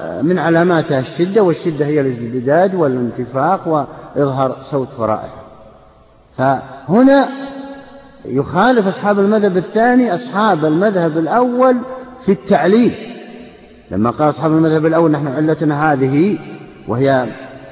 آه، 0.01 0.21
من 0.21 0.39
علاماتها 0.39 0.99
الشدة 0.99 1.43
والشدة 1.43 1.85
هي 1.85 2.01
الازدداد 2.01 2.75
والانتفاق 2.75 3.67
وإظهار 3.67 4.57
صوت 4.61 4.99
ورائحة 4.99 5.45
فهنا 6.37 7.29
يخالف 8.25 8.87
أصحاب 8.87 9.19
المذهب 9.19 9.57
الثاني 9.57 10.15
أصحاب 10.15 10.65
المذهب 10.65 11.17
الأول 11.17 11.77
في 12.25 12.31
التعليل. 12.31 12.95
لما 13.91 14.09
قال 14.09 14.29
أصحاب 14.29 14.51
المذهب 14.51 14.85
الأول 14.85 15.11
نحن 15.11 15.27
علتنا 15.27 15.93
هذه 15.93 16.37
وهي 16.87 17.27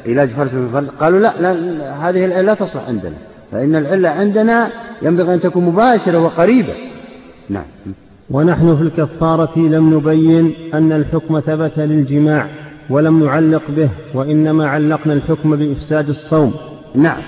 علاج 0.06 0.28
في 0.28 0.70
فرج 0.74 0.88
قالوا 1.00 1.20
لا, 1.20 1.34
لا 1.40 2.10
هذه 2.10 2.26
العلة 2.26 2.42
لا 2.42 2.54
تصلح 2.54 2.88
عندنا 2.88 3.16
فإن 3.52 3.76
العلة 3.76 4.10
عندنا 4.10 4.70
ينبغي 5.02 5.34
أن 5.34 5.40
تكون 5.40 5.66
مباشرة 5.66 6.20
وقريبة. 6.20 6.74
نعم. 7.50 7.66
ونحن 8.34 8.76
في 8.76 8.82
الكفارة 8.82 9.60
لم 9.60 9.94
نبين 9.94 10.56
أن 10.74 10.92
الحكم 10.92 11.40
ثبت 11.40 11.80
للجماع 11.80 12.50
ولم 12.90 13.24
نعلق 13.24 13.72
به 13.72 13.90
وإنما 14.14 14.68
علقنا 14.68 15.14
الحكم 15.14 15.56
بإفساد 15.56 16.10
الصوم. 16.10 16.54
نعم. 16.96 17.22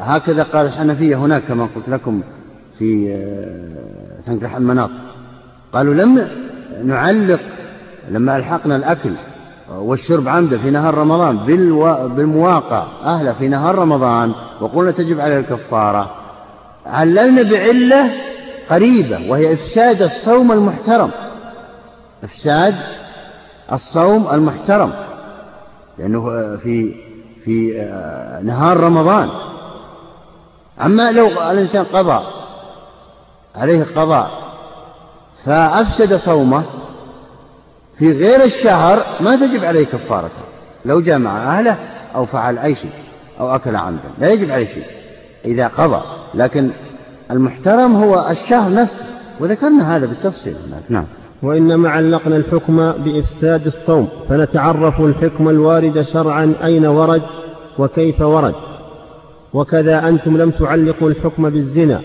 هكذا 0.00 0.42
قال 0.42 0.66
الحنفية 0.66 1.16
هناك 1.16 1.42
كما 1.44 1.68
قلت 1.76 1.88
لكم 1.88 2.22
في 2.78 3.12
آه، 3.12 4.20
تنكح 4.26 4.56
المناط. 4.56 4.90
قالوا 5.72 5.94
لم 5.94 6.28
نعلق 6.84 7.40
لما 8.10 8.36
ألحقنا 8.36 8.76
الأكل 8.76 9.10
والشرب 9.78 10.28
عمدا 10.28 10.58
في 10.58 10.70
نهار 10.70 10.94
رمضان 10.94 11.36
بالمواقع 12.16 12.86
أهله 13.04 13.32
في 13.32 13.48
نهار 13.48 13.74
رمضان 13.74 14.32
وقلنا 14.60 14.90
تجب 14.90 15.20
عليه 15.20 15.38
الكفارة. 15.38 16.10
عللنا 16.86 17.42
بعلة 17.42 18.10
قريبة 18.70 19.30
وهي 19.30 19.52
إفساد 19.52 20.02
الصوم 20.02 20.52
المحترم. 20.52 21.10
إفساد 22.24 22.74
الصوم 23.72 24.28
المحترم. 24.32 24.92
لأنه 25.98 26.56
في 26.56 26.94
في 27.44 27.72
نهار 28.42 28.76
رمضان. 28.76 29.28
أما 30.84 31.12
لو 31.12 31.26
الإنسان 31.26 31.84
قضى 31.84 32.24
عليه 33.54 33.82
القضاء 33.82 34.30
فأفسد 35.44 36.16
صومه 36.16 36.64
في 37.98 38.12
غير 38.12 38.44
الشهر 38.44 39.06
ما 39.20 39.36
تجب 39.36 39.64
عليه 39.64 39.86
كفارته. 39.86 40.42
لو 40.84 41.00
جامع 41.00 41.58
أهله 41.58 41.78
أو 42.14 42.26
فعل 42.26 42.58
أي 42.58 42.74
شيء 42.74 42.92
أو 43.40 43.54
أكل 43.54 43.76
عمدا 43.76 44.10
لا 44.18 44.30
يجب 44.30 44.50
عليه 44.50 44.66
شيء 44.66 44.86
إذا 45.44 45.68
قضى. 45.68 46.02
لكن 46.34 46.70
المحترم 47.30 47.96
هو 47.96 48.26
الشهر 48.30 48.72
نفسه. 48.72 49.04
وذكرنا 49.40 49.96
هذا 49.96 50.06
بالتفصيل 50.06 50.54
نعم. 50.88 51.04
وإنما 51.42 51.88
علقنا 51.88 52.36
الحكم 52.36 52.92
بإفساد 52.92 53.66
الصوم 53.66 54.08
فنتعرف 54.28 55.00
الحكم 55.00 55.48
الوارد 55.48 56.00
شرعا 56.00 56.54
أين 56.64 56.86
ورد 56.86 57.22
وكيف 57.78 58.20
ورد. 58.20 58.54
وكذا 59.52 60.08
أنتم 60.08 60.36
لم 60.36 60.50
تعلقوا 60.50 61.10
الحكم 61.10 61.50
بالزنا. 61.50 62.00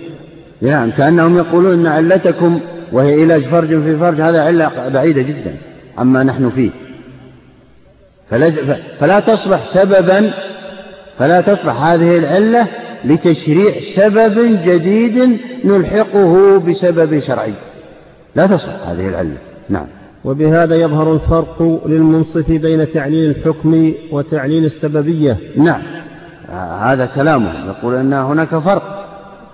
نعم 0.61 0.91
كأنهم 0.91 1.37
يقولون 1.37 1.73
أن 1.73 1.87
علتكم 1.87 2.59
وهي 2.91 3.21
علاج 3.21 3.41
فرج 3.41 3.67
في 3.67 3.97
فرج 3.97 4.21
هذا 4.21 4.41
علة 4.41 4.89
بعيدة 4.89 5.21
جدا 5.21 5.55
عما 5.97 6.23
نحن 6.23 6.49
فيه. 6.49 6.71
فلا 8.99 9.19
تصبح 9.19 9.65
سببا 9.65 10.33
فلا 11.17 11.41
تصبح 11.41 11.83
هذه 11.83 12.17
العلة 12.17 12.67
لتشريع 13.05 13.79
سبب 13.79 14.39
جديد 14.65 15.39
نلحقه 15.65 16.57
بسبب 16.57 17.19
شرعي. 17.19 17.53
لا 18.35 18.47
تصلح 18.47 18.87
هذه 18.87 19.07
العلة. 19.07 19.37
نعم. 19.69 19.85
وبهذا 20.25 20.75
يظهر 20.75 21.13
الفرق 21.13 21.81
للمنصف 21.85 22.51
بين 22.51 22.91
تعليل 22.91 23.29
الحكم 23.29 23.93
وتعليل 24.11 24.65
السببية. 24.65 25.37
نعم. 25.57 25.81
هذا 26.79 27.05
كلامه. 27.05 27.67
يقول 27.67 27.95
أن 27.95 28.13
هناك 28.13 28.55
فرق 28.55 29.05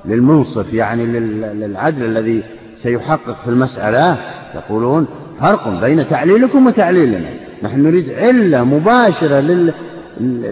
للمنصف 0.06 0.74
يعني 0.74 1.06
للعدل 1.54 2.06
الذي 2.06 2.44
سيحقق 2.74 3.42
في 3.44 3.48
المسألة. 3.48 4.18
يقولون 4.56 5.08
فرق 5.40 5.82
بين 5.82 6.08
تعليلكم 6.08 6.68
وتعليلنا. 6.68 7.30
نحن 7.64 7.84
نريد 7.84 8.10
علة 8.10 8.64
مباشرة 8.64 9.40
لل... 9.40 9.74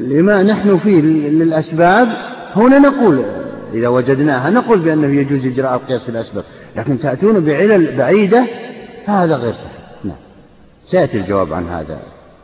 لما 0.09 0.43
نحن 0.43 0.77
فيه 0.77 1.01
للأسباب 1.01 2.07
هنا 2.57 2.79
نقول 2.79 3.21
إذا 3.73 3.87
وجدناها 3.87 4.49
نقول 4.49 4.79
بأنه 4.79 5.07
يجوز 5.07 5.45
إجراء 5.45 5.75
القياس 5.75 6.03
في 6.03 6.09
الأسباب 6.09 6.43
لكن 6.75 6.99
تأتون 6.99 7.39
بعلل 7.39 7.97
بعيدة 7.97 8.45
فهذا 9.05 9.35
غير 9.35 9.53
صحيح. 9.53 9.91
نعم. 10.03 10.15
سيأتي 10.85 11.17
الجواب 11.17 11.53
عن 11.53 11.67
هذا. 11.67 11.99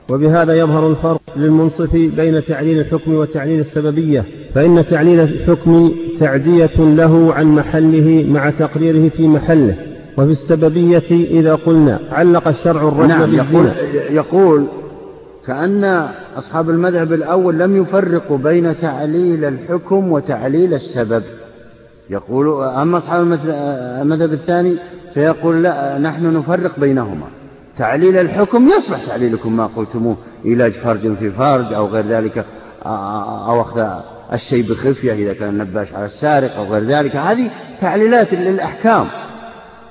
وبهذا 0.10 0.54
يظهر 0.54 0.88
الفرق 0.88 1.22
للمنصف 1.36 1.96
بين 1.96 2.44
تعليل 2.46 2.80
الحكم 2.80 3.14
وتعليل 3.14 3.60
السببية 3.60 4.26
فإن 4.56 4.86
تعليل 4.88 5.20
الحكم 5.20 5.92
تعدية 6.20 6.72
له 6.78 7.34
عن 7.34 7.56
محله 7.56 8.26
مع 8.30 8.50
تقريره 8.50 9.10
في 9.10 9.28
محله 9.28 9.76
وفي 10.18 10.32
السببية 10.32 11.12
إذا 11.12 11.56
قلنا 11.56 12.00
علق 12.12 12.48
الشرع 12.48 12.88
الرجل 12.88 13.08
نعم 13.08 13.36
يقول, 13.36 13.72
يقول 14.10 14.68
كأن 15.48 16.10
أصحاب 16.38 16.70
المذهب 16.70 17.14
الأول 17.14 17.60
لم 17.60 17.82
يفرقوا 17.82 18.38
بين 18.38 18.78
تعليل 18.78 19.46
الحكم 19.46 20.12
وتعليل 20.12 20.74
السبب. 20.74 21.24
يقول 22.10 22.64
أما 22.64 22.98
أصحاب 22.98 23.22
المذهب 24.02 24.34
الثاني 24.34 24.78
فيقول 25.14 25.64
لا 25.64 25.98
نحن 25.98 26.38
نفرق 26.38 26.80
بينهما. 26.80 27.28
تعليل 27.78 28.18
الحكم 28.18 28.68
يصلح 28.68 29.06
تعليلكم 29.06 29.58
ما 29.58 29.66
قلتموه 29.66 30.18
علاج 30.46 30.72
فرج 30.72 31.14
في 31.14 31.32
فرج 31.32 31.74
أو 31.74 31.88
غير 31.88 32.08
ذلك 32.08 32.46
أو 32.86 33.62
أخذ 33.62 33.88
الشيء 34.34 34.70
بخفية 34.70 35.14
إذا 35.14 35.34
كان 35.34 35.50
النباش 35.50 35.94
على 35.94 36.06
السارق 36.06 36.56
أو 36.56 36.64
غير 36.64 36.84
ذلك. 36.84 37.16
هذه 37.16 37.50
تعليلات 37.82 38.34
للأحكام 38.34 39.08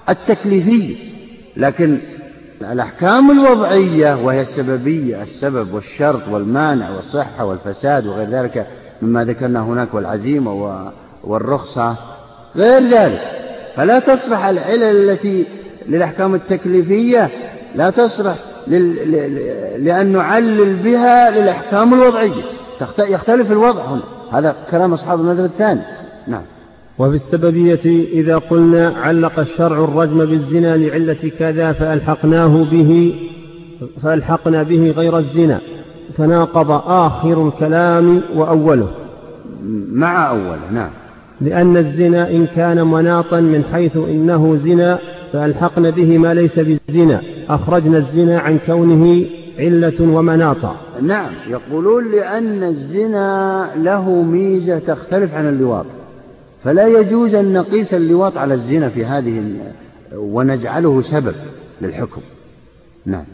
التكليفية. 0.09 0.97
لكن 1.57 1.99
الأحكام 2.65 3.31
الوضعية 3.31 4.25
وهي 4.25 4.41
السببية 4.41 5.23
السبب 5.23 5.75
والشرط 5.75 6.29
والمانع 6.31 6.91
والصحة 6.91 7.45
والفساد 7.45 8.07
وغير 8.07 8.29
ذلك 8.29 8.67
مما 9.03 9.25
ذكرنا 9.25 9.61
هناك 9.61 9.95
والعزيمة 9.95 10.83
والرخصة 11.25 11.97
غير 12.57 12.89
ذلك. 12.89 13.21
فلا 13.77 13.99
تصلح 13.99 14.45
العلل 14.45 15.11
التي 15.11 15.47
للأحكام 15.89 16.35
التكليفية 16.35 17.31
لا 17.75 17.91
تصلح 17.91 18.35
لأن 19.79 20.13
نعلل 20.13 20.77
بها 20.77 21.31
للأحكام 21.31 21.95
الوضعية. 21.95 22.43
يختلف 22.99 23.51
الوضع 23.53 23.85
هنا. 23.85 24.03
هذا 24.33 24.57
كلام 24.71 24.93
أصحاب 24.93 25.21
المذهب 25.21 25.45
الثاني. 25.45 25.81
نعم. 26.27 26.43
وفي 27.03 27.15
السببية 27.15 28.07
إذا 28.13 28.39
قلنا 28.39 28.89
علق 28.89 29.39
الشرع 29.39 29.85
الرجم 29.85 30.25
بالزنا 30.25 30.77
لعلة 30.77 31.31
كذا 31.39 31.73
فألحقناه 31.73 32.65
به 32.71 33.15
فألحقنا 34.03 34.63
به 34.63 34.91
غير 34.91 35.19
الزنا. 35.19 35.61
تناقض 36.15 36.71
آخر 36.87 37.49
الكلام 37.49 38.23
وأوله. 38.37 38.89
مع 39.93 40.31
أوله 40.31 40.71
نعم. 40.73 40.91
لأن 41.41 41.77
الزنا 41.77 42.31
إن 42.31 42.47
كان 42.47 42.87
مناطا 42.87 43.41
من 43.41 43.65
حيث 43.65 43.97
إنه 43.97 44.55
زنا 44.55 44.99
فألحقنا 45.33 45.91
به 45.91 46.19
ما 46.19 46.35
ليس 46.35 46.59
بالزنا 46.59 47.21
أخرجنا 47.49 47.99
الزنا 47.99 48.39
عن 48.39 48.59
كونه 48.59 49.25
علة 49.59 50.01
ومناطا. 50.01 50.77
نعم 51.01 51.31
يقولون 51.49 52.13
لأن 52.13 52.63
الزنا 52.63 53.69
له 53.77 54.23
ميزة 54.23 54.79
تختلف 54.79 55.35
عن 55.35 55.49
اللواط. 55.49 55.87
فلا 56.65 56.87
يجوز 56.87 57.35
أن 57.35 57.53
نقيس 57.53 57.95
اللواط 57.95 58.37
على 58.37 58.55
الزنا 58.55 58.89
في 58.89 59.05
هذه 59.05 59.43
ونجعله 60.17 61.01
سبب 61.01 61.35
للحكم. 61.81 62.21
نعم. 63.07 63.25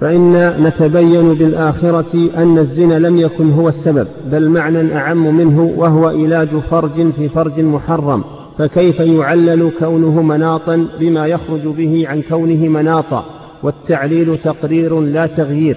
فإن 0.00 0.32
نتبين 0.62 1.34
بالآخرة 1.34 2.30
أن 2.36 2.58
الزنا 2.58 2.98
لم 2.98 3.16
يكن 3.16 3.50
هو 3.52 3.68
السبب 3.68 4.08
بل 4.32 4.48
معنى 4.48 4.96
أعم 4.96 5.36
منه 5.36 5.62
وهو 5.62 6.06
علاج 6.06 6.56
فرج 6.56 7.10
في 7.10 7.28
فرج 7.28 7.60
محرم. 7.60 8.24
فكيف 8.58 9.00
يعلل 9.00 9.72
كونه 9.78 10.22
مناطا 10.22 10.88
بما 11.00 11.26
يخرج 11.26 11.66
به 11.66 12.04
عن 12.08 12.22
كونه 12.22 12.68
مناطا؟ 12.68 13.24
والتعليل 13.62 14.38
تقرير 14.38 15.00
لا 15.00 15.26
تغيير. 15.26 15.76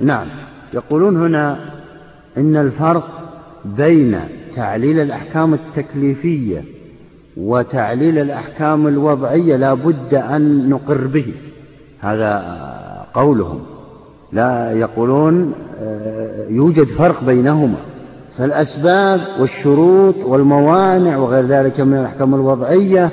نعم. 0.00 0.26
يقولون 0.74 1.16
هنا 1.16 1.58
إن 2.36 2.56
الفرق 2.56 3.08
بين 3.64 4.20
تعليل 4.56 5.00
الأحكام 5.00 5.54
التكليفية 5.54 6.64
وتعليل 7.36 8.18
الأحكام 8.18 8.86
الوضعية 8.86 9.56
لا 9.56 9.74
بد 9.74 10.14
أن 10.14 10.68
نقر 10.70 11.06
به. 11.06 11.34
هذا 12.00 12.56
قولهم. 13.14 13.60
لا 14.32 14.72
يقولون 14.72 15.54
آه، 15.80 16.48
يوجد 16.48 16.86
فرق 16.86 17.24
بينهما. 17.24 17.78
فالأسباب 18.38 19.20
والشروط 19.40 20.14
والموانع 20.24 21.16
وغير 21.16 21.46
ذلك 21.46 21.80
من 21.80 21.98
الأحكام 21.98 22.34
الوضعية 22.34 23.10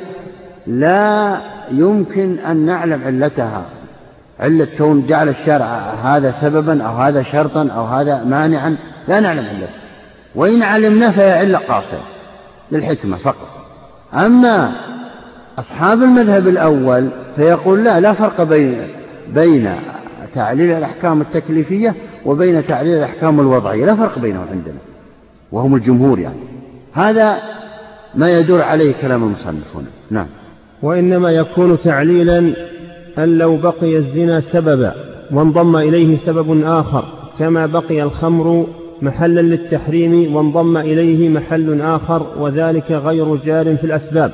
لا 0.68 1.38
يمكن 1.72 2.40
أن 2.40 2.58
نعلم 2.58 3.04
علتها. 3.04 3.66
علة 4.40 4.68
كون 4.78 5.06
جعل 5.06 5.30
الشرع 5.30 5.94
هذا 6.04 6.32
سببا 6.32 6.84
أو 6.84 6.96
هذا 6.96 7.24
شرطا 7.24 7.68
أو 7.68 7.86
هذا 7.86 8.24
مانعا 8.24 8.76
لا 9.08 9.20
نعلم 9.20 9.46
علته 9.46 9.83
وإن 10.36 10.64
علمنا 10.64 11.12
فهي 11.12 11.32
علة 11.32 11.58
قاصرة 11.58 12.04
للحكمة 12.72 13.18
فقط. 13.18 13.48
أما 14.14 14.76
أصحاب 15.60 16.04
المذهب 16.04 16.48
الأول 16.48 17.10
فيقول 17.36 17.84
لا 17.84 18.00
لا 18.00 18.14
فرق 18.14 18.44
بين 18.44 18.88
بين 19.34 19.76
تعليل 20.36 20.72
الأحكام 20.72 21.22
التكليفية 21.22 21.96
وبين 22.26 22.68
تعليل 22.68 22.98
الأحكام 22.98 23.40
الوضعية 23.40 23.86
لا 23.86 23.96
فرق 23.96 24.20
بينهم 24.20 24.46
عندنا 24.52 24.78
وهم 25.52 25.76
الجمهور 25.76 26.20
يعني. 26.20 26.40
هذا 26.94 27.38
ما 28.16 28.40
يدور 28.40 28.62
عليه 28.62 28.94
كلام 29.02 29.24
المصنف 29.24 29.76
هنا. 29.76 29.88
نعم. 30.12 30.28
وإنما 30.82 31.32
يكون 31.32 31.80
تعليلا 31.80 32.54
أن 33.18 33.38
لو 33.38 33.58
بقي 33.58 33.98
الزنا 33.98 34.40
سببا 34.40 34.94
وانضم 35.32 35.76
إليه 35.76 36.16
سبب 36.16 36.64
آخر 36.64 37.06
كما 37.40 37.66
بقي 37.66 38.04
الخمر 38.04 38.68
محلا 39.04 39.42
للتحريم 39.42 40.36
وانضم 40.36 40.78
إليه 40.78 41.30
محل 41.30 41.82
آخر 41.82 42.28
وذلك 42.40 42.92
غير 42.92 43.36
جار 43.36 43.78
في 43.78 43.84
الأسباب. 43.84 44.32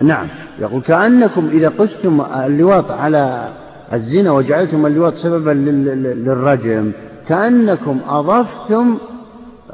نعم. 0.00 0.26
يقول 0.60 0.82
كأنكم 0.82 1.46
إذا 1.46 1.68
قستم 1.68 2.20
اللواط 2.20 2.90
على 2.90 3.48
الزنا 3.92 4.30
وجعلتم 4.30 4.86
اللواط 4.86 5.14
سببا 5.14 5.50
للرجم 5.50 6.92
كأنكم 7.28 8.00
أضفتم 8.08 8.98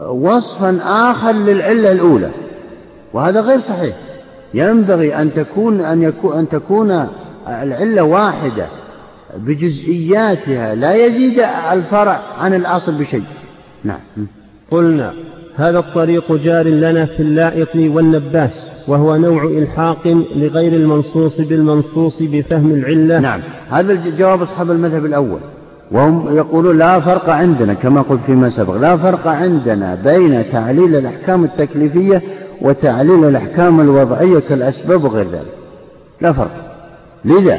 وصفا 0.09 0.78
آخر 0.82 1.32
للعلة 1.32 1.93
الأولى. 1.93 2.30
وهذا 3.12 3.41
غير 3.41 3.59
صحيح. 3.59 3.97
ينبغي 4.55 5.14
أن 5.14 5.32
تكون 5.32 5.80
أن 5.80 6.03
يكون 6.03 6.39
أن 6.39 6.49
تكون 6.49 7.07
العلة 7.49 8.03
واحدة 8.03 8.66
بجزئياتها 9.36 10.74
لا 10.74 11.07
يزيد 11.07 11.41
الفرع 11.72 12.20
عن 12.39 12.55
الأصل 12.55 12.95
بشيء. 12.95 13.22
نعم. 13.85 13.99
قلنا 14.70 15.12
هذا 15.55 15.79
الطريق 15.79 16.33
جار 16.33 16.68
لنا 16.68 17.05
في 17.07 17.20
اللائط 17.20 17.76
والنباس 17.76 18.72
وهو 18.89 19.16
نوع 19.16 19.45
إلحاق 19.45 20.07
لغير 20.37 20.72
المنصوص 20.72 21.41
بالمنصوص 21.41 22.22
بفهم 22.22 22.70
العلة. 22.70 23.18
نعم. 23.18 23.41
هذا 23.70 23.95
جواب 24.18 24.43
أصحاب 24.43 24.70
المذهب 24.70 25.07
الأول. 25.07 25.41
وهم 25.93 26.37
يقولون 26.37 26.79
لا 26.79 27.01
فرق 27.01 27.31
عندنا 27.31 27.74
كما 27.74 28.03
قلت 28.03 28.20
فيما 28.20 28.49
سبق 28.49 28.76
لا 28.76 28.97
فرق 28.97 29.26
عندنا 29.26 29.95
بين 29.95 30.51
تعليل 30.51 30.97
الأحكام 30.97 31.45
التكليفية 31.45 32.22
وتعليل 32.61 33.24
الأحكام 33.24 33.81
الوضعية 33.81 34.39
كالأسباب 34.39 35.05
وغير 35.05 35.26
ذلك. 35.26 35.55
لا 36.20 36.33
فرق. 36.33 36.51
لذا 37.24 37.59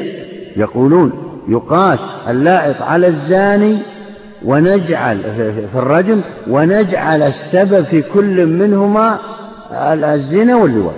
يقولون 0.57 1.11
يقاس 1.47 1.99
اللائط 2.27 2.81
على 2.81 3.07
الزاني 3.07 3.77
ونجعل 4.45 5.17
في 5.71 5.75
الرجم 5.75 6.21
ونجعل 6.47 7.21
السبب 7.23 7.85
في 7.85 8.01
كل 8.01 8.45
منهما 8.45 9.19
الزنا 10.13 10.55
واللواء. 10.55 10.95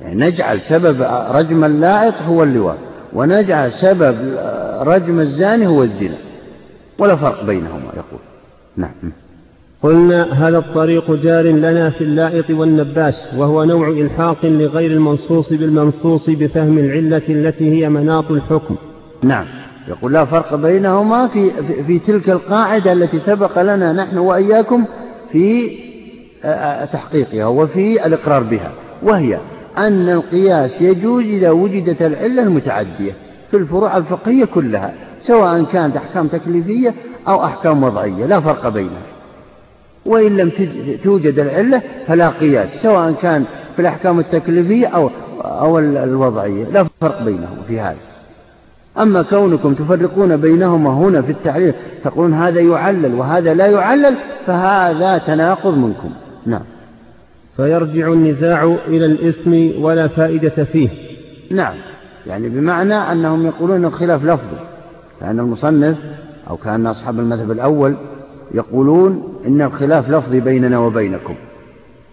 يعني 0.00 0.26
نجعل 0.26 0.60
سبب 0.60 1.06
رجم 1.30 1.64
اللائط 1.64 2.14
هو 2.28 2.42
اللواء 2.42 2.76
ونجعل 3.12 3.72
سبب 3.72 4.16
رجم 4.80 5.20
الزاني 5.20 5.66
هو 5.66 5.82
الزنا. 5.82 6.16
ولا 6.98 7.16
فرق 7.16 7.44
بينهما 7.44 7.92
يقول. 7.96 8.20
نعم. 8.76 9.12
قلنا 9.82 10.48
هذا 10.48 10.58
الطريق 10.58 11.10
جار 11.10 11.44
لنا 11.44 11.90
في 11.90 12.04
اللائط 12.04 12.50
والنباس 12.50 13.30
وهو 13.36 13.64
نوع 13.64 13.88
إلحاق 13.88 14.46
لغير 14.46 14.90
المنصوص 14.90 15.52
بالمنصوص 15.52 16.30
بفهم 16.30 16.78
العلة 16.78 17.22
التي 17.28 17.70
هي 17.70 17.88
مناط 17.88 18.30
الحكم. 18.30 18.76
نعم. 19.22 19.46
يقول 19.88 20.12
لا 20.12 20.24
فرق 20.24 20.54
بينهما 20.54 21.26
في, 21.26 21.50
في, 21.50 21.84
في 21.84 21.98
تلك 21.98 22.30
القاعدة 22.30 22.92
التي 22.92 23.18
سبق 23.18 23.62
لنا 23.62 23.92
نحن 23.92 24.18
وإياكم 24.18 24.84
في 25.32 25.70
تحقيقها 26.92 27.46
وفي 27.46 28.06
الإقرار 28.06 28.42
بها 28.42 28.72
وهي 29.02 29.38
أن 29.78 30.08
القياس 30.08 30.82
يجوز 30.82 31.24
إذا 31.24 31.50
وجدت 31.50 32.02
العلة 32.02 32.42
المتعدية 32.42 33.12
في 33.50 33.56
الفروع 33.56 33.96
الفقهية 33.96 34.44
كلها 34.44 34.94
سواء 35.20 35.62
كانت 35.62 35.96
أحكام 35.96 36.28
تكليفية 36.28 36.94
أو 37.28 37.44
أحكام 37.44 37.82
وضعية 37.82 38.26
لا 38.26 38.40
فرق 38.40 38.68
بينها. 38.68 39.02
وإن 40.06 40.36
لم 40.36 40.50
توجد 41.04 41.38
العلة 41.38 41.82
فلا 42.06 42.28
قياس 42.28 42.82
سواء 42.82 43.12
كان 43.12 43.44
في 43.76 43.82
الأحكام 43.82 44.18
التكليفية 44.18 44.86
أو 44.86 45.10
أو 45.40 45.78
الوضعية 45.78 46.64
لا 46.64 46.86
فرق 47.00 47.22
بينهما 47.22 47.62
في 47.68 47.80
هذا. 47.80 47.96
أما 49.02 49.22
كونكم 49.22 49.74
تفرقون 49.74 50.36
بينهما 50.36 50.90
هنا 50.90 51.22
في 51.22 51.32
التعليل 51.32 51.74
تقولون 52.04 52.34
هذا 52.34 52.60
يعلل 52.60 53.14
وهذا 53.14 53.54
لا 53.54 53.66
يعلل 53.66 54.16
فهذا 54.46 55.18
تناقض 55.18 55.76
منكم. 55.76 56.10
نعم. 56.46 56.62
فيرجع 57.56 58.12
النزاع 58.12 58.78
إلى 58.86 59.06
الاسم 59.06 59.72
ولا 59.80 60.08
فائدة 60.08 60.64
فيه. 60.64 60.88
نعم. 61.50 61.74
يعني 62.26 62.48
بمعنى 62.48 62.94
أنهم 62.94 63.46
يقولون 63.46 63.84
الخلاف 63.84 64.24
لفظي. 64.24 64.56
كأن 65.20 65.40
المصنف 65.40 65.98
أو 66.50 66.56
كأن 66.56 66.86
أصحاب 66.86 67.18
المذهب 67.18 67.50
الأول 67.50 67.96
يقولون 68.54 69.22
إن 69.46 69.62
الخلاف 69.62 70.10
لفظي 70.10 70.40
بيننا 70.40 70.78
وبينكم. 70.78 71.34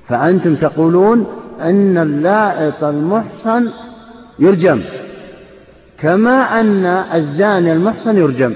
فأنتم 0.07 0.55
تقولون 0.55 1.25
أن 1.61 1.97
اللائط 1.97 2.83
المحصن 2.83 3.69
يرجم 4.39 4.81
كما 5.99 6.59
أن 6.59 6.85
الزاني 6.85 7.73
المحصن 7.73 8.17
يرجم 8.17 8.53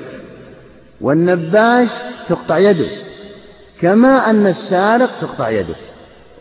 والنباش 1.01 1.89
تقطع 2.29 2.57
يده 2.57 2.87
كما 3.81 4.29
أن 4.29 4.47
السارق 4.47 5.09
تقطع 5.21 5.49
يده. 5.49 5.75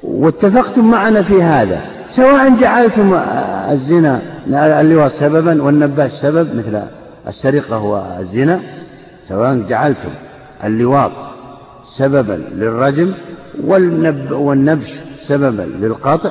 واتفقتم 0.02 0.90
معنا 0.90 1.22
في 1.22 1.42
هذا 1.42 1.80
سواء 2.08 2.54
جعلتم 2.54 3.14
الزنا 3.70 4.22
اللواء 4.80 5.08
سببا 5.08 5.62
والنباش 5.62 6.12
سبب 6.12 6.54
مثل 6.54 6.82
السرقة 7.28 7.76
هو 7.76 8.16
الزنا 8.20 8.60
سواء 9.24 9.58
جعلتم 9.68 10.10
اللواط 10.64 11.12
سببا 11.84 12.42
للرجم 12.54 13.12
والنب 13.64 14.32
والنبش 14.32 14.98
سببا 15.20 15.62
للقطع 15.62 16.30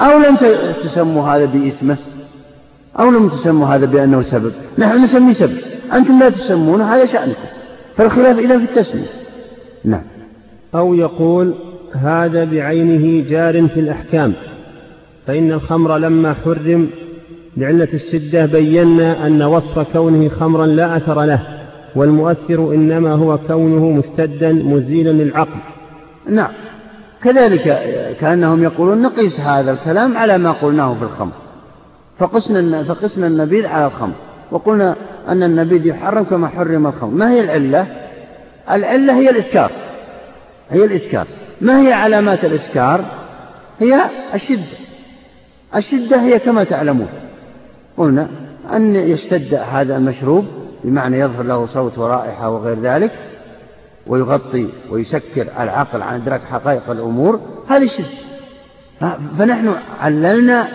أو 0.00 0.18
لم 0.18 0.36
تسموا 0.82 1.28
هذا 1.28 1.44
باسمه. 1.44 1.96
أو 2.98 3.10
لم 3.10 3.28
تسموا 3.28 3.66
هذا 3.66 3.86
بأنه 3.86 4.22
سبب. 4.22 4.52
نحن 4.78 5.04
نسميه 5.04 5.32
سبب. 5.32 5.58
أنتم 5.92 6.18
لا 6.18 6.30
تسمونه 6.30 6.84
هذا 6.84 7.06
شأنكم. 7.06 7.48
فالخلاف 7.96 8.38
إذا 8.38 8.58
في 8.58 8.64
التسمية. 8.64 9.06
نعم. 9.84 10.02
أو 10.74 10.94
يقول 10.94 11.54
هذا 11.92 12.44
بعينه 12.44 13.28
جار 13.30 13.68
في 13.68 13.80
الأحكام. 13.80 14.32
فإن 15.26 15.52
الخمر 15.52 15.98
لما 15.98 16.34
حرم 16.34 16.90
لعلة 17.56 17.88
الشدة 17.94 18.46
بينا 18.46 19.26
أن 19.26 19.42
وصف 19.42 19.92
كونه 19.92 20.28
خمرا 20.28 20.66
لا 20.66 20.96
أثر 20.96 21.24
له 21.24 21.40
والمؤثر 21.96 22.74
إنما 22.74 23.12
هو 23.12 23.38
كونه 23.38 23.90
مشتدا 23.90 24.52
مزيلا 24.52 25.10
للعقل. 25.10 25.60
نعم. 26.30 26.50
كذلك 27.22 27.62
كأنهم 28.20 28.62
يقولون 28.62 29.02
نقيس 29.02 29.40
هذا 29.40 29.70
الكلام 29.70 30.16
على 30.16 30.38
ما 30.38 30.52
قلناه 30.52 30.94
في 30.94 31.02
الخمر. 31.02 31.41
فقسنا 32.22 32.82
فقسنا 32.82 33.26
النبيذ 33.26 33.66
على 33.66 33.86
الخمر 33.86 34.14
وقلنا 34.50 34.96
أن 35.28 35.42
النبيذ 35.42 35.86
يحرم 35.86 36.24
كما 36.24 36.48
حرم 36.48 36.86
الخمر. 36.86 37.10
ما 37.10 37.30
هي 37.30 37.40
العلة؟ 37.40 37.86
العلة 38.70 39.18
هي 39.18 39.30
الإسكار 39.30 39.70
هي 40.70 40.84
الإسكار. 40.84 41.26
ما 41.60 41.80
هي 41.80 41.92
علامات 41.92 42.44
الإسكار؟ 42.44 43.04
هي 43.78 44.00
الشدة. 44.34 44.78
الشدة 45.76 46.22
هي 46.22 46.38
كما 46.38 46.64
تعلمون. 46.64 47.08
قلنا 47.96 48.28
أن 48.72 48.96
يشتد 48.96 49.54
هذا 49.54 49.96
المشروب 49.96 50.44
بمعنى 50.84 51.18
يظهر 51.18 51.42
له 51.42 51.64
صوت 51.66 51.98
ورائحة 51.98 52.50
وغير 52.50 52.80
ذلك 52.80 53.12
ويغطي 54.06 54.68
ويسكر 54.90 55.42
العقل 55.42 56.02
عن 56.02 56.20
إدراك 56.20 56.40
حقائق 56.40 56.90
الأمور. 56.90 57.40
هذه 57.68 57.84
الشدة. 57.84 58.06
فنحن 59.38 59.74
عللنا 60.00 60.68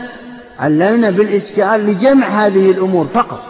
عللنا 0.60 1.10
بالإسكال 1.10 1.86
لجمع 1.86 2.28
هذه 2.28 2.72
الأمور 2.72 3.08
فقط. 3.08 3.42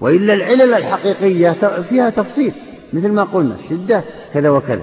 وإلا 0.00 0.34
العلل 0.34 0.74
الحقيقية 0.74 1.56
فيها 1.88 2.10
تفصيل 2.10 2.52
مثل 2.92 3.12
ما 3.12 3.22
قلنا 3.24 3.54
الشدة 3.54 4.02
كذا 4.34 4.50
وكذا. 4.50 4.82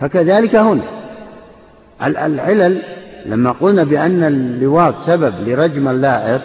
فكذلك 0.00 0.56
هنا. 0.56 0.82
العلل 2.02 2.82
لما 3.26 3.52
قلنا 3.52 3.84
بأن 3.84 4.24
اللواط 4.24 4.94
سبب 4.96 5.34
لرجم 5.46 5.88
اللائق 5.88 6.40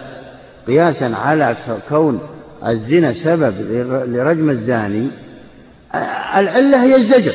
قياسا 0.67 1.05
على 1.05 1.57
كون 1.89 2.19
الزنا 2.67 3.13
سبب 3.13 3.53
لرجم 4.07 4.49
الزاني 4.49 5.07
العلة 6.35 6.83
هي 6.83 6.95
الزجر 6.95 7.33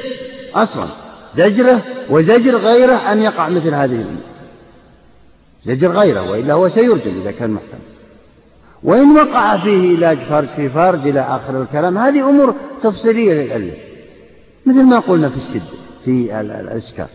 أصلا. 0.55 0.87
زجرة 1.35 1.83
وزجر 2.11 2.57
غيره 2.57 3.13
أن 3.13 3.19
يقع 3.19 3.49
مثل 3.49 3.75
هذه 3.75 3.95
الأمور. 3.95 4.32
زجر 5.65 5.89
غيره 5.89 6.31
وإلا 6.31 6.55
هو 6.55 6.69
سيرجم 6.69 7.21
إذا 7.21 7.31
كان 7.31 7.51
محسن. 7.51 7.79
وإن 8.83 9.17
وقع 9.17 9.57
فيه 9.57 9.97
علاج 9.97 10.19
فرج 10.19 10.49
في 10.49 10.69
فرج 10.69 11.09
إلى 11.09 11.21
آخر 11.21 11.63
الكلام 11.63 11.99
هذه 11.99 12.29
أمور 12.29 12.55
تفصيلية 12.83 13.33
للعلة 13.33 13.75
مثل 14.67 14.83
ما 14.85 14.99
قلنا 14.99 15.29
في 15.29 15.37
الشدة 15.37 15.63
في 16.05 16.41
الإسكار 16.41 17.09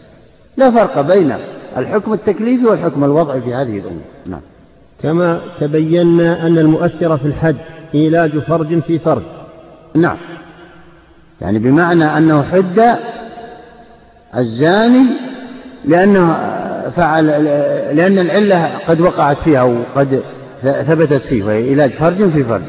لا 0.57 0.71
فرق 0.71 1.01
بين 1.01 1.35
الحكم 1.77 2.13
التكليفي 2.13 2.65
والحكم 2.65 3.03
الوضعي 3.03 3.41
في 3.41 3.53
هذه 3.53 3.77
الأمور. 3.77 4.03
نعم. 4.25 4.41
كما 5.01 5.41
تبينا 5.59 6.47
أن 6.47 6.57
المؤثر 6.57 7.17
في 7.17 7.25
الحد 7.25 7.57
إيلاج 7.95 8.39
فرج 8.39 8.79
في 8.79 8.99
فرج. 8.99 9.23
نعم. 9.95 10.17
يعني 11.41 11.59
بمعنى 11.59 12.03
أنه 12.03 12.43
حد 12.43 12.97
الزاني 14.37 15.05
لأنه 15.85 16.31
فعل 16.89 17.27
لأن 17.95 18.19
العلة 18.19 18.77
قد 18.87 19.01
وقعت 19.01 19.37
فيها 19.37 19.59
أو 19.61 19.75
قد 19.95 20.23
ثبتت 20.61 21.21
فيه 21.21 21.43
وهي 21.43 21.73
علاج 21.73 21.91
فرج 21.91 22.29
في 22.29 22.43
فرج 22.43 22.63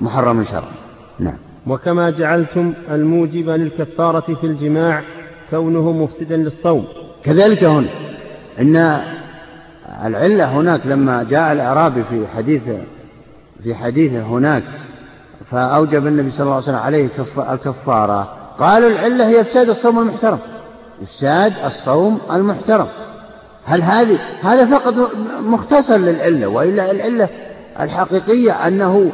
محرم 0.00 0.44
شرعا. 0.44 0.72
نعم. 1.18 1.36
وكما 1.66 2.10
جعلتم 2.10 2.74
الموجب 2.90 3.48
للكفارة 3.48 4.34
في 4.34 4.46
الجماع 4.46 5.02
كونه 5.50 5.92
مفسدا 5.92 6.36
للصوم. 6.36 6.84
كذلك 7.24 7.64
هنا 7.64 7.88
إن 8.60 9.00
العلة 10.04 10.44
هناك 10.44 10.86
لما 10.86 11.22
جاء 11.22 11.52
الأعرابي 11.52 12.04
في 12.04 12.26
حديث 12.36 12.62
في 13.62 13.74
حديثه 13.74 14.22
هناك 14.22 14.62
فأوجب 15.44 16.06
النبي 16.06 16.30
صلى 16.30 16.44
الله 16.44 16.54
عليه 16.54 16.64
وسلم 16.64 16.76
عليه 16.76 17.08
الكفارة 17.52 18.32
قالوا 18.58 18.88
العلة 18.88 19.28
هي 19.28 19.40
إفساد 19.40 19.68
الصوم 19.68 19.98
المحترم. 19.98 20.38
إفساد 21.02 21.52
الصوم 21.64 22.20
المحترم. 22.32 22.86
هل 23.64 23.82
هذه 23.82 24.18
هذا 24.42 24.66
فقط 24.66 24.94
مختصر 25.46 25.96
للعلة 25.96 26.46
وإلا 26.46 26.90
العلة 26.90 27.28
الحقيقية 27.80 28.52
أنه 28.52 29.12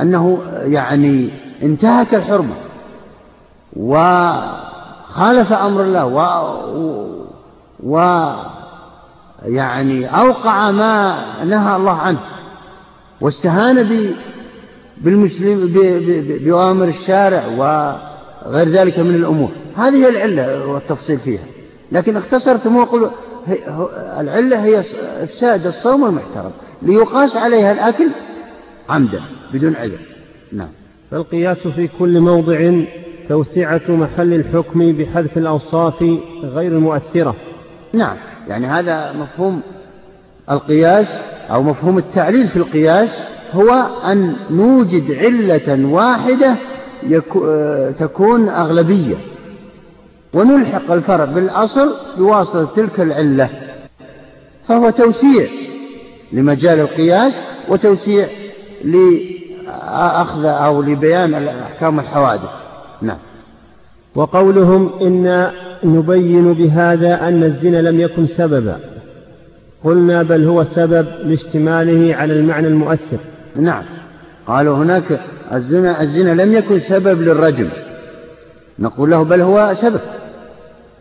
أنه 0.00 0.38
يعني 0.62 1.30
انتهك 1.62 2.14
الحرمة 2.14 2.54
وخالف 3.76 5.52
أمر 5.52 5.82
الله 5.82 6.04
و, 6.04 6.20
و 7.82 7.98
يعني 9.44 10.20
أوقع 10.20 10.70
ما 10.70 11.24
نهى 11.44 11.76
الله 11.76 11.92
عنه 11.92 12.18
واستهان 13.20 13.88
بالمسلم 15.00 15.66
بأوامر 16.44 16.88
الشارع 16.88 17.46
وغير 17.46 18.68
ذلك 18.68 18.98
من 18.98 19.14
الأمور. 19.14 19.50
هذه 19.76 20.08
العلة 20.08 20.66
والتفصيل 20.66 21.18
فيها. 21.18 21.44
لكن 21.92 22.16
اختصرتم 22.16 22.76
وقلوا 22.76 23.10
العلة 24.20 24.64
هي 24.64 24.80
إفساد 25.22 25.66
الصوم 25.66 26.04
المحترم 26.04 26.50
ليقاس 26.82 27.36
عليها 27.36 27.72
الأكل 27.72 28.08
عمدا 28.88 29.20
بدون 29.52 29.76
عذر. 29.76 29.98
نعم. 30.52 30.68
فالقياس 31.10 31.68
في 31.68 31.88
كل 31.98 32.20
موضع 32.20 32.82
توسعة 33.28 33.82
محل 33.88 34.34
الحكم 34.34 34.92
بحذف 34.92 35.38
الأوصاف 35.38 36.02
غير 36.42 36.72
المؤثرة. 36.72 37.34
نعم. 37.92 38.16
يعني 38.48 38.66
هذا 38.66 39.12
مفهوم 39.12 39.62
القياس 40.50 41.20
أو 41.50 41.62
مفهوم 41.62 41.98
التعليل 41.98 42.48
في 42.48 42.56
القياس 42.56 43.22
هو 43.52 43.70
أن 44.12 44.36
نوجد 44.50 45.12
علة 45.12 45.86
واحدة 45.86 46.56
تكون 47.98 48.48
أغلبية. 48.48 49.16
ونلحق 50.34 50.92
الفرع 50.92 51.24
بالأصل 51.24 51.94
بواسطة 52.18 52.64
تلك 52.76 53.00
العلة 53.00 53.50
فهو 54.64 54.90
توسيع 54.90 55.48
لمجال 56.32 56.80
القياس 56.80 57.40
وتوسيع 57.68 58.28
لأخذ 58.84 60.44
أو 60.44 60.82
لبيان 60.82 61.48
أحكام 61.48 62.00
الحوادث 62.00 62.50
نعم. 63.02 63.18
وقولهم 64.14 64.92
إن 65.00 65.50
نبين 65.84 66.52
بهذا 66.52 67.28
أن 67.28 67.44
الزنا 67.44 67.90
لم 67.90 68.00
يكن 68.00 68.26
سببا. 68.26 68.78
قلنا 69.84 70.22
بل 70.22 70.44
هو 70.44 70.62
سبب 70.62 71.06
لاشتماله 71.24 72.16
على 72.16 72.32
المعنى 72.32 72.68
المؤثر. 72.68 73.18
نعم. 73.56 73.82
قالوا 74.46 74.76
هناك 74.76 75.20
الزنا 75.52 76.02
الزنا 76.02 76.42
لم 76.42 76.52
يكن 76.52 76.78
سبب 76.78 77.22
للرجم. 77.22 77.68
نقول 78.78 79.10
له 79.10 79.22
بل 79.22 79.40
هو 79.40 79.74
سبب 79.74 80.00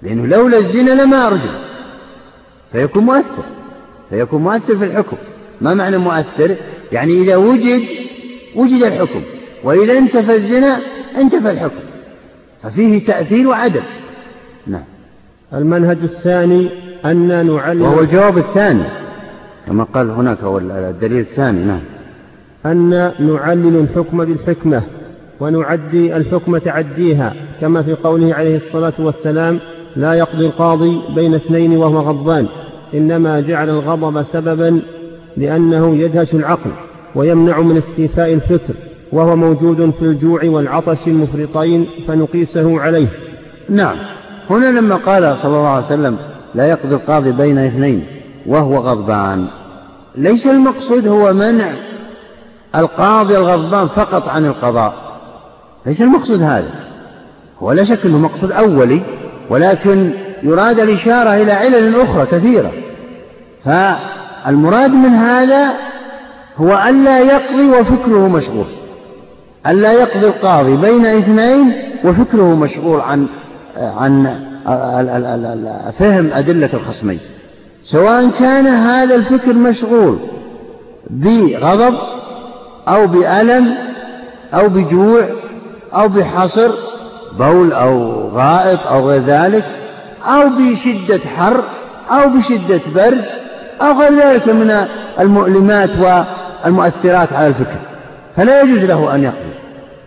لأنه 0.01 0.25
لولا 0.25 0.57
الزنا 0.57 0.91
لما 1.01 1.28
أرجم 1.28 1.53
فيكون 2.71 3.03
مؤثر 3.03 3.43
فيكون 4.09 4.41
مؤثر 4.41 4.78
في 4.78 4.86
الحكم. 4.86 5.17
ما 5.61 5.73
معنى 5.73 5.97
مؤثر؟ 5.97 6.55
يعني 6.91 7.11
إذا 7.11 7.36
وجد 7.36 7.84
وجد 8.55 8.84
الحكم 8.84 9.21
وإذا 9.63 9.97
انتفى 9.97 10.36
الزنا 10.36 10.80
انتفى 11.17 11.51
الحكم. 11.51 11.80
ففيه 12.63 13.05
تأثير 13.05 13.47
وعدم. 13.47 13.84
نعم. 14.67 14.84
المنهج 15.53 15.97
الثاني 16.03 16.69
أن 17.05 17.28
نعلم 17.28 17.82
وهو 17.82 17.99
الجواب 17.99 18.38
الثاني 18.38 18.84
كما 19.67 19.84
قال 19.84 20.09
هناك 20.09 20.43
هو 20.43 20.57
الدليل 20.57 21.19
الثاني 21.19 21.65
نعم. 21.65 21.82
أن 22.65 22.89
نعلل 23.19 23.75
الحكم 23.75 24.25
بالحكمة. 24.25 24.82
ونعدي 25.40 26.16
الحكم 26.18 26.58
تعديها 26.58 27.34
كما 27.62 27.82
في 27.82 27.94
قوله 27.94 28.34
عليه 28.34 28.56
الصلاة 28.56 28.94
والسلام 29.00 29.60
لا 29.96 30.14
يقضي 30.14 30.46
القاضي 30.46 31.02
بين 31.16 31.36
اثنين 31.36 31.78
وهو 31.78 32.00
غضبان 32.00 32.48
إنما 32.94 33.40
جعل 33.40 33.70
الغضب 33.70 34.22
سببا 34.22 34.82
لأنه 35.38 35.96
يدهش 35.96 36.36
العقل 36.36 36.72
ويمنع 37.16 37.60
من 37.60 37.78
استيفاء 37.78 38.34
الفكر 38.34 38.74
وهو 39.12 39.36
موجود 39.36 39.90
في 39.90 40.02
الجوع 40.02 40.42
والعطش 40.44 41.08
المفرطين 41.08 41.88
فنقيسه 42.08 42.80
عليه. 42.82 43.08
نعم. 43.70 43.96
هنا 44.50 44.80
لما 44.80 44.96
قال 44.96 45.38
صلى 45.38 45.58
الله 45.58 45.68
عليه 45.68 45.86
وسلم 45.86 46.18
لا 46.56 46.70
يقضي 46.70 46.96
القاضي 46.96 47.32
بين 47.32 47.58
اثنين 47.58 48.04
وهو 48.46 48.78
غضبان. 48.78 49.46
ليس 50.16 50.48
المقصود 50.48 51.08
هو 51.08 51.34
منع 51.34 51.74
القاضي 52.76 53.38
الغضبان 53.38 53.88
فقط 53.88 54.30
عن 54.30 54.46
القضاء 54.46 55.07
ليس 55.88 56.02
المقصود 56.02 56.42
هذا. 56.42 56.70
هو 57.60 57.72
لا 57.72 57.84
شك 57.84 58.06
أنه 58.06 58.18
مقصود 58.18 58.52
أولي 58.52 59.02
ولكن 59.50 60.12
يراد 60.44 60.80
الإشارة 60.80 61.42
إلى 61.42 61.52
علل 61.52 62.02
أخرى 62.02 62.26
كثيرة. 62.26 62.72
فالمراد 63.66 64.92
من 64.92 65.10
هذا 65.10 65.72
هو 66.58 66.84
ألا 66.90 67.20
يقضي 67.20 67.70
وفكره 67.70 68.28
مشغول. 68.28 68.68
ألا 69.68 69.94
يقضي 69.94 70.26
القاضي 70.26 70.76
بين 70.76 71.06
اثنين 71.06 71.74
وفكره 72.06 72.56
مشغول 72.56 73.02
عن 73.02 73.28
عن 73.78 74.40
فهم 76.00 76.34
أدلة 76.34 76.70
الخصمين 76.74 77.20
سواء 77.84 78.30
كان 78.30 78.68
هذا 78.68 79.16
الفكر 79.16 79.54
مشغول 79.54 80.20
بغضب 81.10 81.96
أو 82.88 83.08
بألم 83.08 83.78
أو 84.54 84.70
بجوع 84.70 85.30
أو 85.94 86.08
بحصر 86.08 86.72
بول 87.40 87.74
أو 87.74 88.22
غائط 88.30 88.88
أو 88.88 89.10
غير 89.10 89.24
ذلك 89.24 89.66
أو 90.26 90.50
بشدة 90.50 91.20
حر 91.20 91.64
أو 92.10 92.30
بشدة 92.30 92.82
برد 92.96 93.26
أو 93.82 94.00
غير 94.00 94.14
ذلك 94.14 94.50
من 94.50 94.88
المؤلمات 95.20 95.90
والمؤثرات 96.00 97.34
على 97.34 97.48
الفكر. 97.48 97.78
فلا 98.36 98.62
يجوز 98.62 98.84
له 98.84 99.16
أن 99.16 99.24
يقضي 99.24 99.54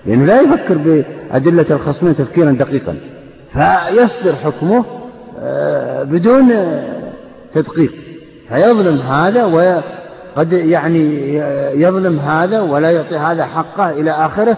لأنه 0.06 0.24
لا 0.24 0.40
يفكر 0.40 0.74
بأدلة 0.74 1.66
الخصمين 1.70 2.16
تفكيرا 2.16 2.50
دقيقا 2.50 2.96
فيصدر 3.52 4.36
حكمه 4.36 4.84
آه، 5.42 6.02
بدون 6.02 6.52
تدقيق. 7.54 7.92
فيظلم 8.48 9.00
هذا 9.00 9.44
وقد 9.44 10.52
يعني 10.52 11.34
يظلم 11.74 12.18
هذا 12.18 12.60
ولا 12.60 12.90
يعطي 12.90 13.16
هذا 13.16 13.44
حقه 13.44 13.90
إلى 13.90 14.10
آخره 14.10 14.56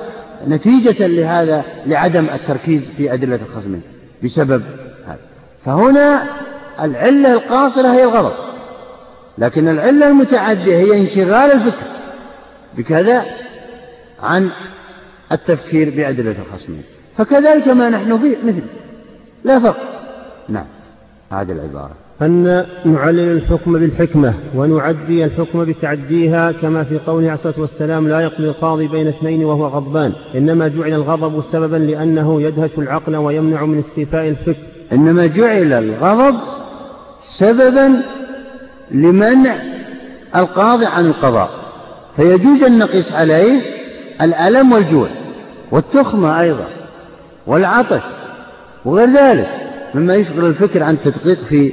نتيجة 0.49 1.07
لهذا 1.07 1.65
لعدم 1.87 2.25
التركيز 2.25 2.83
في 2.97 3.15
أدلة 3.15 3.41
الخصمين 3.49 3.83
بسبب 4.25 4.63
هذا. 5.07 5.19
فهنا 5.65 6.27
العلة 6.81 7.33
القاصرة 7.33 7.89
هي 7.89 8.05
الغضب 8.05 8.35
لكن 9.39 9.69
العلة 9.69 10.09
المتعدية 10.09 10.77
هي 10.77 11.01
انشغال 11.01 11.53
الفكر 11.53 11.87
بكذا 12.77 13.25
عن 14.23 14.51
التفكير 15.33 15.91
بأدلة 15.91 16.37
الخصمين 16.39 16.83
فكذلك 17.17 17.69
ما 17.69 17.89
نحن 17.89 18.19
فيه 18.19 18.37
مثل 18.45 18.63
لا 19.45 19.59
فرق. 19.59 19.77
نعم 20.49 20.67
هذه 21.33 21.53
العبارة. 21.53 21.95
أن 22.23 22.67
نعلل 22.85 23.37
الحكم 23.37 23.73
بالحكمة 23.73 24.35
ونعدي 24.55 25.25
الحكم 25.25 25.65
بتعديها 25.65 26.53
كما 26.53 26.85
في 26.85 26.99
قوله 26.99 27.25
عليه 27.25 27.33
الصلاة 27.33 27.61
والسلام 27.61 28.09
لا 28.09 28.21
يقضي 28.21 28.45
القاضي 28.49 28.89
بين 28.89 29.09
اثنين 29.09 29.45
وهو 29.45 29.67
غضبان. 29.67 30.13
إنما 30.35 30.69
جعل 30.69 30.93
الغضب 30.93 31.41
سببا 31.41 31.77
لأنه 31.77 32.43
يدهش 32.43 32.79
العقل 32.79 33.17
ويمنع 33.17 33.65
من 33.65 33.79
استيفاء 33.79 34.29
الفكر. 34.29 34.67
إنما 34.93 35.27
جعل 35.27 35.73
الغضب 35.73 36.39
سببا 37.21 38.03
لمنع 38.91 39.57
القاضي 40.37 40.87
عن 40.87 41.07
القضاء. 41.07 41.51
فيجوز 42.17 42.63
أن 42.63 42.79
نقيس 42.79 43.13
عليه 43.13 43.61
الألم 44.23 44.73
والجوع 44.73 45.09
والتخمة 45.71 46.41
أيضا 46.41 46.67
والعطش 47.47 48.03
وغير 48.85 49.09
ذلك 49.09 49.49
مما 49.95 50.15
يشغل 50.15 50.47
الفكر 50.47 50.83
عن 50.83 50.95
التدقيق 50.95 51.39
في 51.39 51.73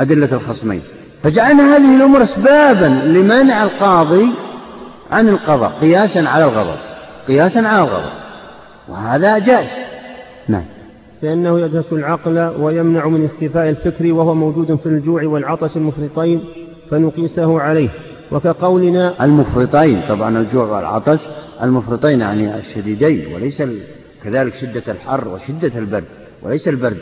أدلة 0.00 0.28
الخصمين. 0.32 0.82
فجعلنا 1.22 1.76
هذه 1.76 1.96
الأمور 1.96 2.22
أسبابا 2.22 2.86
لمنع 2.86 3.62
القاضي 3.62 4.30
عن 5.10 5.28
القضاء 5.28 5.70
قياسا 5.80 6.20
على 6.28 6.44
الغضب 6.44 6.78
قياسا 7.28 7.58
على 7.58 7.82
الغضب. 7.82 8.12
وهذا 8.88 9.38
جائز. 9.38 9.68
نعم. 10.48 10.64
لأنه 11.22 11.60
يدهس 11.60 11.92
العقل 11.92 12.38
ويمنع 12.38 13.08
من 13.08 13.24
استيفاء 13.24 13.68
الفكر 13.68 14.12
وهو 14.12 14.34
موجود 14.34 14.74
في 14.74 14.86
الجوع 14.86 15.24
والعطش 15.24 15.76
المفرطين 15.76 16.44
فنقيسه 16.90 17.60
عليه. 17.60 17.88
وكقولنا 18.32 19.24
المفرطين 19.24 20.02
طبعا 20.08 20.38
الجوع 20.38 20.64
والعطش 20.64 21.20
المفرطين 21.62 22.20
يعني 22.20 22.58
الشديدين 22.58 23.34
وليس 23.34 23.62
كذلك 24.24 24.54
شدة 24.54 24.82
الحر 24.88 25.28
وشدة 25.28 25.78
البرد 25.78 26.04
وليس 26.42 26.68
البرد. 26.68 26.96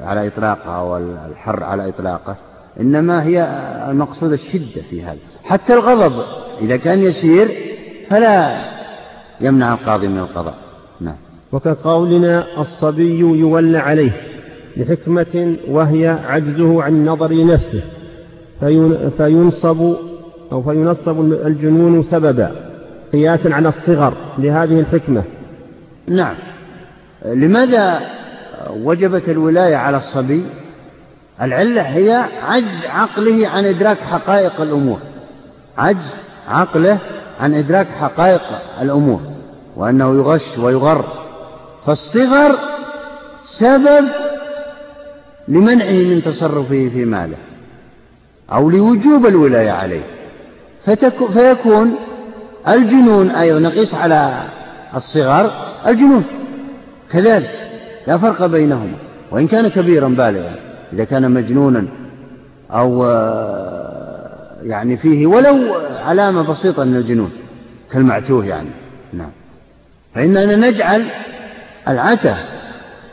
على 0.00 0.26
إطلاقه 0.26 0.82
والحر 0.82 1.64
على 1.64 1.88
إطلاقه 1.88 2.36
إنما 2.80 3.24
هي 3.24 3.42
المقصود 3.90 4.32
الشدة 4.32 4.82
في 4.90 5.02
هذا. 5.02 5.18
حتى 5.44 5.74
الغضب 5.74 6.24
إذا 6.60 6.76
كان 6.76 6.98
يسير 6.98 7.48
فلا 8.08 8.64
يمنع 9.40 9.72
القاضي 9.72 10.08
من 10.08 10.18
القضاء. 10.18 10.54
نعم. 11.00 11.16
وكقولنا 11.52 12.60
الصبي 12.60 13.18
يولى 13.18 13.78
عليه 13.78 14.20
لحكمة 14.76 15.56
وهي 15.68 16.08
عجزه 16.08 16.82
عن 16.82 16.92
النظر 16.92 17.32
لنفسه 17.32 17.82
فينصب 19.16 19.94
أو 20.52 20.62
فينصب 20.62 21.20
الجنون 21.20 22.02
سببا 22.02 22.50
قياسا 23.12 23.48
على 23.48 23.68
الصغر 23.68 24.14
لهذه 24.38 24.80
الحكمة. 24.80 25.22
نعم. 26.08 26.34
لماذا 27.24 28.00
وجبت 28.72 29.28
الولاية 29.28 29.76
على 29.76 29.96
الصبي. 29.96 30.46
العلة 31.42 31.82
هي 31.82 32.24
عجز 32.42 32.84
عقله 32.84 33.48
عن 33.48 33.64
إدراك 33.64 34.00
حقائق 34.00 34.60
الأمور. 34.60 34.98
عجز 35.78 36.14
عقله 36.48 36.98
عن 37.40 37.54
إدراك 37.54 37.86
حقائق 37.86 38.42
الأمور. 38.80 39.20
وأنه 39.76 40.14
يغش 40.14 40.58
ويغر. 40.58 41.04
فالصغر 41.86 42.58
سبب 43.42 44.08
لمنعه 45.48 45.90
من 45.90 46.22
تصرفه 46.24 46.88
في 46.92 47.04
ماله 47.04 47.36
أو 48.52 48.70
لوجوب 48.70 49.26
الولاية 49.26 49.70
عليه. 49.70 50.04
فيكون 51.32 51.94
الجنون 52.68 53.30
أيضا 53.30 53.58
نقيس 53.58 53.94
على 53.94 54.42
الصغر 54.94 55.52
الجنون. 55.86 56.24
كذلك 57.12 57.71
لا 58.06 58.18
فرق 58.18 58.46
بينهما 58.46 58.96
وإن 59.30 59.46
كان 59.46 59.68
كبيرا 59.68 60.08
بالغا 60.08 60.54
إذا 60.92 61.04
كان 61.04 61.30
مجنونا 61.30 61.86
أو 62.70 63.04
آه، 63.04 64.56
يعني 64.62 64.96
فيه 64.96 65.26
ولو 65.26 65.74
علامة 66.04 66.42
بسيطة 66.42 66.84
من 66.84 66.96
الجنون 66.96 67.30
كالمعتوه 67.92 68.46
يعني. 68.46 68.68
نعم. 69.12 69.30
فإننا 70.14 70.56
نجعل 70.56 71.06
العته 71.88 72.36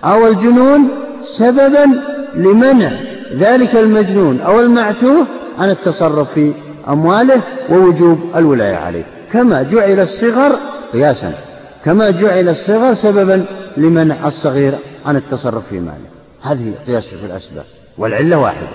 أو 0.04 0.28
الجنون 0.28 0.90
سببا 1.22 2.02
لمنع 2.36 2.92
ذلك 3.34 3.76
المجنون 3.76 4.40
أو 4.42 4.60
المعتوه 4.60 5.28
عن 5.60 5.70
التصرف 5.70 6.34
في 6.34 6.54
أمواله 6.88 7.42
ووجوب 7.70 8.20
الولاية 8.36 8.76
عليه. 8.76 9.04
كما 9.32 9.64
جعل 9.64 10.00
الصغر 10.00 10.60
قياسا 10.94 11.34
كما 11.86 12.10
جعل 12.10 12.50
الصغر 12.50 12.94
سببا 12.94 13.46
لمنع 13.80 14.28
الصغير 14.28 14.74
عن 15.06 15.16
التصرف 15.16 15.68
في 15.68 15.80
ماله. 15.80 16.10
هذه 16.42 16.74
قياس 16.88 17.08
في 17.08 17.26
الأسباب 17.26 17.66
والعلة 17.98 18.38
واحدة 18.38 18.68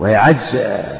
وهي 0.00 0.16
عجز 0.16 0.56
آه، 0.56 0.98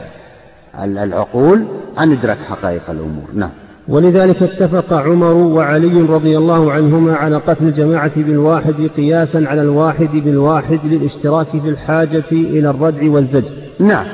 العقول 0.84 1.64
عن 1.96 2.12
إدراك 2.12 2.38
حقائق 2.38 2.90
الأمور. 2.90 3.24
نعم. 3.34 3.50
ولذلك 3.88 4.42
اتفق 4.42 4.92
عمر 4.92 5.32
وعلي 5.32 6.00
رضي 6.00 6.38
الله 6.38 6.72
عنهما 6.72 7.16
على 7.16 7.36
قتل 7.36 7.64
الجماعة 7.64 8.12
بالواحد 8.16 8.90
قياسا 8.96 9.44
على 9.46 9.62
الواحد 9.62 10.10
بالواحد 10.12 10.80
للاشتراك 10.84 11.46
في 11.46 11.68
الحاجة 11.68 12.24
إلى 12.32 12.70
الردع 12.70 13.10
والزجر. 13.10 13.52
نعم. 13.78 14.06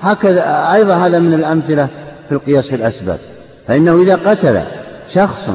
هكذا 0.00 0.72
أيضا 0.74 0.94
هذا 0.94 1.18
من 1.18 1.34
الأمثلة 1.34 1.88
في 2.28 2.34
القياس 2.34 2.68
في 2.68 2.76
الأسباب. 2.76 3.18
فإنه 3.66 4.02
إذا 4.02 4.16
قتل 4.16 4.62
شخص 5.08 5.50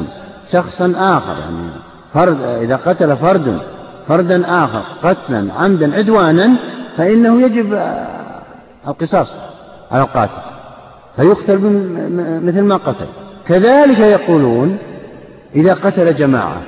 شخصا 0.52 0.92
آخر 0.96 1.38
يعني 1.38 1.68
فرد 2.14 2.40
إذا 2.40 2.76
قتل 2.76 3.16
فرد 3.16 3.58
فردا 4.08 4.64
آخر 4.64 4.82
قتلا 5.02 5.52
عمدا 5.58 5.96
عدوانا 5.96 6.50
فإنه 6.96 7.42
يجب 7.42 7.78
القصاص 8.88 9.32
على 9.92 10.02
القاتل 10.02 10.42
فيقتل 11.16 11.58
مثل 12.44 12.62
ما 12.62 12.76
قتل. 12.76 13.06
كذلك 13.46 13.98
يقولون 13.98 14.78
إذا 15.56 15.74
قتل 15.74 16.14
جماعة 16.14 16.62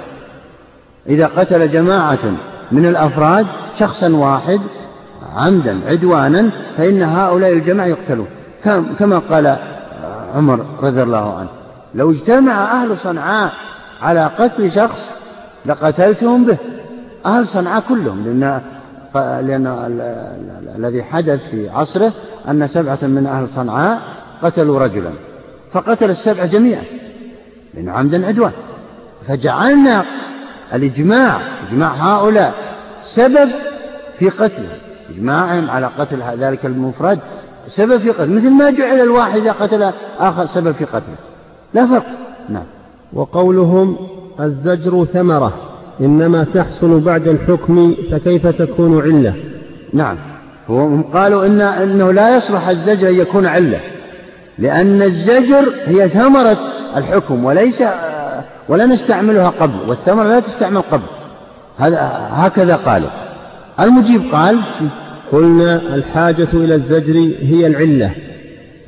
إذا 1.08 1.26
قتل 1.26 1.70
جماعة 1.70 2.32
من 2.72 2.86
الأفراد 2.86 3.46
شخصا 3.78 4.08
واحد 4.08 4.60
عمدا 5.36 5.80
عدوانا 5.88 6.50
فإن 6.76 7.02
هؤلاء 7.02 7.52
الجماعة 7.52 7.86
يقتلون. 7.86 8.26
كما 8.98 9.18
قال 9.18 9.56
عمر 10.34 10.66
رضي 10.82 11.02
الله 11.02 11.38
عنه 11.38 11.48
لو 11.94 12.10
اجتمع 12.10 12.82
أهل 12.82 12.98
صنعاء 12.98 13.52
على 14.02 14.30
قتل 14.38 14.72
شخص 14.72 15.12
لقتلتهم 15.66 16.44
به. 16.44 16.58
أهل 17.26 17.46
صنعاء 17.46 17.82
كلهم 17.88 18.24
لأن 18.24 18.60
لأن 19.14 19.66
الذي 20.76 21.02
حدث 21.02 21.50
في 21.50 21.68
عصره 21.68 22.12
أن 22.48 22.66
سبعة 22.66 22.98
من 23.02 23.26
أهل 23.26 23.48
صنعاء 23.48 24.00
قتلوا 24.42 24.78
رجلا 24.78 25.10
فقتل 25.72 26.10
السبعة 26.10 26.46
جميعا 26.46 26.84
لأنه 27.74 27.92
عمدا 27.92 28.26
عدوان 28.26 28.52
فجعلنا 29.28 30.04
الإجماع 30.74 31.40
إجماع 31.68 31.88
هؤلاء 31.88 32.54
سبب 33.02 33.50
في 34.18 34.28
قتله 34.28 34.78
إجماعهم 35.10 35.70
على 35.70 35.86
قتل 35.86 36.22
ذلك 36.38 36.66
المفرد 36.66 37.18
سبب 37.68 37.98
في 37.98 38.10
قتله 38.10 38.34
مثل 38.34 38.50
ما 38.50 38.70
جعل 38.70 39.00
الواحد 39.00 39.36
إذا 39.36 39.52
قتل 39.52 39.92
آخر 40.18 40.46
سبب 40.46 40.72
في 40.72 40.84
قتله. 40.84 41.16
لا 41.74 41.86
فرق. 41.86 42.06
نعم. 42.48 42.64
وقولهم 43.12 43.96
الزجر 44.40 45.04
ثمرة 45.04 45.52
إنما 46.00 46.44
تحصل 46.44 47.00
بعد 47.00 47.28
الحكم 47.28 47.94
فكيف 48.10 48.46
تكون 48.46 49.02
علة؟ 49.02 49.34
نعم. 49.92 50.16
هم 50.68 51.02
قالوا 51.02 51.46
إن 51.46 51.60
أنه 51.60 52.12
لا 52.12 52.36
يصلح 52.36 52.68
الزجر 52.68 53.08
أن 53.08 53.14
يكون 53.14 53.46
علة 53.46 53.80
لأن 54.58 55.02
الزجر 55.02 55.64
هي 55.84 56.08
ثمرة 56.08 56.58
الحكم 56.96 57.44
وليس 57.44 57.82
ولا 58.68 58.86
نستعملها 58.86 59.48
قبل 59.48 59.88
والثمرة 59.88 60.24
لا 60.24 60.40
تستعمل 60.40 60.82
قبل. 60.82 61.06
هذا 61.76 62.28
هكذا 62.30 62.76
قالوا. 62.76 63.10
المجيب 63.80 64.22
قال 64.32 64.60
قلنا 65.32 65.94
الحاجة 65.94 66.48
إلى 66.54 66.74
الزجر 66.74 67.14
هي 67.40 67.66
العلة 67.66 68.10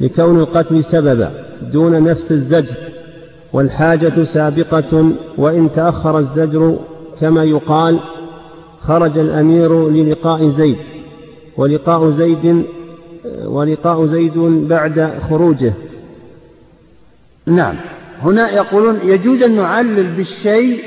لكون 0.01 0.41
القتل 0.41 0.85
سببا 0.85 1.31
دون 1.73 2.05
نفس 2.05 2.33
الزجر. 2.33 2.77
والحاجة 3.53 4.23
سابقة 4.23 5.12
وإن 5.39 5.73
تأخر 5.73 6.19
الزجر 6.19 6.79
كما 7.20 7.45
يقال 7.45 8.01
خرج 8.81 9.19
الأمير 9.19 9.89
للقاء 9.89 10.47
زيد 10.47 10.79
ولقاء 11.57 12.09
زيد 12.09 12.65
ولقاء 13.45 14.05
زيد 14.05 14.39
بعد 14.69 15.19
خروجه. 15.29 15.73
نعم. 17.47 17.77
هنا 18.23 18.51
يقولون 18.51 19.01
يجوز 19.05 19.43
أن 19.43 19.57
نعلل 19.57 20.12
بالشيء 20.12 20.85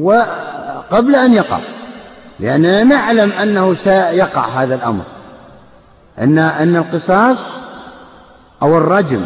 وقبل 0.00 1.14
أن 1.14 1.32
يقع 1.32 1.60
لأننا 2.40 2.82
نعلم 2.82 3.32
أنه 3.32 3.74
سيقع 3.74 4.48
هذا 4.48 4.74
الأمر 4.74 5.04
أن 6.18 6.38
أن 6.38 6.76
القصاص 6.76 7.46
أو 8.62 8.78
الرجم 8.78 9.24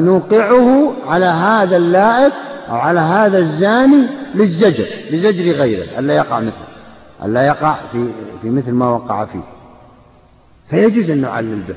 نوقعه 0.00 0.92
على 1.06 1.24
هذا 1.24 1.76
اللائق 1.76 2.32
أو 2.68 2.74
على 2.74 3.00
هذا 3.00 3.38
الزاني 3.38 4.06
للزجر 4.34 4.86
لزجر 5.10 5.52
غيره 5.52 5.98
ألا 5.98 6.14
يقع 6.14 6.40
مثله 6.40 6.66
ألا 7.24 7.46
يقع 7.46 7.76
في 7.92 8.08
في 8.42 8.50
مثل 8.50 8.72
ما 8.72 8.88
وقع 8.88 9.24
فيه. 9.24 9.44
فيجوز 10.70 11.10
أن 11.10 11.20
نعلل 11.20 11.62
به. 11.68 11.74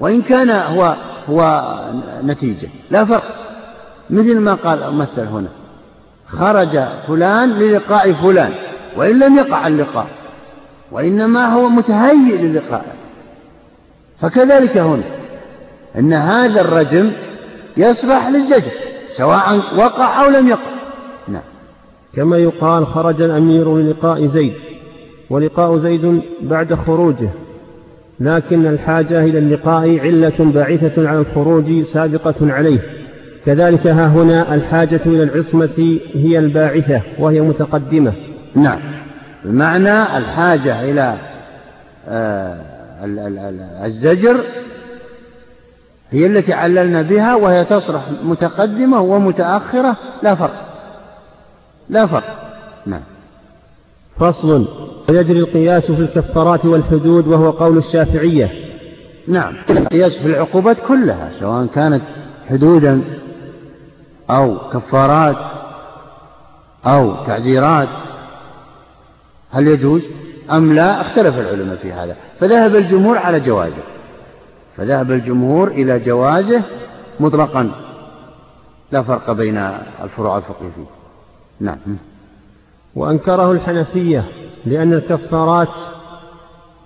وإن 0.00 0.22
كان 0.22 0.50
هو 0.50 0.96
هو 1.28 1.72
نتيجة 2.24 2.68
لا 2.90 3.04
فرق. 3.04 3.22
مثل 4.10 4.40
ما 4.40 4.54
قال 4.54 4.94
مثل 4.94 5.20
هنا 5.20 5.48
خرج 6.26 6.78
فلان 7.08 7.50
للقاء 7.50 8.12
فلان 8.12 8.54
وإن 8.96 9.18
لم 9.18 9.36
يقع 9.36 9.66
اللقاء 9.66 10.06
وإنما 10.92 11.46
هو 11.46 11.68
متهيئ 11.68 12.36
للقاء. 12.36 12.84
فكذلك 14.20 14.76
هنا 14.76 15.17
أن 15.98 16.12
هذا 16.12 16.60
الرجم 16.60 17.12
يصلح 17.76 18.28
للزجر 18.28 18.72
سواء 19.10 19.56
وقع 19.76 20.24
أو 20.24 20.30
لم 20.30 20.48
يقع. 20.48 20.70
نعم. 21.28 21.42
كما 22.14 22.36
يقال 22.36 22.86
خرج 22.86 23.22
الأمير 23.22 23.76
للقاء 23.76 24.24
زيد 24.24 24.52
ولقاء 25.30 25.76
زيد 25.76 26.22
بعد 26.42 26.74
خروجه 26.74 27.30
لكن 28.20 28.66
الحاجة 28.66 29.24
إلى 29.24 29.38
اللقاء 29.38 29.98
علة 29.98 30.34
باعثة 30.38 31.08
على 31.08 31.18
الخروج 31.18 31.80
سابقة 31.80 32.52
عليه. 32.52 32.80
كذلك 33.46 33.86
ها 33.86 34.06
هنا 34.06 34.54
الحاجة 34.54 35.00
إلى 35.06 35.22
العصمة 35.22 35.98
هي 36.14 36.38
الباعثة 36.38 37.02
وهي 37.18 37.40
متقدمة. 37.40 38.12
نعم. 38.54 38.78
بمعنى 39.44 40.18
الحاجة 40.18 40.90
إلى 40.90 41.16
آه، 42.08 42.64
الزجر 43.84 44.36
هي 46.10 46.26
التي 46.26 46.52
عللنا 46.52 47.02
بها 47.02 47.34
وهي 47.34 47.64
تصرح 47.64 48.02
متقدمة 48.22 49.00
ومتأخرة 49.00 49.96
لا 50.22 50.34
فرق. 50.34 50.64
لا 51.88 52.06
فرق. 52.06 52.52
نعم. 52.86 53.02
فصل. 54.18 54.68
ويجري 55.08 55.38
القياس 55.38 55.92
في 55.92 56.00
الكفارات 56.00 56.66
والحدود 56.66 57.26
وهو 57.26 57.50
قول 57.50 57.78
الشافعية. 57.78 58.50
نعم. 59.28 59.54
القياس 59.70 60.18
في 60.18 60.26
العقوبات 60.26 60.76
كلها 60.88 61.30
سواء 61.40 61.66
كانت 61.66 62.02
حدودا 62.50 63.02
أو 64.30 64.58
كفارات 64.58 65.36
أو 66.86 67.14
تعزيرات. 67.26 67.88
هل 69.50 69.68
يجوز؟ 69.68 70.02
أم 70.50 70.74
لا؟ 70.74 71.00
اختلف 71.00 71.38
العلماء 71.38 71.76
في 71.76 71.92
هذا. 71.92 72.16
فذهب 72.40 72.76
الجمهور 72.76 73.18
على 73.18 73.40
جوازه. 73.40 73.97
فذهب 74.78 75.12
الجمهور 75.12 75.68
إلى 75.68 75.98
جوازه 75.98 76.62
مطلقا. 77.20 77.70
لا 78.92 79.02
فرق 79.02 79.32
بين 79.32 79.56
الفروع 80.02 80.36
الفقهية 80.36 80.68
فيه. 80.68 80.84
نعم. 81.60 81.78
وأنكره 82.94 83.52
الحنفية 83.52 84.24
لأن 84.66 84.92
الكفارات 84.92 85.76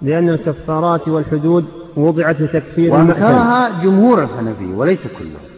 لأن 0.03 0.29
الكفارات 0.29 1.09
والحدود 1.09 1.65
وضعت 1.97 2.41
لتكفير 2.41 2.93
وأنكرها 2.93 3.83
جمهور 3.83 4.23
الحنفية 4.23 4.75
وليس 4.75 5.07
كلهم. 5.07 5.53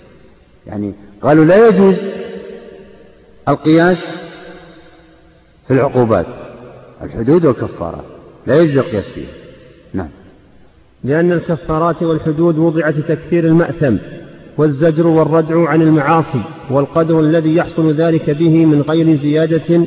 يعني 0.67 0.95
قالوا 1.23 1.45
لا 1.45 1.69
يجوز 1.69 1.97
القياس 3.49 3.99
في 5.67 5.75
العقوبات 5.75 6.27
الحدود 7.03 7.45
والكفارات. 7.45 8.05
لا 8.47 8.61
يجوز 8.61 8.79
القياس 8.79 9.05
فيها. 9.05 9.44
لأن 11.05 11.33
الكفارات 11.33 12.03
والحدود 12.03 12.59
وضعت 12.59 12.97
لتكفير 12.97 13.45
المأثم 13.45 13.97
والزجر 14.59 15.07
والردع 15.07 15.69
عن 15.69 15.83
المعاصي 15.83 16.43
والقدر 16.71 17.21
الذي 17.21 17.57
يحصل 17.57 17.95
ذلك 17.95 18.31
به 18.31 18.67
من 18.67 18.81
غير 18.81 19.15
زيادة 19.15 19.87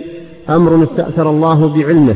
أمر 0.49 0.83
استأثر 0.83 1.29
الله 1.29 1.73
بعلمه. 1.73 2.15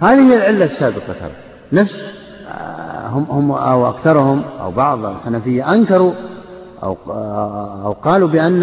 هذه 0.00 0.32
هي 0.32 0.36
العلة 0.36 0.64
السابقة 0.64 1.12
ترى. 1.20 1.30
نفس 1.72 2.04
آه، 2.48 3.06
هم 3.08 3.26
هم 3.30 3.50
أو 3.50 3.88
أكثرهم 3.88 4.42
أو 4.60 4.70
بعض 4.70 5.04
الحنفية 5.04 5.74
أنكروا 5.74 6.12
أو 6.82 6.96
آه، 7.10 7.84
أو 7.84 7.92
قالوا 7.92 8.28
بأن 8.28 8.62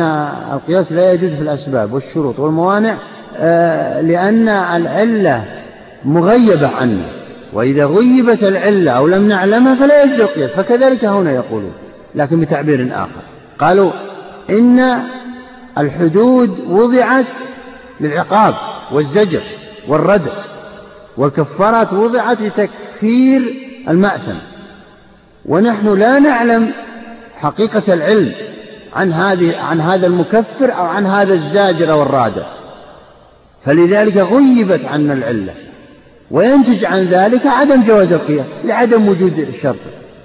القياس 0.53 0.91
لا 0.91 1.14
يجوز 1.14 1.34
في 1.34 1.41
الأسباب 1.41 1.94
والشروط 1.94 2.40
والموانع 2.40 2.98
آه، 3.38 4.02
لأن 4.02 4.49
العلة 4.49 5.45
مغيبة 6.06 6.68
عنا 6.68 7.19
وإذا 7.53 7.85
غيبت 7.85 8.43
العلة 8.43 8.91
أو 8.91 9.07
لم 9.07 9.27
نعلمها 9.27 9.76
فلا 9.76 10.03
يجوز 10.03 10.19
القياس 10.19 10.51
فكذلك 10.51 11.05
هنا 11.05 11.31
يقولون 11.31 11.73
لكن 12.15 12.39
بتعبير 12.39 12.89
آخر. 12.91 13.21
قالوا 13.59 13.91
إن 14.49 15.03
الحدود 15.77 16.59
وضعت 16.69 17.26
للعقاب 18.01 18.55
والزجر 18.91 19.41
والردع 19.88 20.31
والكفارات 21.17 21.93
وضعت 21.93 22.41
لتكفير 22.41 23.55
المأثم. 23.89 24.38
ونحن 25.45 25.97
لا 25.97 26.19
نعلم 26.19 26.71
حقيقة 27.35 27.93
العلم 27.93 28.31
عن 28.95 29.11
هذه 29.11 29.61
عن 29.61 29.81
هذا 29.81 30.07
المكفر 30.07 30.73
أو 30.77 30.85
عن 30.85 31.05
هذا 31.05 31.34
الزاجر 31.34 31.91
أو 31.91 32.01
الرادع 32.01 32.43
فلذلك 33.65 34.17
غيبت 34.17 34.85
عنا 34.85 35.13
العلة. 35.13 35.69
وينتج 36.31 36.85
عن 36.85 37.06
ذلك 37.06 37.47
عدم 37.47 37.84
جواز 37.84 38.14
القياس 38.14 38.47
لعدم 38.65 39.07
وجود 39.07 39.39
الشرط 39.39 39.80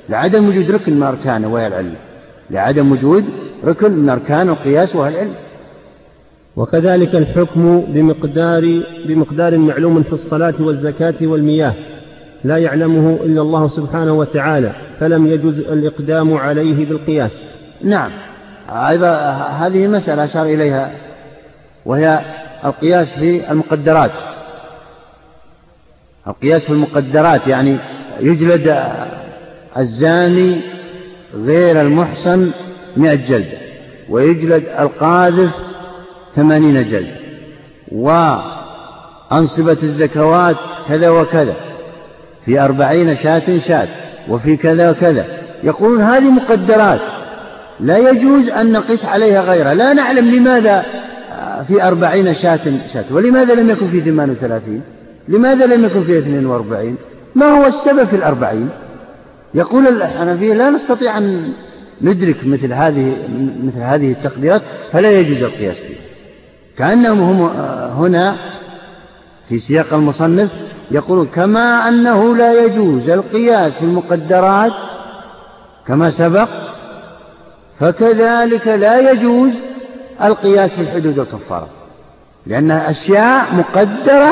لعدم 0.09 0.49
وجود 0.49 0.71
ركن 0.71 0.97
من 0.97 1.03
أركانه 1.03 1.49
وهي 1.53 1.67
العلة 1.67 1.97
لعدم 2.51 2.93
وجود 2.93 3.25
ركن 3.65 3.93
من 3.93 4.09
أركان 4.09 4.49
القياس 4.49 4.97
وهي 4.97 5.09
العلة 5.09 5.35
وكذلك 6.57 7.15
الحكم 7.15 7.81
بمقدار 7.81 8.83
بمقدار 9.07 9.59
معلوم 9.59 10.03
في 10.03 10.13
الصلاة 10.13 10.55
والزكاة 10.61 11.15
والمياه 11.23 11.75
لا 12.45 12.57
يعلمه 12.57 13.19
إلا 13.23 13.41
الله 13.43 13.69
سبحانه 13.69 14.13
وتعالى 14.13 14.73
فلم 15.01 15.27
يجز 15.27 15.61
الإقدام 15.61 16.35
عليه 16.35 16.87
بالقياس. 16.87 17.55
نعم. 17.83 18.11
أيضا 18.69 19.17
هذه 19.33 19.89
مسألة 19.89 20.25
أشار 20.25 20.47
إليها 20.47 20.93
وهي 21.87 22.21
القياس 22.65 23.13
في 23.13 23.51
المقدرات. 23.51 24.11
القياس 26.29 26.65
في 26.65 26.71
المقدرات 26.71 27.47
يعني 27.47 27.77
يجلد 28.21 28.83
الزاني 29.79 30.61
غير 31.35 31.81
المحصن 31.81 32.51
مئة 32.97 33.15
جلدة 33.15 33.59
ويجلد 34.09 34.65
القاذف 34.79 35.51
ثمانين 36.35 36.89
جلدة 36.89 37.17
وأنصبة 37.93 39.77
الزكوات 39.83 40.57
كذا 40.89 41.09
وكذا 41.09 41.55
في 42.45 42.61
أربعين 42.61 43.17
شاة 43.17 43.59
شاة 43.59 43.89
وفي 44.29 44.57
كذا 44.57 44.91
وكذا. 44.91 45.27
يقولون 45.63 46.03
هذه 46.03 46.31
مقدرات. 46.31 47.01
لا 47.81 48.11
يجوز 48.11 48.49
أن 48.49 48.73
نقيس 48.73 49.05
عليها 49.05 49.43
غيرها. 49.43 49.75
لا 49.75 49.93
نعلم 49.93 50.35
لماذا 50.35 50.85
في 51.69 51.83
أربعين 51.83 52.35
شاة 52.35 52.61
شاة 52.93 53.05
ولماذا 53.11 53.55
لم 53.55 53.71
يكن 53.71 53.91
في 53.91 54.01
ثمان 54.01 54.31
وثلاثين. 54.31 54.83
لماذا 55.29 55.67
لم 55.67 55.85
يكن 55.85 56.03
في 56.05 56.19
اثنين 56.19 56.47
واربعين؟ 56.47 56.97
ما 57.35 57.47
هو 57.47 57.67
السبب 57.67 58.05
في 58.05 58.17
الأربعين؟ 58.17 58.69
يقول 59.55 59.87
الحنفية 59.87 60.55
لا 60.55 60.71
نستطيع 60.71 61.19
أن 61.19 61.53
ندرك 62.03 62.47
مثل 62.47 62.73
هذه 62.73 63.17
مثل 63.65 63.81
هذه 63.81 64.13
التقديرات 64.13 64.63
فلا 64.93 65.11
يجوز 65.11 65.43
القياس 65.43 65.77
فيها. 65.77 65.99
كأنهم 66.77 67.21
هم 67.21 67.43
هنا 68.03 68.37
في 69.49 69.59
سياق 69.59 69.95
المصنف 69.95 70.51
يقولون 70.91 71.27
كما 71.27 71.89
أنه 71.89 72.37
لا 72.37 72.65
يجوز 72.65 73.11
القياس 73.11 73.73
في 73.73 73.83
المقدرات 73.83 74.73
كما 75.87 76.11
سبق 76.11 76.49
فكذلك 77.79 78.67
لا 78.67 79.11
يجوز 79.11 79.53
القياس 80.23 80.71
في 80.71 80.81
الحدود 80.81 81.19
والكفارة 81.19 81.69
لأنها 82.47 82.91
أشياء 82.91 83.55
مقدرة 83.55 84.31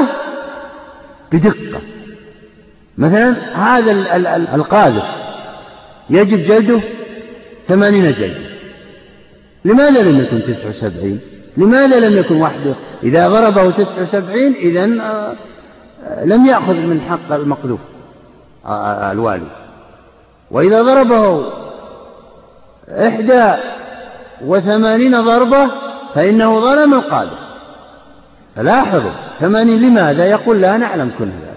بدقة. 1.33 1.81
مثلا 2.99 3.57
هذا 3.57 3.93
القاذف 4.55 5.05
يجب 6.11 6.39
جلده 6.39 6.81
ثمانين 7.67 8.13
جلدة 8.13 8.53
لماذا 9.65 10.03
لم 10.03 10.21
يكن 10.21 10.43
تسع 10.43 10.69
وسبعين؟ 10.69 11.21
لماذا 11.57 12.09
لم 12.09 12.19
يكن 12.19 12.43
وحده 12.43 12.75
إذا 13.03 13.29
ضربه 13.29 13.71
تسع 13.71 14.03
وسبعين 14.03 14.55
إذا 14.55 14.85
آه، 14.85 15.37
لم 16.25 16.47
يأخذ 16.47 16.75
من 16.75 17.01
حق 17.01 17.33
المقذوف 17.33 17.81
آه، 18.67 18.69
آه، 18.69 19.13
الوالي. 19.13 19.47
وإذا 20.51 20.83
ضربه 20.83 21.45
إحدى 22.89 23.55
وثمانين 24.45 25.21
ضربة 25.21 25.71
فإنه 26.15 26.61
ظلم 26.61 26.95
القادر 26.95 27.42
لاحظوا. 28.57 29.11
ثمانين 29.41 29.83
لماذا 29.83 30.27
يقول 30.27 30.61
لا 30.61 30.77
نعلم 30.77 31.11
كل 31.19 31.25
ذلك؟ 31.25 31.53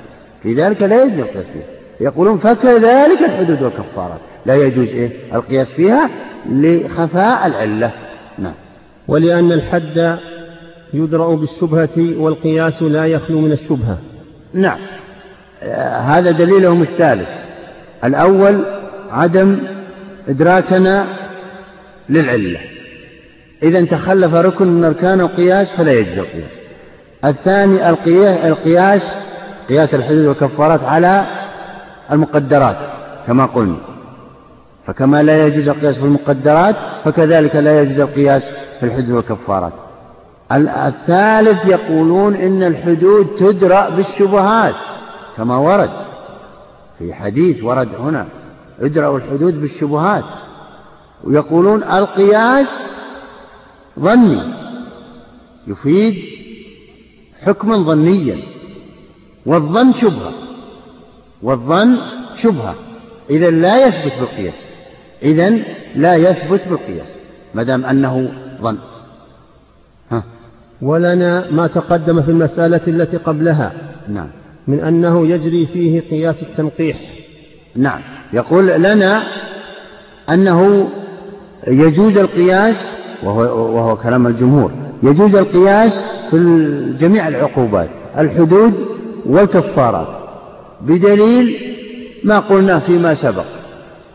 لذلك 0.45 0.83
لا 0.83 1.03
يجوز 1.03 1.19
القياس 1.19 1.45
فيها 1.45 1.63
يقولون 1.99 2.37
فكذلك 2.37 3.21
الحدود 3.21 3.61
والكفارات. 3.61 4.19
لا 4.45 4.55
يجوز 4.55 4.93
إيه؟ 4.93 5.11
القياس 5.33 5.71
فيها 5.71 6.09
لخفاء 6.49 7.47
العلة. 7.47 7.91
نعم. 8.37 8.53
ولأن 9.07 9.51
الحد 9.51 10.17
يدرأ 10.93 11.35
بالشبهة 11.35 12.19
والقياس 12.19 12.83
لا 12.83 13.05
يخلو 13.05 13.41
من 13.41 13.51
الشبهة. 13.51 13.97
نعم. 14.53 14.79
هذا 16.01 16.31
دليلهم 16.31 16.81
الثالث. 16.81 17.29
الأول 18.03 18.65
عدم 19.09 19.57
إدراكنا 20.27 21.05
للعلة. 22.09 22.59
إذا 23.63 23.85
تخلف 23.85 24.33
ركن 24.33 24.67
من 24.67 24.83
أركان 24.83 25.21
القياس 25.21 25.71
فلا 25.71 25.91
يجزي 25.91 26.21
القياس. 26.21 26.64
الثاني 27.25 27.89
القياس 28.47 29.15
قياس 29.69 29.95
الحدود 29.95 30.25
والكفارات 30.25 30.83
على 30.83 31.25
المقدرات 32.11 32.77
كما 33.27 33.45
قلنا. 33.45 33.77
فكما 34.85 35.23
لا 35.23 35.47
يجوز 35.47 35.69
القياس 35.69 35.97
في 35.97 36.05
المقدرات 36.05 36.75
فكذلك 37.03 37.55
لا 37.55 37.81
يجوز 37.81 37.99
القياس 37.99 38.49
في 38.79 38.85
الحدود 38.85 39.09
والكفارات. 39.09 39.73
الثالث 40.51 41.65
يقولون 41.65 42.35
إن 42.35 42.63
الحدود 42.63 43.27
تدرأ 43.35 43.89
بالشبهات 43.89 44.75
كما 45.37 45.57
ورد 45.57 45.89
في 46.97 47.13
حديث 47.13 47.63
ورد 47.63 47.89
هنا 47.99 48.25
ادرأوا 48.81 49.17
الحدود 49.17 49.61
بالشبهات. 49.61 50.23
ويقولون 51.23 51.83
القياس 51.83 52.85
ظني 53.99 54.41
يفيد 55.67 56.15
حكما 57.41 57.75
ظنيا 57.75 58.37
والظن 59.45 59.93
شبهة 59.93 60.33
والظن 61.43 61.97
شبهة. 62.35 62.75
إذا 63.29 63.49
لا 63.49 63.87
يثبت 63.87 64.19
بالقياس. 64.19 64.61
إذا 65.23 65.49
لا 65.95 66.15
يثبت 66.15 66.67
بالقياس 66.67 67.15
ما 67.53 67.63
دام 67.63 67.85
أنه 67.85 68.31
ظن. 68.61 68.77
ها. 70.11 70.23
ولنا 70.81 71.51
ما 71.51 71.67
تقدم 71.67 72.21
في 72.21 72.31
المسألة 72.31 72.81
التي 72.87 73.17
قبلها. 73.17 73.73
نعم. 74.07 74.29
من 74.67 74.79
أنه 74.79 75.27
يجري 75.27 75.65
فيه 75.65 76.01
قياس 76.01 76.43
التنقيح. 76.43 76.97
نعم. 77.75 78.01
يقول 78.33 78.67
لنا 78.67 79.23
أنه 80.29 80.89
يجوز 81.67 82.17
القياس 82.17 82.87
وهو, 83.23 83.41
وهو 83.75 83.97
كلام 83.97 84.27
الجمهور. 84.27 84.84
يجوز 85.03 85.35
القياس 85.35 86.05
في 86.31 86.37
جميع 86.99 87.27
العقوبات 87.27 87.89
الحدود 88.17 88.73
والكفارات 89.25 90.07
بدليل 90.81 91.75
ما 92.23 92.39
قلناه 92.39 92.79
فيما 92.79 93.13
سبق 93.13 93.45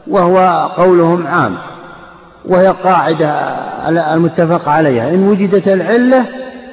وهو 0.06 0.68
قولهم 0.76 1.26
عام 1.26 1.56
وهي 2.44 2.68
قاعدة 2.68 3.30
المتفق 3.88 4.68
عليها. 4.68 5.14
إن 5.14 5.28
وجدت 5.28 5.68
العلة 5.68 6.26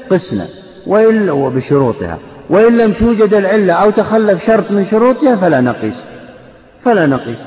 قسنا 0.10 0.46
وإلا 0.88 1.32
وبشروطها 1.32 2.18
وإن 2.50 2.78
لم 2.78 2.92
توجد 2.92 3.34
العلة 3.34 3.74
أو 3.74 3.90
تخلف 3.90 4.46
شرط 4.46 4.72
من 4.72 4.86
شروطها 4.86 5.36
فلا 5.36 5.62
نقيس 5.62 6.06
فلا 6.84 7.06
نقيس. 7.06 7.40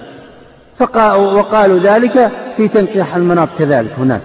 وقالوا 0.81 1.79
ذلك 1.79 2.31
في 2.57 2.69
تنقيح 2.69 3.17
المناط 3.17 3.49
كذلك 3.59 3.93
هناك 3.99 4.21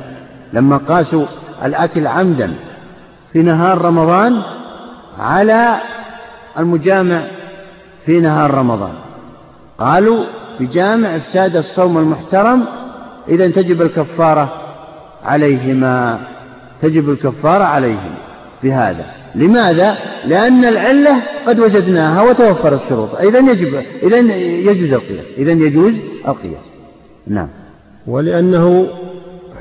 لما 0.54 0.78
قاسوا 0.78 1.26
الأكل 1.64 2.08
عمدا 2.08 2.54
في 3.34 3.42
نهار 3.42 3.82
رمضان 3.82 4.42
على 5.20 5.78
المجامع 6.60 7.24
في 8.06 8.20
نهار 8.20 8.54
رمضان. 8.54 8.94
قالوا 9.80 10.24
بجامع 10.60 11.16
إفساد 11.16 11.56
الصوم 11.56 11.98
المحترم 11.98 12.66
إذا 13.28 13.48
تجب 13.48 13.82
الكفارة 13.82 14.54
عليهما 15.24 16.20
تجب 16.82 17.10
الكفارة 17.10 17.64
عليهما 17.64 18.16
بهذا. 18.64 19.06
لماذا؟ 19.36 19.98
لأن 20.26 20.66
العلة 20.66 21.24
قد 21.48 21.60
وجدناها 21.60 22.22
وتوفر 22.22 22.74
الشروط. 22.74 23.16
إذا 23.16 23.40
يجب 23.40 23.84
إذا 24.04 24.18
يجوز 24.72 24.94
القياس 24.94 25.26
إذا 25.38 25.52
يجوز 25.52 26.00
القياس. 26.28 26.64
نعم. 27.28 27.48
ولأنه 28.08 28.88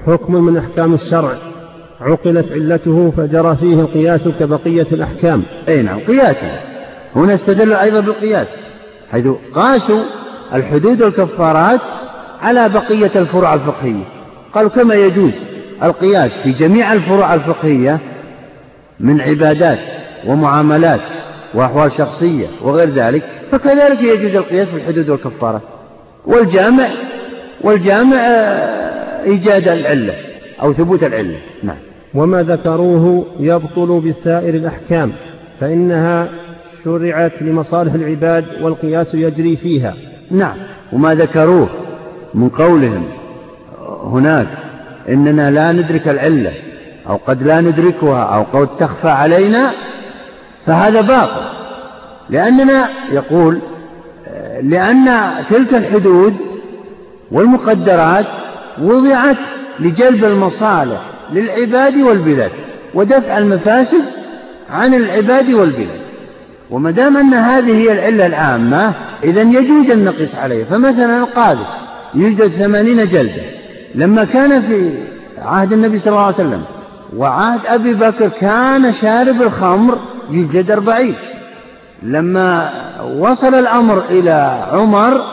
حكم 0.06 0.34
من 0.34 0.56
أحكام 0.56 0.94
الشرع. 0.94 1.53
عقلت 2.00 2.52
علته 2.52 3.12
فجرى 3.16 3.56
فيه 3.56 3.74
القياس 3.74 4.28
كبقية 4.28 4.86
الأحكام. 4.92 5.42
أي 5.68 5.82
نعم 5.82 6.00
قياسا 6.00 6.60
هنا 7.16 7.34
استدلوا 7.34 7.82
أيضا 7.82 8.00
بالقياس 8.00 8.48
حيث 9.12 9.28
قاسوا 9.54 10.02
الحدود 10.54 11.02
والكفارات 11.02 11.80
على 12.42 12.68
بقية 12.68 13.10
الفروع 13.16 13.54
الفقهية. 13.54 14.04
قالوا 14.54 14.70
كما 14.70 14.94
يجوز 14.94 15.32
القياس 15.82 16.32
في 16.32 16.50
جميع 16.50 16.92
الفروع 16.92 17.34
الفقهية 17.34 17.98
من 19.00 19.20
عبادات 19.20 19.78
ومعاملات 20.26 21.00
وأحوال 21.54 21.92
شخصية 21.92 22.46
وغير 22.62 22.90
ذلك 22.90 23.22
فكذلك 23.50 24.02
يجوز 24.02 24.36
القياس 24.36 24.68
في 24.68 24.76
الحدود 24.76 25.08
والكفارات. 25.08 25.62
والجامع 26.26 26.88
والجامع 27.60 28.16
آه، 28.16 29.24
إيجاد 29.24 29.68
العلة. 29.68 30.33
أو 30.62 30.72
ثبوت 30.72 31.04
العلة 31.04 31.38
نعم. 31.62 31.76
وما 32.14 32.42
ذكروه 32.42 33.26
يبطل 33.40 34.00
بسائر 34.00 34.54
الأحكام 34.54 35.12
فإنها 35.60 36.28
شرعت 36.84 37.42
لمصالح 37.42 37.94
العباد 37.94 38.44
والقياس 38.62 39.14
يجري 39.14 39.56
فيها. 39.56 39.94
نعم. 40.30 40.56
وما 40.92 41.14
ذكروه 41.14 41.68
من 42.34 42.48
قولهم 42.48 43.04
هناك 44.04 44.48
إننا 45.08 45.50
لا 45.50 45.72
ندرك 45.72 46.08
العلة 46.08 46.52
أو 47.08 47.16
قد 47.16 47.42
لا 47.42 47.60
ندركها 47.60 48.22
أو 48.22 48.42
قد 48.42 48.76
تخفى 48.76 49.08
علينا 49.08 49.70
فهذا 50.66 51.00
باطل. 51.00 51.44
لأننا 52.30 52.88
يقول 53.12 53.58
لأن 54.62 55.30
تلك 55.50 55.74
الحدود 55.74 56.34
والمقدرات 57.32 58.26
وضعت 58.82 59.36
لجلب 59.80 60.24
المصالح 60.24 61.00
للعباد 61.32 61.96
والبلاد 61.96 62.52
ودفع 62.94 63.38
المفاسد 63.38 64.04
عن 64.70 64.94
العباد 64.94 65.50
والبلاد. 65.50 66.04
وما 66.70 66.90
دام 66.90 67.16
أن 67.16 67.34
هذه 67.34 67.76
هي 67.76 67.92
العلة 67.92 68.26
العامة 68.26 68.92
إذا 69.24 69.42
يجوز 69.42 69.90
أن 69.90 70.04
نقيس 70.04 70.34
عليه 70.34 70.64
فمثلا 70.64 71.18
القاذف 71.18 71.66
يوجد 72.14 72.48
ثمانين 72.48 73.08
جلدة 73.08 73.42
لما 73.94 74.24
كان 74.24 74.62
في 74.62 74.98
عهد 75.38 75.72
النبي 75.72 75.98
صلى 75.98 76.10
الله 76.10 76.24
عليه 76.24 76.34
وسلم 76.34 76.62
وعهد 77.16 77.60
أبي 77.66 77.94
بكر 77.94 78.28
كان 78.28 78.92
شارب 78.92 79.42
الخمر 79.42 79.98
يجلد 80.30 80.70
أربعين. 80.70 81.14
لما 82.02 82.70
وصل 83.18 83.54
الأمر 83.54 84.04
إلى 84.10 84.66
عمر 84.72 85.24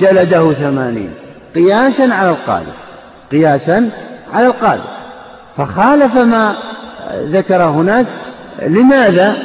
جلده 0.00 0.52
ثمانين. 0.52 1.10
قياسا 1.54 2.02
على 2.02 2.30
القاذف. 2.30 2.87
قياسا 3.32 3.90
على 4.34 4.46
القاذف 4.46 4.84
فخالف 5.56 6.16
ما 6.16 6.54
ذكر 7.12 7.62
هناك 7.62 8.06
لماذا؟ 8.66 9.36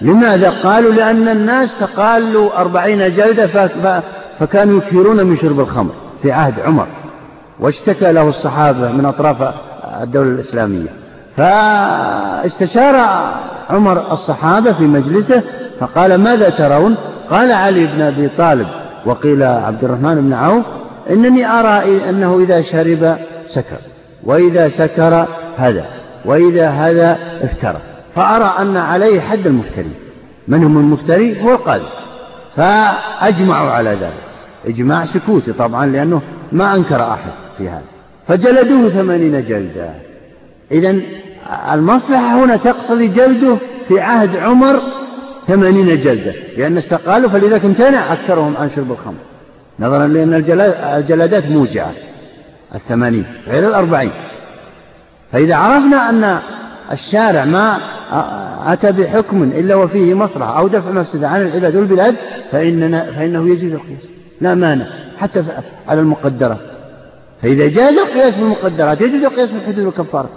لماذا؟ 0.00 0.50
قالوا 0.50 0.92
لأن 0.92 1.28
الناس 1.28 1.78
تقالوا 1.78 2.60
أربعين 2.60 3.14
جلدة 3.14 3.70
فكانوا 4.38 4.78
يكثرون 4.78 5.26
من 5.26 5.36
شرب 5.36 5.60
الخمر 5.60 5.92
في 6.22 6.32
عهد 6.32 6.60
عمر 6.60 6.86
واشتكى 7.60 8.12
له 8.12 8.28
الصحابة 8.28 8.90
من 8.90 9.04
أطراف 9.04 9.54
الدولة 10.02 10.28
الإسلامية. 10.28 10.88
فاستشار 11.36 12.96
عمر 13.70 14.12
الصحابة 14.12 14.72
في 14.72 14.82
مجلسه 14.82 15.42
فقال 15.80 16.14
ماذا 16.14 16.48
ترون؟ 16.48 16.96
قال 17.30 17.52
علي 17.52 17.86
بن 17.86 18.00
أبي 18.00 18.28
طالب 18.28 18.66
وقيل 19.06 19.42
عبد 19.42 19.84
الرحمن 19.84 20.14
بن 20.14 20.32
عوف 20.32 20.64
إنني 21.10 21.46
أرى 21.46 22.10
أنه 22.10 22.38
إذا 22.38 22.62
شرب 22.62 23.18
سكر 23.46 23.78
وإذا 24.24 24.68
سكر 24.68 25.26
هذا 25.56 25.86
وإذا 26.24 26.68
هذا 26.68 27.18
افترى 27.42 27.80
فأرى 28.14 28.54
أن 28.58 28.76
عليه 28.76 29.20
حد 29.20 29.46
المفتري. 29.46 29.90
من 30.48 30.64
هم 30.64 30.78
المفتري؟ 30.78 31.42
هو 31.42 31.52
القاضي. 31.52 31.86
فأجمعوا 32.56 33.70
على 33.70 33.90
ذلك. 33.90 34.24
إجماع 34.66 35.04
سكوتي 35.04 35.52
طبعا 35.52 35.86
لأنه 35.86 36.22
ما 36.52 36.76
أنكر 36.76 37.12
أحد 37.12 37.32
في 37.58 37.68
هذا. 37.68 37.84
فجلدوه 38.26 38.88
ثمانين 38.88 39.44
جلدة 39.44 39.90
إذا 40.70 41.00
المصلحة 41.72 42.44
هنا 42.44 42.56
تقتضي 42.56 43.08
جلده 43.08 43.56
في 43.88 44.00
عهد 44.00 44.36
عمر 44.36 44.82
ثمانين 45.46 45.86
جلدة 45.86 46.34
لأن 46.56 46.78
استقالوا 46.78 47.30
فلذلك 47.30 47.64
امتنع 47.64 48.12
أكثرهم 48.12 48.56
عن 48.56 48.70
شرب 48.70 48.92
الخمر. 48.92 49.33
نظرا 49.80 50.06
لأن 50.06 50.34
الجلدات 50.96 51.46
موجعة 51.46 51.92
الثمانين 52.74 53.24
غير 53.48 53.68
الأربعين. 53.68 54.10
فإذا 55.32 55.54
عرفنا 55.54 56.10
أن 56.10 56.38
الشارع 56.92 57.44
ما 57.44 57.78
أتى 58.72 58.92
بحكم 58.92 59.42
إلا 59.42 59.74
وفيه 59.74 60.14
مصلحة 60.14 60.58
أو 60.58 60.68
دفع 60.68 60.90
مفسدة 60.90 61.28
عن 61.28 61.42
العباد 61.42 61.76
والبلاد 61.76 62.16
فإننا 62.50 63.10
فإنه 63.10 63.48
يجوز 63.48 63.72
القياس. 63.72 64.08
لا 64.40 64.54
مانع 64.54 64.86
حتى 65.18 65.44
على 65.88 66.00
المقدرات 66.00 66.58
فإذا 67.42 67.68
جاز 67.68 67.98
القياس 67.98 68.38
بالمقدرات 68.38 69.00
يجوز 69.00 69.22
القياس 69.22 69.50
بالحدود 69.50 69.84
والكفارة. 69.84 70.28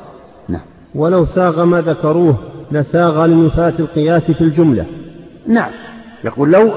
نعم. 0.50 0.62
ولو 0.96 1.26
ساغ 1.26 1.66
ما 1.66 1.82
ذكروه 1.82 2.38
لساغ 2.72 3.26
لنفاة 3.26 3.74
القياس 3.80 4.32
في 4.32 4.42
الجملة. 4.42 4.86
نعم. 5.48 5.72
يقول 6.24 6.52
لو, 6.52 6.74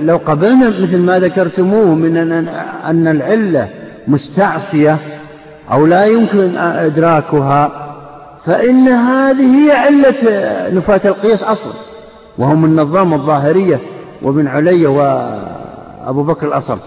لو, 0.00 0.16
قبلنا 0.16 0.68
مثل 0.68 0.98
ما 0.98 1.18
ذكرتموه 1.18 1.94
من 1.94 2.16
أن 2.84 3.08
العلة 3.08 3.68
مستعصية 4.08 4.98
أو 5.72 5.86
لا 5.86 6.04
يمكن 6.04 6.56
إدراكها 6.56 7.86
فإن 8.44 8.88
هذه 8.88 9.64
هي 9.64 9.72
علة 9.72 10.14
نفاة 10.78 11.00
القياس 11.04 11.44
أصلا. 11.44 11.72
وهم 12.38 12.64
النظام 12.64 13.14
الظاهرية 13.14 13.80
وابن 14.22 14.46
علي 14.46 14.86
وأبو 14.86 16.22
بكر 16.22 16.48
الأصل 16.48 16.78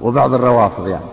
وبعض 0.00 0.34
الروافض 0.34 0.88
يعني. 0.88 1.04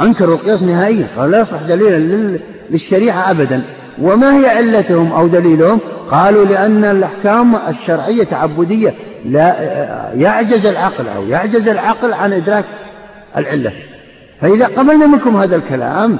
أنكروا 0.00 0.34
القياس 0.34 0.62
نهائيا 0.62 1.06
قالوا 1.16 1.30
لا 1.30 1.40
يصلح 1.40 1.62
دليلا 1.62 2.38
للشريعة 2.70 3.30
أبدا. 3.30 3.62
وما 4.02 4.40
هي 4.40 4.46
علتهم 4.48 5.12
أو 5.12 5.26
دليلهم؟ 5.26 5.80
قالوا 6.10 6.44
لأن 6.44 6.84
الأحكام 6.84 7.56
الشرعية 7.68 8.24
تعبدية. 8.24 8.94
لا 9.24 9.56
يعجز 10.14 10.66
العقل 10.66 11.08
أو 11.08 11.24
يعجز 11.24 11.68
العقل 11.68 12.12
عن 12.12 12.32
إدراك 12.32 12.64
العلة. 13.36 13.72
فإذا 14.40 14.66
قبلنا 14.66 15.06
منكم 15.06 15.36
هذا 15.36 15.56
الكلام 15.56 16.18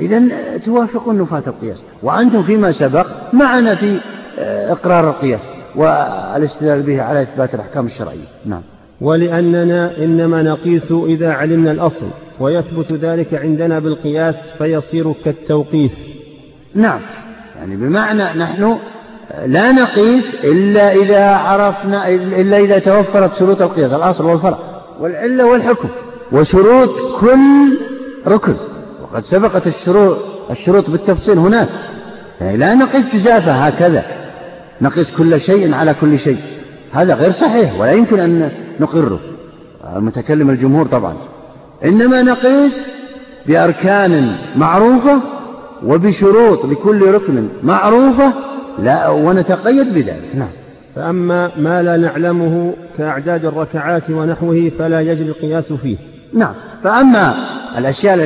إذا 0.00 0.22
توافقون 0.64 1.22
نفاة 1.22 1.42
القياس. 1.46 1.82
وأنتم 2.02 2.42
فيما 2.42 2.72
سبق 2.72 3.06
معنا 3.32 3.74
في 3.74 4.00
آه، 4.38 4.72
إقرار 4.72 5.10
القياس 5.10 5.40
والاستدلال 5.76 6.82
به 6.82 7.02
على 7.02 7.22
إثبات 7.22 7.54
الأحكام 7.54 7.86
الشرعية. 7.86 8.28
نعم. 8.46 8.62
ولأننا 9.00 9.96
إنما 9.96 10.42
نقيس 10.42 10.92
إذا 10.92 11.32
علمنا 11.32 11.70
الأصل 11.70 12.06
ويثبت 12.40 12.92
ذلك 12.92 13.34
عندنا 13.34 13.78
بالقياس 13.78 14.50
فيصير 14.58 15.12
كالتوقيف. 15.24 15.92
نعم. 16.78 17.00
يعني 17.58 17.76
بمعنى 17.76 18.22
نحن 18.22 18.78
لا 19.46 19.72
نقيس 19.72 20.34
إلا 20.44 20.92
إذا 20.92 21.30
عرفنا 21.30 22.08
إلا 22.08 22.58
إذا 22.58 22.78
توفرت 22.78 23.36
شروط 23.36 23.62
القياس 23.62 23.92
الأصل 23.92 24.24
والفرع 24.24 24.58
والعلة 25.00 25.46
والحكم 25.46 25.88
وشروط 26.32 26.90
كل 27.20 27.78
ركن. 28.26 28.54
وقد 29.02 29.24
سبقت 29.24 29.66
الشروط 29.66 30.16
الشروط 30.50 30.90
بالتفصيل 30.90 31.38
هناك. 31.38 31.68
يعني 32.40 32.56
لا 32.56 32.74
نقيس 32.74 33.14
جزافة 33.14 33.52
هكذا. 33.52 34.04
نقيس 34.80 35.10
كل 35.10 35.40
شيء 35.40 35.74
على 35.74 35.94
كل 35.94 36.18
شيء. 36.18 36.38
هذا 36.92 37.14
غير 37.14 37.30
صحيح 37.30 37.80
ولا 37.80 37.92
يمكن 37.92 38.20
أن 38.20 38.50
نقره. 38.80 39.20
المتكلم 39.96 40.50
الجمهور 40.50 40.86
طبعا. 40.86 41.14
إنما 41.84 42.22
نقيس 42.22 42.82
بأركان 43.46 44.36
معروفة 44.56 45.22
وبشروط 45.84 46.64
لكل 46.64 47.14
ركن 47.14 47.48
معروفة 47.62 48.32
لا 48.78 49.08
ونتقيد 49.08 49.94
بذلك. 49.94 50.30
نعم. 50.34 50.48
فأما 50.94 51.56
ما 51.56 51.82
لا 51.82 51.96
نعلمه 51.96 52.74
كأعداد 52.98 53.44
الركعات 53.44 54.10
ونحوه 54.10 54.70
فلا 54.78 55.00
يجري 55.00 55.28
القياس 55.28 55.72
فيه. 55.72 55.96
نعم. 56.34 56.54
فأما 56.84 57.34
الأشياء 57.78 58.16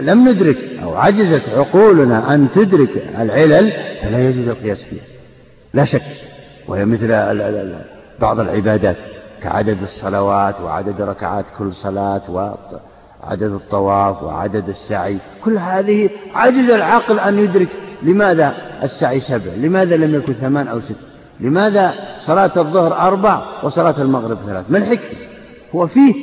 لم 0.00 0.28
ندرك 0.28 0.58
أو 0.82 0.96
عجزت 0.96 1.48
عقولنا 1.48 2.34
أن 2.34 2.48
تدرك 2.54 3.04
العلل 3.18 3.72
فلا 4.02 4.28
يجوز 4.28 4.48
القياس 4.48 4.84
فيها. 4.84 5.04
لا 5.74 5.84
شك 5.84 6.02
وهي 6.68 6.84
مثل 6.84 7.08
بعض 8.20 8.40
العبادات 8.40 8.96
كعدد 9.42 9.82
الصلوات 9.82 10.60
وعدد 10.60 11.00
ركعات 11.00 11.44
كل 11.58 11.72
صلاة 11.72 12.22
وعدد 13.22 13.52
الطواف 13.52 14.22
وعدد 14.22 14.68
السعي. 14.68 15.18
كل 15.44 15.58
هذه 15.58 16.10
عجز 16.34 16.70
العقل 16.70 17.18
أن 17.18 17.38
يدرك 17.38 17.68
لماذا 18.02 18.54
السعي 18.82 19.20
سبع 19.20 19.52
لماذا 19.56 19.96
لم 19.96 20.14
يكن 20.14 20.32
ثمان 20.32 20.68
أو 20.68 20.80
ست 20.80 20.96
لماذا 21.40 21.94
صلاة 22.20 22.52
الظهر 22.56 22.98
أربع 22.98 23.42
وصلاة 23.62 23.94
المغرب 24.02 24.38
ثلاث. 24.46 24.70
ما 24.70 24.78
الحكمة؟ 24.78 25.18
هو 25.74 25.86
فيه 25.86 26.14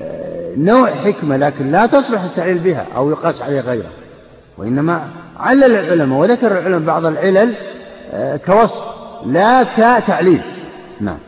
آه، 0.00 0.54
نوع 0.56 0.90
حكمة 0.90 1.36
لكن 1.36 1.70
لا 1.70 1.86
تصلح 1.86 2.22
التعليل 2.22 2.58
بها 2.58 2.86
أو 2.96 3.10
يقاس 3.10 3.42
عليه 3.42 3.60
غيره. 3.60 3.90
وإنما 4.58 5.08
علل 5.36 5.64
العلماء 5.64 6.18
وذكر 6.18 6.46
العلماء 6.58 6.80
بعض 6.80 7.06
العلل 7.06 7.54
آه، 8.12 8.36
كوصف 8.36 8.82
لا 9.26 9.62
كتعليل. 9.62 10.42
نعم. 11.00 11.18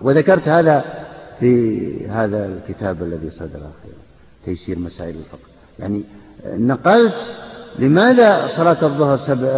وذكرت 0.00 0.48
هذا 0.48 1.01
في 1.42 2.06
هذا 2.08 2.46
الكتاب 2.46 3.02
الذي 3.02 3.30
صدر 3.30 3.46
أخيرا 3.46 3.98
تيسير 4.44 4.78
مسائل 4.78 5.16
الفقه. 5.16 5.48
يعني 5.78 6.02
نقلت 6.46 7.14
لماذا 7.78 8.46
صلاة 8.48 8.76
الظهر 8.82 9.16
سبع 9.16 9.48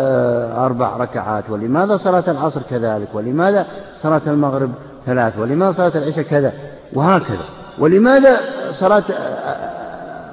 أربع 0.66 0.96
ركعات؟ 0.96 1.50
ولماذا 1.50 1.96
صلاة 1.96 2.24
العصر 2.28 2.62
كذلك؟ 2.62 3.08
ولماذا 3.14 3.66
صلاة 3.96 4.22
المغرب 4.26 4.72
ثلاث؟ 5.06 5.38
ولماذا 5.38 5.72
صلاة 5.72 5.92
العشاء 5.94 6.24
كذا؟ 6.24 6.52
وهكذا. 6.92 7.44
ولماذا 7.78 8.40
صلاة 8.72 9.04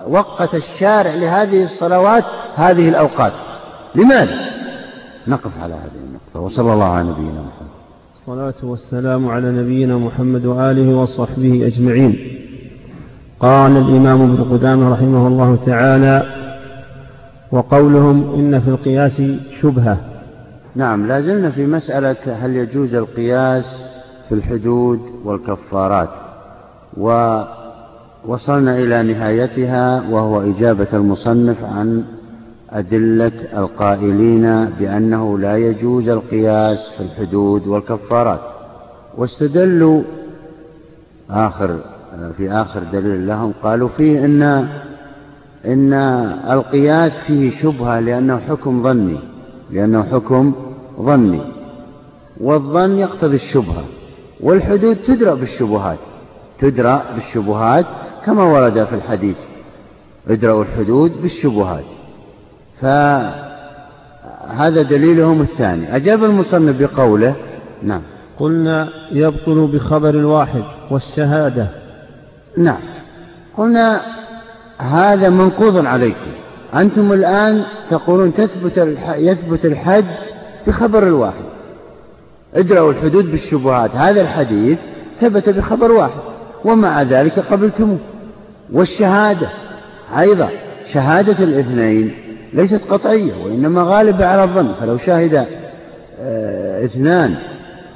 وقت 0.08 0.56
الشارع 0.56 1.14
لهذه 1.14 1.64
الصلوات 1.64 2.24
هذه 2.56 2.90
الأوقات؟ 2.90 3.34
لماذا؟ 3.96 4.52
نقف 5.28 5.52
على 5.64 5.74
هذه 5.74 6.00
النقطة. 6.08 6.40
وصلى 6.40 6.74
الله 6.74 6.86
على 6.86 7.10
نبينا 7.10 7.42
محمد. 7.42 7.61
الصلاة 8.22 8.54
والسلام 8.64 9.28
على 9.28 9.52
نبينا 9.52 9.98
محمد 9.98 10.46
وآله 10.46 10.96
وصحبه 10.96 11.68
أجمعين. 11.68 12.16
قال 13.40 13.78
الإمام 13.78 14.22
ابن 14.22 14.44
قدامة 14.44 14.94
رحمه 14.94 15.28
الله 15.28 15.56
تعالى 15.56 16.24
وقولهم 17.52 18.34
إن 18.34 18.60
في 18.60 18.68
القياس 18.68 19.24
شبهة. 19.62 19.98
نعم 20.76 21.08
لا 21.08 21.22
زلنا 21.22 21.50
في 21.50 21.66
مسألة 21.66 22.46
هل 22.46 22.56
يجوز 22.56 22.96
القياس 22.96 23.84
في 24.30 24.36
الحدود 24.36 25.00
والكفارات. 25.26 26.10
ووصلنا 26.98 28.78
إلى 28.78 29.04
نهايتها 29.04 30.10
وهو 30.10 30.42
إجابة 30.42 30.88
المصنف 30.94 31.64
عن 31.64 32.04
أدلة 32.74 33.32
القائلين 33.58 34.66
بأنه 34.66 35.40
لا 35.40 35.58
يجوز 35.58 36.10
القياس 36.10 36.90
في 36.98 37.04
الحدود 37.04 37.68
والكفارات. 37.68 38.42
واستدلوا 39.18 40.02
آخر 41.30 41.80
في 42.38 42.52
آخر 42.52 42.84
دليل 42.84 43.28
لهم 43.28 43.54
قالوا 43.64 43.90
فيه 43.90 44.26
إن 44.26 44.42
إن 45.66 45.94
القياس 46.52 47.18
فيه 47.18 47.50
شبهة 47.50 48.00
لأنه 48.00 48.40
حكم 48.40 48.84
ظني 48.84 49.18
لأنه 49.72 50.04
حكم 50.04 50.54
ظني. 51.02 51.42
والظن 52.42 53.00
يقتضي 53.00 53.36
الشبهة 53.36 53.84
والحدود 54.40 54.96
تدرى 54.96 55.36
بالشبهات 55.36 56.00
تدرى 56.60 57.04
بالشبهات 57.16 57.86
كما 58.26 58.44
ورد 58.44 58.84
في 58.84 58.96
الحديث. 58.96 59.38
ادرأوا 60.28 60.64
الحدود 60.64 61.22
بالشبهات. 61.22 61.86
فهذا 62.82 64.82
دليلهم 64.82 65.42
الثاني. 65.42 65.96
أجاب 65.96 66.24
المصنف 66.24 66.76
بقوله 66.76 67.36
نعم. 67.84 68.02
قلنا 68.40 68.90
يبطل 69.12 69.68
بخبر 69.68 70.10
الواحد 70.10 70.64
والشهادة. 70.92 71.68
نعم. 72.58 72.80
قلنا 73.58 74.02
هذا 74.78 75.30
منقوض 75.30 75.86
عليكم. 75.86 76.32
أنتم 76.76 77.14
الآن 77.14 77.64
تقولون 77.90 78.34
تثبت 78.34 78.98
يثبت 79.18 79.66
الحد 79.66 80.06
بخبر 80.68 81.08
الواحد. 81.08 81.46
ادرأوا 82.56 82.92
الحدود 82.92 83.32
بالشبهات. 83.32 83.96
هذا 83.96 84.22
الحديث 84.22 84.80
ثبت 85.18 85.50
بخبر 85.50 85.92
واحد. 85.92 86.22
ومع 86.66 87.02
ذلك 87.02 87.40
قبلتموه. 87.40 87.98
والشهادة 88.74 89.50
أيضا. 90.18 90.50
شهادة 90.86 91.44
الاثنين. 91.44 92.21
ليست 92.54 92.82
قطعية 92.90 93.34
وإنما 93.46 93.84
غالبة 93.84 94.26
على 94.26 94.44
الظن. 94.44 94.72
فلو 94.82 94.98
شهد 94.98 95.46
آه، 96.20 96.86
إثنان 96.86 97.36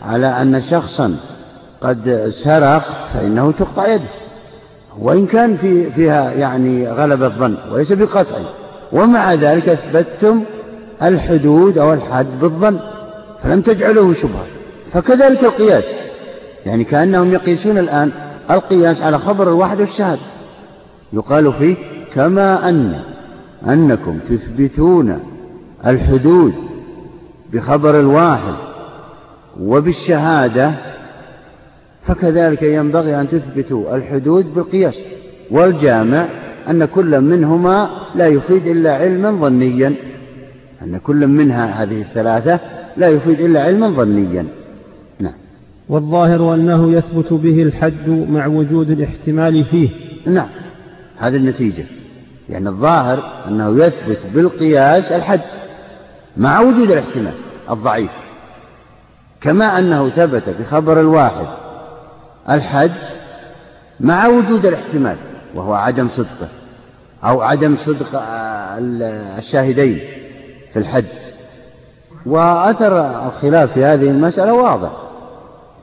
على 0.06 0.28
أن 0.28 0.62
شخصا 0.62 1.16
قد 1.82 2.28
سرق 2.30 3.08
فإنه 3.14 3.52
تقطع 3.52 3.88
يده. 3.88 4.04
وإن 5.00 5.26
كان 5.26 5.58
في 5.58 5.92
فيها 5.92 6.32
يعني 6.32 6.90
غلبة 6.90 7.28
ظن 7.28 7.58
وليس 7.72 7.92
بقطع. 7.92 8.38
ومع 8.92 9.34
ذلك 9.34 9.70
أثبتتم 9.70 10.44
الحدود 11.04 11.78
أو 11.78 11.94
الحد 11.94 12.28
بالظن 12.42 12.80
فلم 13.44 13.62
تجعله 13.62 14.14
شبهة. 14.14 14.46
فكذلك 14.92 15.44
القياس. 15.44 15.86
يعني 16.66 16.84
كأنهم 16.84 17.34
يقيسون 17.34 17.78
الآن 17.78 18.12
القياس 18.52 19.02
على 19.02 19.20
خبر 19.20 19.48
الواحد 19.48 19.80
والشهادة 19.80 20.22
يقال 21.14 21.54
فيه 21.54 21.76
كما 22.14 22.70
أن 22.70 23.00
أنكم 23.68 24.20
تثبتون 24.20 25.20
الحدود 25.86 26.54
بخبر 27.54 28.00
الواحد 28.00 28.54
وبالشهادة 29.60 30.74
فكذلك 32.02 32.64
ينبغي 32.64 33.22
أن 33.22 33.28
تثبتوا 33.28 33.96
الحدود 33.96 34.54
بالقياس 34.54 35.02
والجامع 35.52 36.28
أن 36.70 36.86
كل 36.86 37.22
منهما 37.22 37.90
لا 38.16 38.28
يفيد 38.28 38.68
إلا 38.68 38.96
علما 38.96 39.32
ظنيا 39.32 39.96
أن 40.82 40.98
كل 40.98 41.28
منها 41.28 41.84
هذه 41.84 42.02
الثلاثة 42.02 42.60
لا 42.98 43.08
يفيد 43.08 43.40
إلا 43.40 43.62
علما 43.62 43.90
ظنيا. 43.90 44.46
نعم. 45.20 45.34
والظاهر 45.90 46.54
أنه 46.54 46.92
يثبت 46.92 47.34
به 47.34 47.64
الحد 47.64 48.10
مع 48.10 48.48
وجود 48.48 48.90
الاحتمال 48.90 49.64
فيه. 49.64 49.90
نعم. 50.28 50.48
هذه 51.18 51.36
النتيجة. 51.36 51.86
يعني 52.50 52.70
الظاهر 52.70 53.24
أنه 53.48 53.86
يثبت 53.86 54.20
بالقياس 54.34 55.12
الحد 55.12 55.42
مع 56.38 56.60
وجود 56.60 56.92
الاحتمال 56.92 57.34
الضعيف. 57.70 58.12
كما 59.42 59.80
أنه 59.80 60.10
ثبت 60.10 60.50
بخبر 60.50 61.00
الواحد 61.00 61.48
الحد 62.50 62.92
مع 64.00 64.28
وجود 64.28 64.66
الاحتمال 64.66 65.18
وهو 65.56 65.74
عدم 65.74 66.10
صدقه 66.10 66.48
أو 67.24 67.42
عدم 67.42 67.76
صدق 67.76 68.08
الشاهدين 69.38 70.00
في 70.74 70.80
الحد. 70.80 71.06
وأثر 72.26 73.26
الخلاف 73.28 73.72
في 73.72 73.86
هذه 73.86 74.10
المسألة 74.10 74.54
واضح 74.54 74.92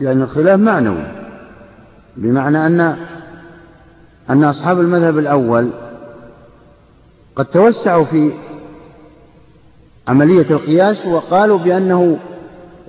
لأن 0.01 0.23
الخلاف 0.23 0.61
معنوي 0.61 1.05
بمعنى 2.17 2.67
أن 2.67 2.97
أن 4.31 4.45
أصحاب 4.45 4.81
المذهب 4.81 5.19
الأول 5.19 5.71
قد 7.37 7.45
توسعوا 7.45 8.05
في 8.05 8.33
عملية 10.09 10.51
القياس 10.51 11.07
وقالوا 11.07 11.59
بأنه 11.59 12.19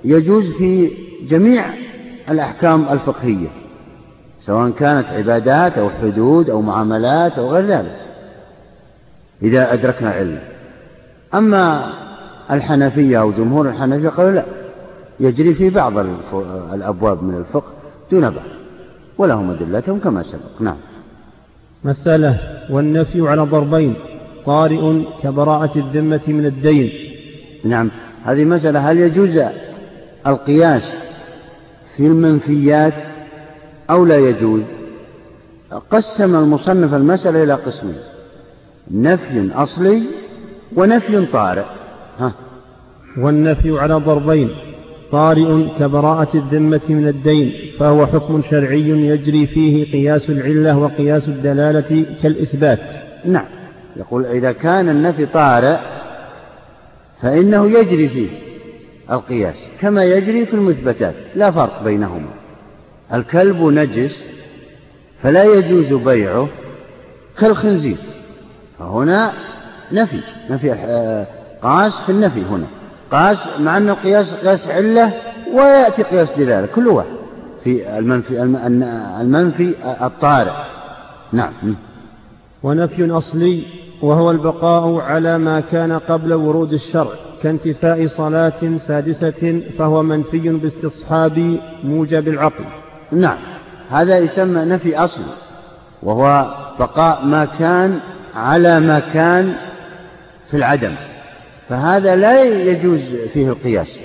يجوز 0.04 0.50
في 0.50 0.90
جميع 1.28 1.64
الأحكام 2.28 2.88
الفقهية 2.90 3.48
سواء 4.40 4.70
كانت 4.70 5.06
عبادات 5.06 5.78
أو 5.78 5.90
حدود 5.90 6.50
أو 6.50 6.60
معاملات 6.60 7.38
أو 7.38 7.50
غير 7.50 7.64
ذلك 7.64 7.96
إذا 9.42 9.72
أدركنا 9.72 10.10
علم 10.10 10.40
أما 11.34 11.92
الحنفية 12.50 13.20
أو 13.20 13.32
جمهور 13.32 13.68
الحنفية 13.68 14.08
قالوا 14.08 14.32
لا 14.32 14.44
يجري 15.20 15.54
في 15.54 15.70
بعض 15.70 15.98
الأبواب 16.72 17.22
من 17.22 17.34
الفقه 17.34 17.72
دون 18.10 18.30
بعض 18.30 18.44
ولهم 19.18 19.50
أدلتهم 19.50 19.98
كما 19.98 20.22
سبق. 20.22 20.60
نعم. 20.60 20.76
مسألة 21.84 22.38
والنفي 22.70 23.28
على 23.28 23.42
ضربين. 23.42 23.96
طارئ 24.46 25.04
كبراءة 25.22 25.78
الذمة 25.78 26.22
من 26.28 26.46
الدين. 26.46 26.92
نعم. 27.64 27.90
هذه 28.24 28.44
مسألة 28.44 28.90
هل 28.90 28.98
يجوز 28.98 29.40
القياس 30.26 30.96
في 31.96 32.06
المنفيات 32.06 32.94
أو 33.90 34.04
لا 34.04 34.16
يجوز؟ 34.16 34.62
قسم 35.90 36.36
المصنف 36.36 36.94
المسألة 36.94 37.42
إلى 37.42 37.54
قسمين 37.54 37.96
نفي 38.90 39.50
أصلي 39.54 40.02
ونفي 40.76 41.26
طارئ. 41.26 41.64
ها. 42.18 42.32
والنفي 43.18 43.78
على 43.78 43.94
ضربين 43.94 44.50
طارئ 45.12 45.78
كبراءة 45.78 46.36
الذمة 46.36 46.80
من 46.88 47.08
الدين 47.08 47.52
فهو 47.78 48.06
حكم 48.06 48.42
شرعي 48.42 48.88
يجري 48.88 49.46
فيه 49.46 49.92
قياس 49.92 50.30
العلة 50.30 50.78
وقياس 50.78 51.28
الدلالة 51.28 52.04
كالإثبات. 52.22 52.90
نعم. 53.24 53.63
يقول 53.96 54.26
إذا 54.26 54.52
كان 54.52 54.88
النفي 54.88 55.26
طارئ 55.26 55.76
فإنه 57.22 57.70
يجري 57.70 58.08
فيه 58.08 58.28
القياس 59.10 59.56
كما 59.80 60.04
يجري 60.04 60.46
في 60.46 60.54
المثبتات 60.54 61.14
لا 61.34 61.50
فرق 61.50 61.82
بينهما. 61.82 62.30
الكلب 63.14 63.62
نجس 63.62 64.24
فلا 65.22 65.44
يجوز 65.44 65.92
بيعه 65.92 66.48
كالخنزير 67.38 67.96
فهنا 68.78 69.32
نفي 69.92 70.20
نفي 70.50 70.70
قاس 71.62 71.98
في 71.98 72.12
النفي 72.12 72.42
هنا. 72.42 72.66
قاس 73.10 73.48
مع 73.58 73.76
أن 73.76 73.88
القياس 73.88 74.34
قياس 74.34 74.68
علة 74.68 75.12
ويأتي 75.52 76.02
قياس 76.02 76.32
دلالة 76.32 76.66
كل 76.66 76.88
واحد 76.88 77.08
في 77.64 77.98
المنفي 77.98 78.42
المنفي 79.20 79.74
الطارئ. 80.02 80.52
نعم. 81.32 81.52
ونفي 82.62 83.10
أصلي 83.10 83.62
وهو 84.04 84.30
البقاء 84.30 85.00
على 85.00 85.38
ما 85.38 85.60
كان 85.60 85.92
قبل 85.92 86.32
ورود 86.32 86.72
الشرع 86.72 87.10
كانتفاء 87.42 88.06
صلاة 88.06 88.76
سادسة 88.76 89.62
فهو 89.78 90.02
منفي 90.02 90.48
باستصحاب 90.48 91.58
موجب 91.84 92.28
العقل. 92.28 92.64
نعم 93.12 93.38
هذا 93.90 94.18
يسمى 94.18 94.64
نفي 94.64 94.98
أصلي 94.98 95.34
وهو 96.02 96.54
بقاء 96.78 97.24
ما 97.24 97.44
كان 97.44 98.00
على 98.34 98.80
ما 98.80 98.98
كان 98.98 99.54
في 100.46 100.56
العدم. 100.56 100.94
فهذا 101.68 102.16
لا 102.16 102.42
يجوز 102.42 103.14
فيه 103.14 103.48
القياس 103.48 103.98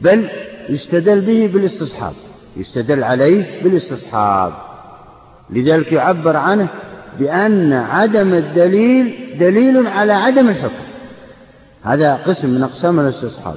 بل 0.00 0.28
يستدل 0.68 1.20
به 1.20 1.50
بالاستصحاب 1.52 2.14
يستدل 2.56 3.04
عليه 3.04 3.62
بالاستصحاب. 3.62 4.52
لذلك 5.50 5.92
يعبر 5.92 6.36
عنه 6.36 6.68
بأن 7.18 7.72
عدم 7.72 8.34
الدليل 8.34 9.14
دليل 9.40 9.86
على 9.86 10.12
عدم 10.12 10.48
الحكم. 10.48 10.84
هذا 11.82 12.14
قسم 12.14 12.50
من 12.50 12.62
أقسام 12.62 13.00
الاستصحاب. 13.00 13.56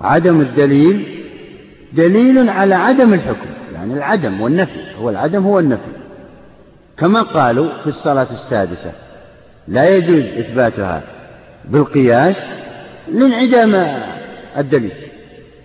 عدم 0.00 0.40
الدليل 0.40 1.22
دليل 1.92 2.48
على 2.48 2.74
عدم 2.74 3.14
الحكم 3.14 3.46
يعني 3.74 3.94
العدم 3.94 4.40
والنفي 4.40 4.80
هو 5.00 5.10
العدم 5.10 5.42
هو 5.42 5.58
النفي. 5.58 5.92
كما 6.98 7.22
قالوا 7.22 7.68
في 7.82 7.86
الصلاة 7.86 8.28
السادسة 8.30 8.92
لا 9.68 9.96
يجوز 9.96 10.24
إثباتها 10.24 11.02
بالقياس 11.64 12.36
لانعدام 13.12 13.98
الدليل 14.58 14.92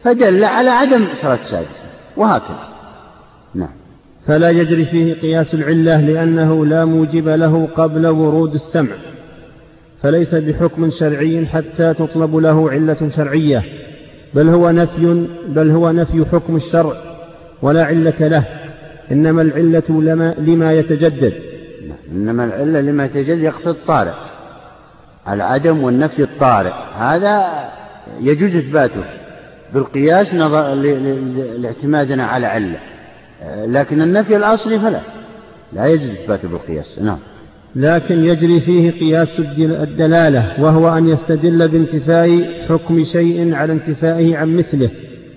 فدل 0.03 0.43
على 0.43 0.69
عدم 0.69 1.05
صلاة 1.21 1.39
السادسة 1.41 1.85
وهكذا. 2.17 2.78
فلا 4.29 4.49
يجري 4.49 4.85
فيه 4.85 5.13
قياس 5.13 5.53
العلة 5.53 6.01
لأنه 6.01 6.65
لا 6.65 6.85
موجب 6.85 7.27
له 7.27 7.69
قبل 7.75 8.07
ورود 8.07 8.53
السمع 8.53 8.95
فليس 10.01 10.35
بحكم 10.35 10.89
شرعي 10.89 11.45
حتى 11.45 11.93
تطلب 11.93 12.35
له 12.35 12.71
علة 12.71 13.09
شرعية 13.15 13.63
بل 14.33 14.49
هو 14.49 14.71
نفي 14.71 15.27
بل 15.47 15.71
هو 15.71 15.91
نفي 15.91 16.25
حكم 16.25 16.55
الشرع 16.55 16.93
ولا 17.61 17.85
علة 17.85 18.27
له 18.27 18.45
إنما 19.11 19.41
العلة 19.41 19.83
لما, 19.89 20.35
لما 20.37 20.73
يتجدد. 20.73 21.33
إنما 22.11 22.45
العلة 22.45 22.81
لما 22.81 23.05
يتجدد 23.05 23.39
يقصد 23.39 23.75
طارئ 23.87 24.13
العدم 25.29 25.83
والنفي 25.83 26.23
الطارئ 26.23 26.73
هذا 26.97 27.69
يجوز 28.21 28.55
إثباته 28.55 29.03
بالقياس 29.73 30.33
نظر 30.33 30.73
لاعتمادنا 31.57 32.25
على 32.25 32.47
علة. 32.47 32.79
لكن 33.65 34.01
النفي 34.01 34.35
الأصلي 34.35 34.79
فلا. 34.79 35.01
لا 35.73 35.85
يجوز 35.85 36.09
إثباته 36.09 36.47
بالقياس. 36.47 36.99
نعم. 37.01 37.17
لكن 37.75 38.23
يجري 38.23 38.59
فيه 38.59 38.91
قياس 38.91 39.39
الدلالة 39.59 40.63
وهو 40.63 40.97
أن 40.97 41.09
يستدل 41.09 41.67
بانتفاء 41.67 42.43
حكم 42.69 43.03
شيء 43.03 43.53
على 43.53 43.73
انتفائه 43.73 44.37
عن 44.37 44.55
مثله. 44.55 44.89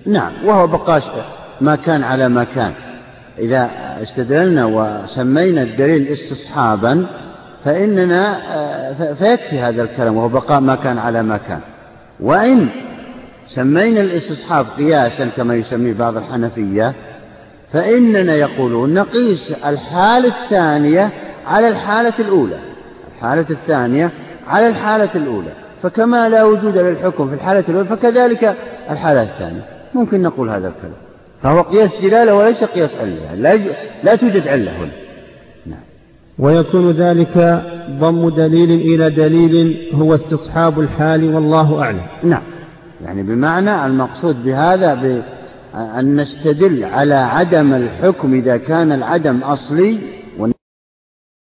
نعم. 0.05 0.31
وهو 0.45 0.67
بقاء 0.67 1.01
ما 1.61 1.75
كان 1.75 2.03
على 2.03 2.29
ما 2.29 2.43
كان. 2.43 2.71
إذا 3.39 3.69
استدللنا 4.01 4.65
وسمينا 4.65 5.61
الدليل 5.61 6.07
استصحابا 6.07 7.05
فإننا 7.65 8.37
آه، 8.55 9.13
فيكفي 9.13 9.59
هذا 9.59 9.83
الكلام 9.83 10.17
وهو 10.17 10.29
بقاء 10.29 10.59
ما 10.59 10.75
كان 10.75 10.97
على 10.97 11.23
ما 11.23 11.37
كان. 11.37 11.59
وإن 12.19 12.67
سمينا 13.47 14.01
الاستصحاب 14.01 14.65
قياسا 14.77 15.25
كما 15.25 15.55
يسميه 15.55 15.93
بعض 15.93 16.17
الحنفية 16.17 16.93
فإننا 17.73 18.35
يقولون 18.35 18.93
نقيس 18.93 19.51
الحالة 19.51 20.27
الثانية 20.27 21.09
على 21.47 21.67
الحالة 21.67 22.13
الأولى. 22.19 22.57
الحالة 23.17 23.45
الثانية 23.49 24.11
على 24.47 24.67
الحالة 24.67 25.09
الأولى. 25.15 25.51
فكما 25.83 26.29
لا 26.29 26.43
وجود 26.43 26.77
للحكم 26.77 27.29
في 27.29 27.35
الحالة 27.35 27.63
الأولى 27.69 27.87
فكذلك 27.87 28.57
الحالة 28.89 29.23
الثانية. 29.23 29.65
ممكن 29.93 30.21
نقول 30.21 30.49
هذا 30.49 30.67
الكلام. 30.67 30.93
فهو 31.41 31.61
قياس 31.61 31.95
دلالة 32.01 32.35
وليس 32.35 32.63
قياس 32.63 32.97
علة 32.97 33.35
لا, 33.35 33.59
لا 34.03 34.15
توجد 34.15 34.47
علة 34.47 34.71
هنا. 34.71 34.91
نعم. 35.65 35.79
ويكون 36.39 36.91
ذلك 36.91 37.63
ضم 37.99 38.29
دليل 38.29 38.71
إلى 38.71 39.09
دليل 39.09 39.89
هو 39.93 40.13
استصحاب 40.13 40.79
الحال 40.79 41.35
والله 41.35 41.81
أعلم. 41.81 42.07
نعم. 42.23 42.41
يعني 43.05 43.23
بمعنى 43.23 43.85
المقصود 43.85 44.43
بهذا 44.43 44.93
أن 45.75 46.15
نستدل 46.15 46.83
على 46.83 47.15
عدم 47.15 47.73
الحكم 47.73 48.33
إذا 48.33 48.57
كان 48.57 48.91
العدم 48.91 49.37
أصلي 49.37 49.99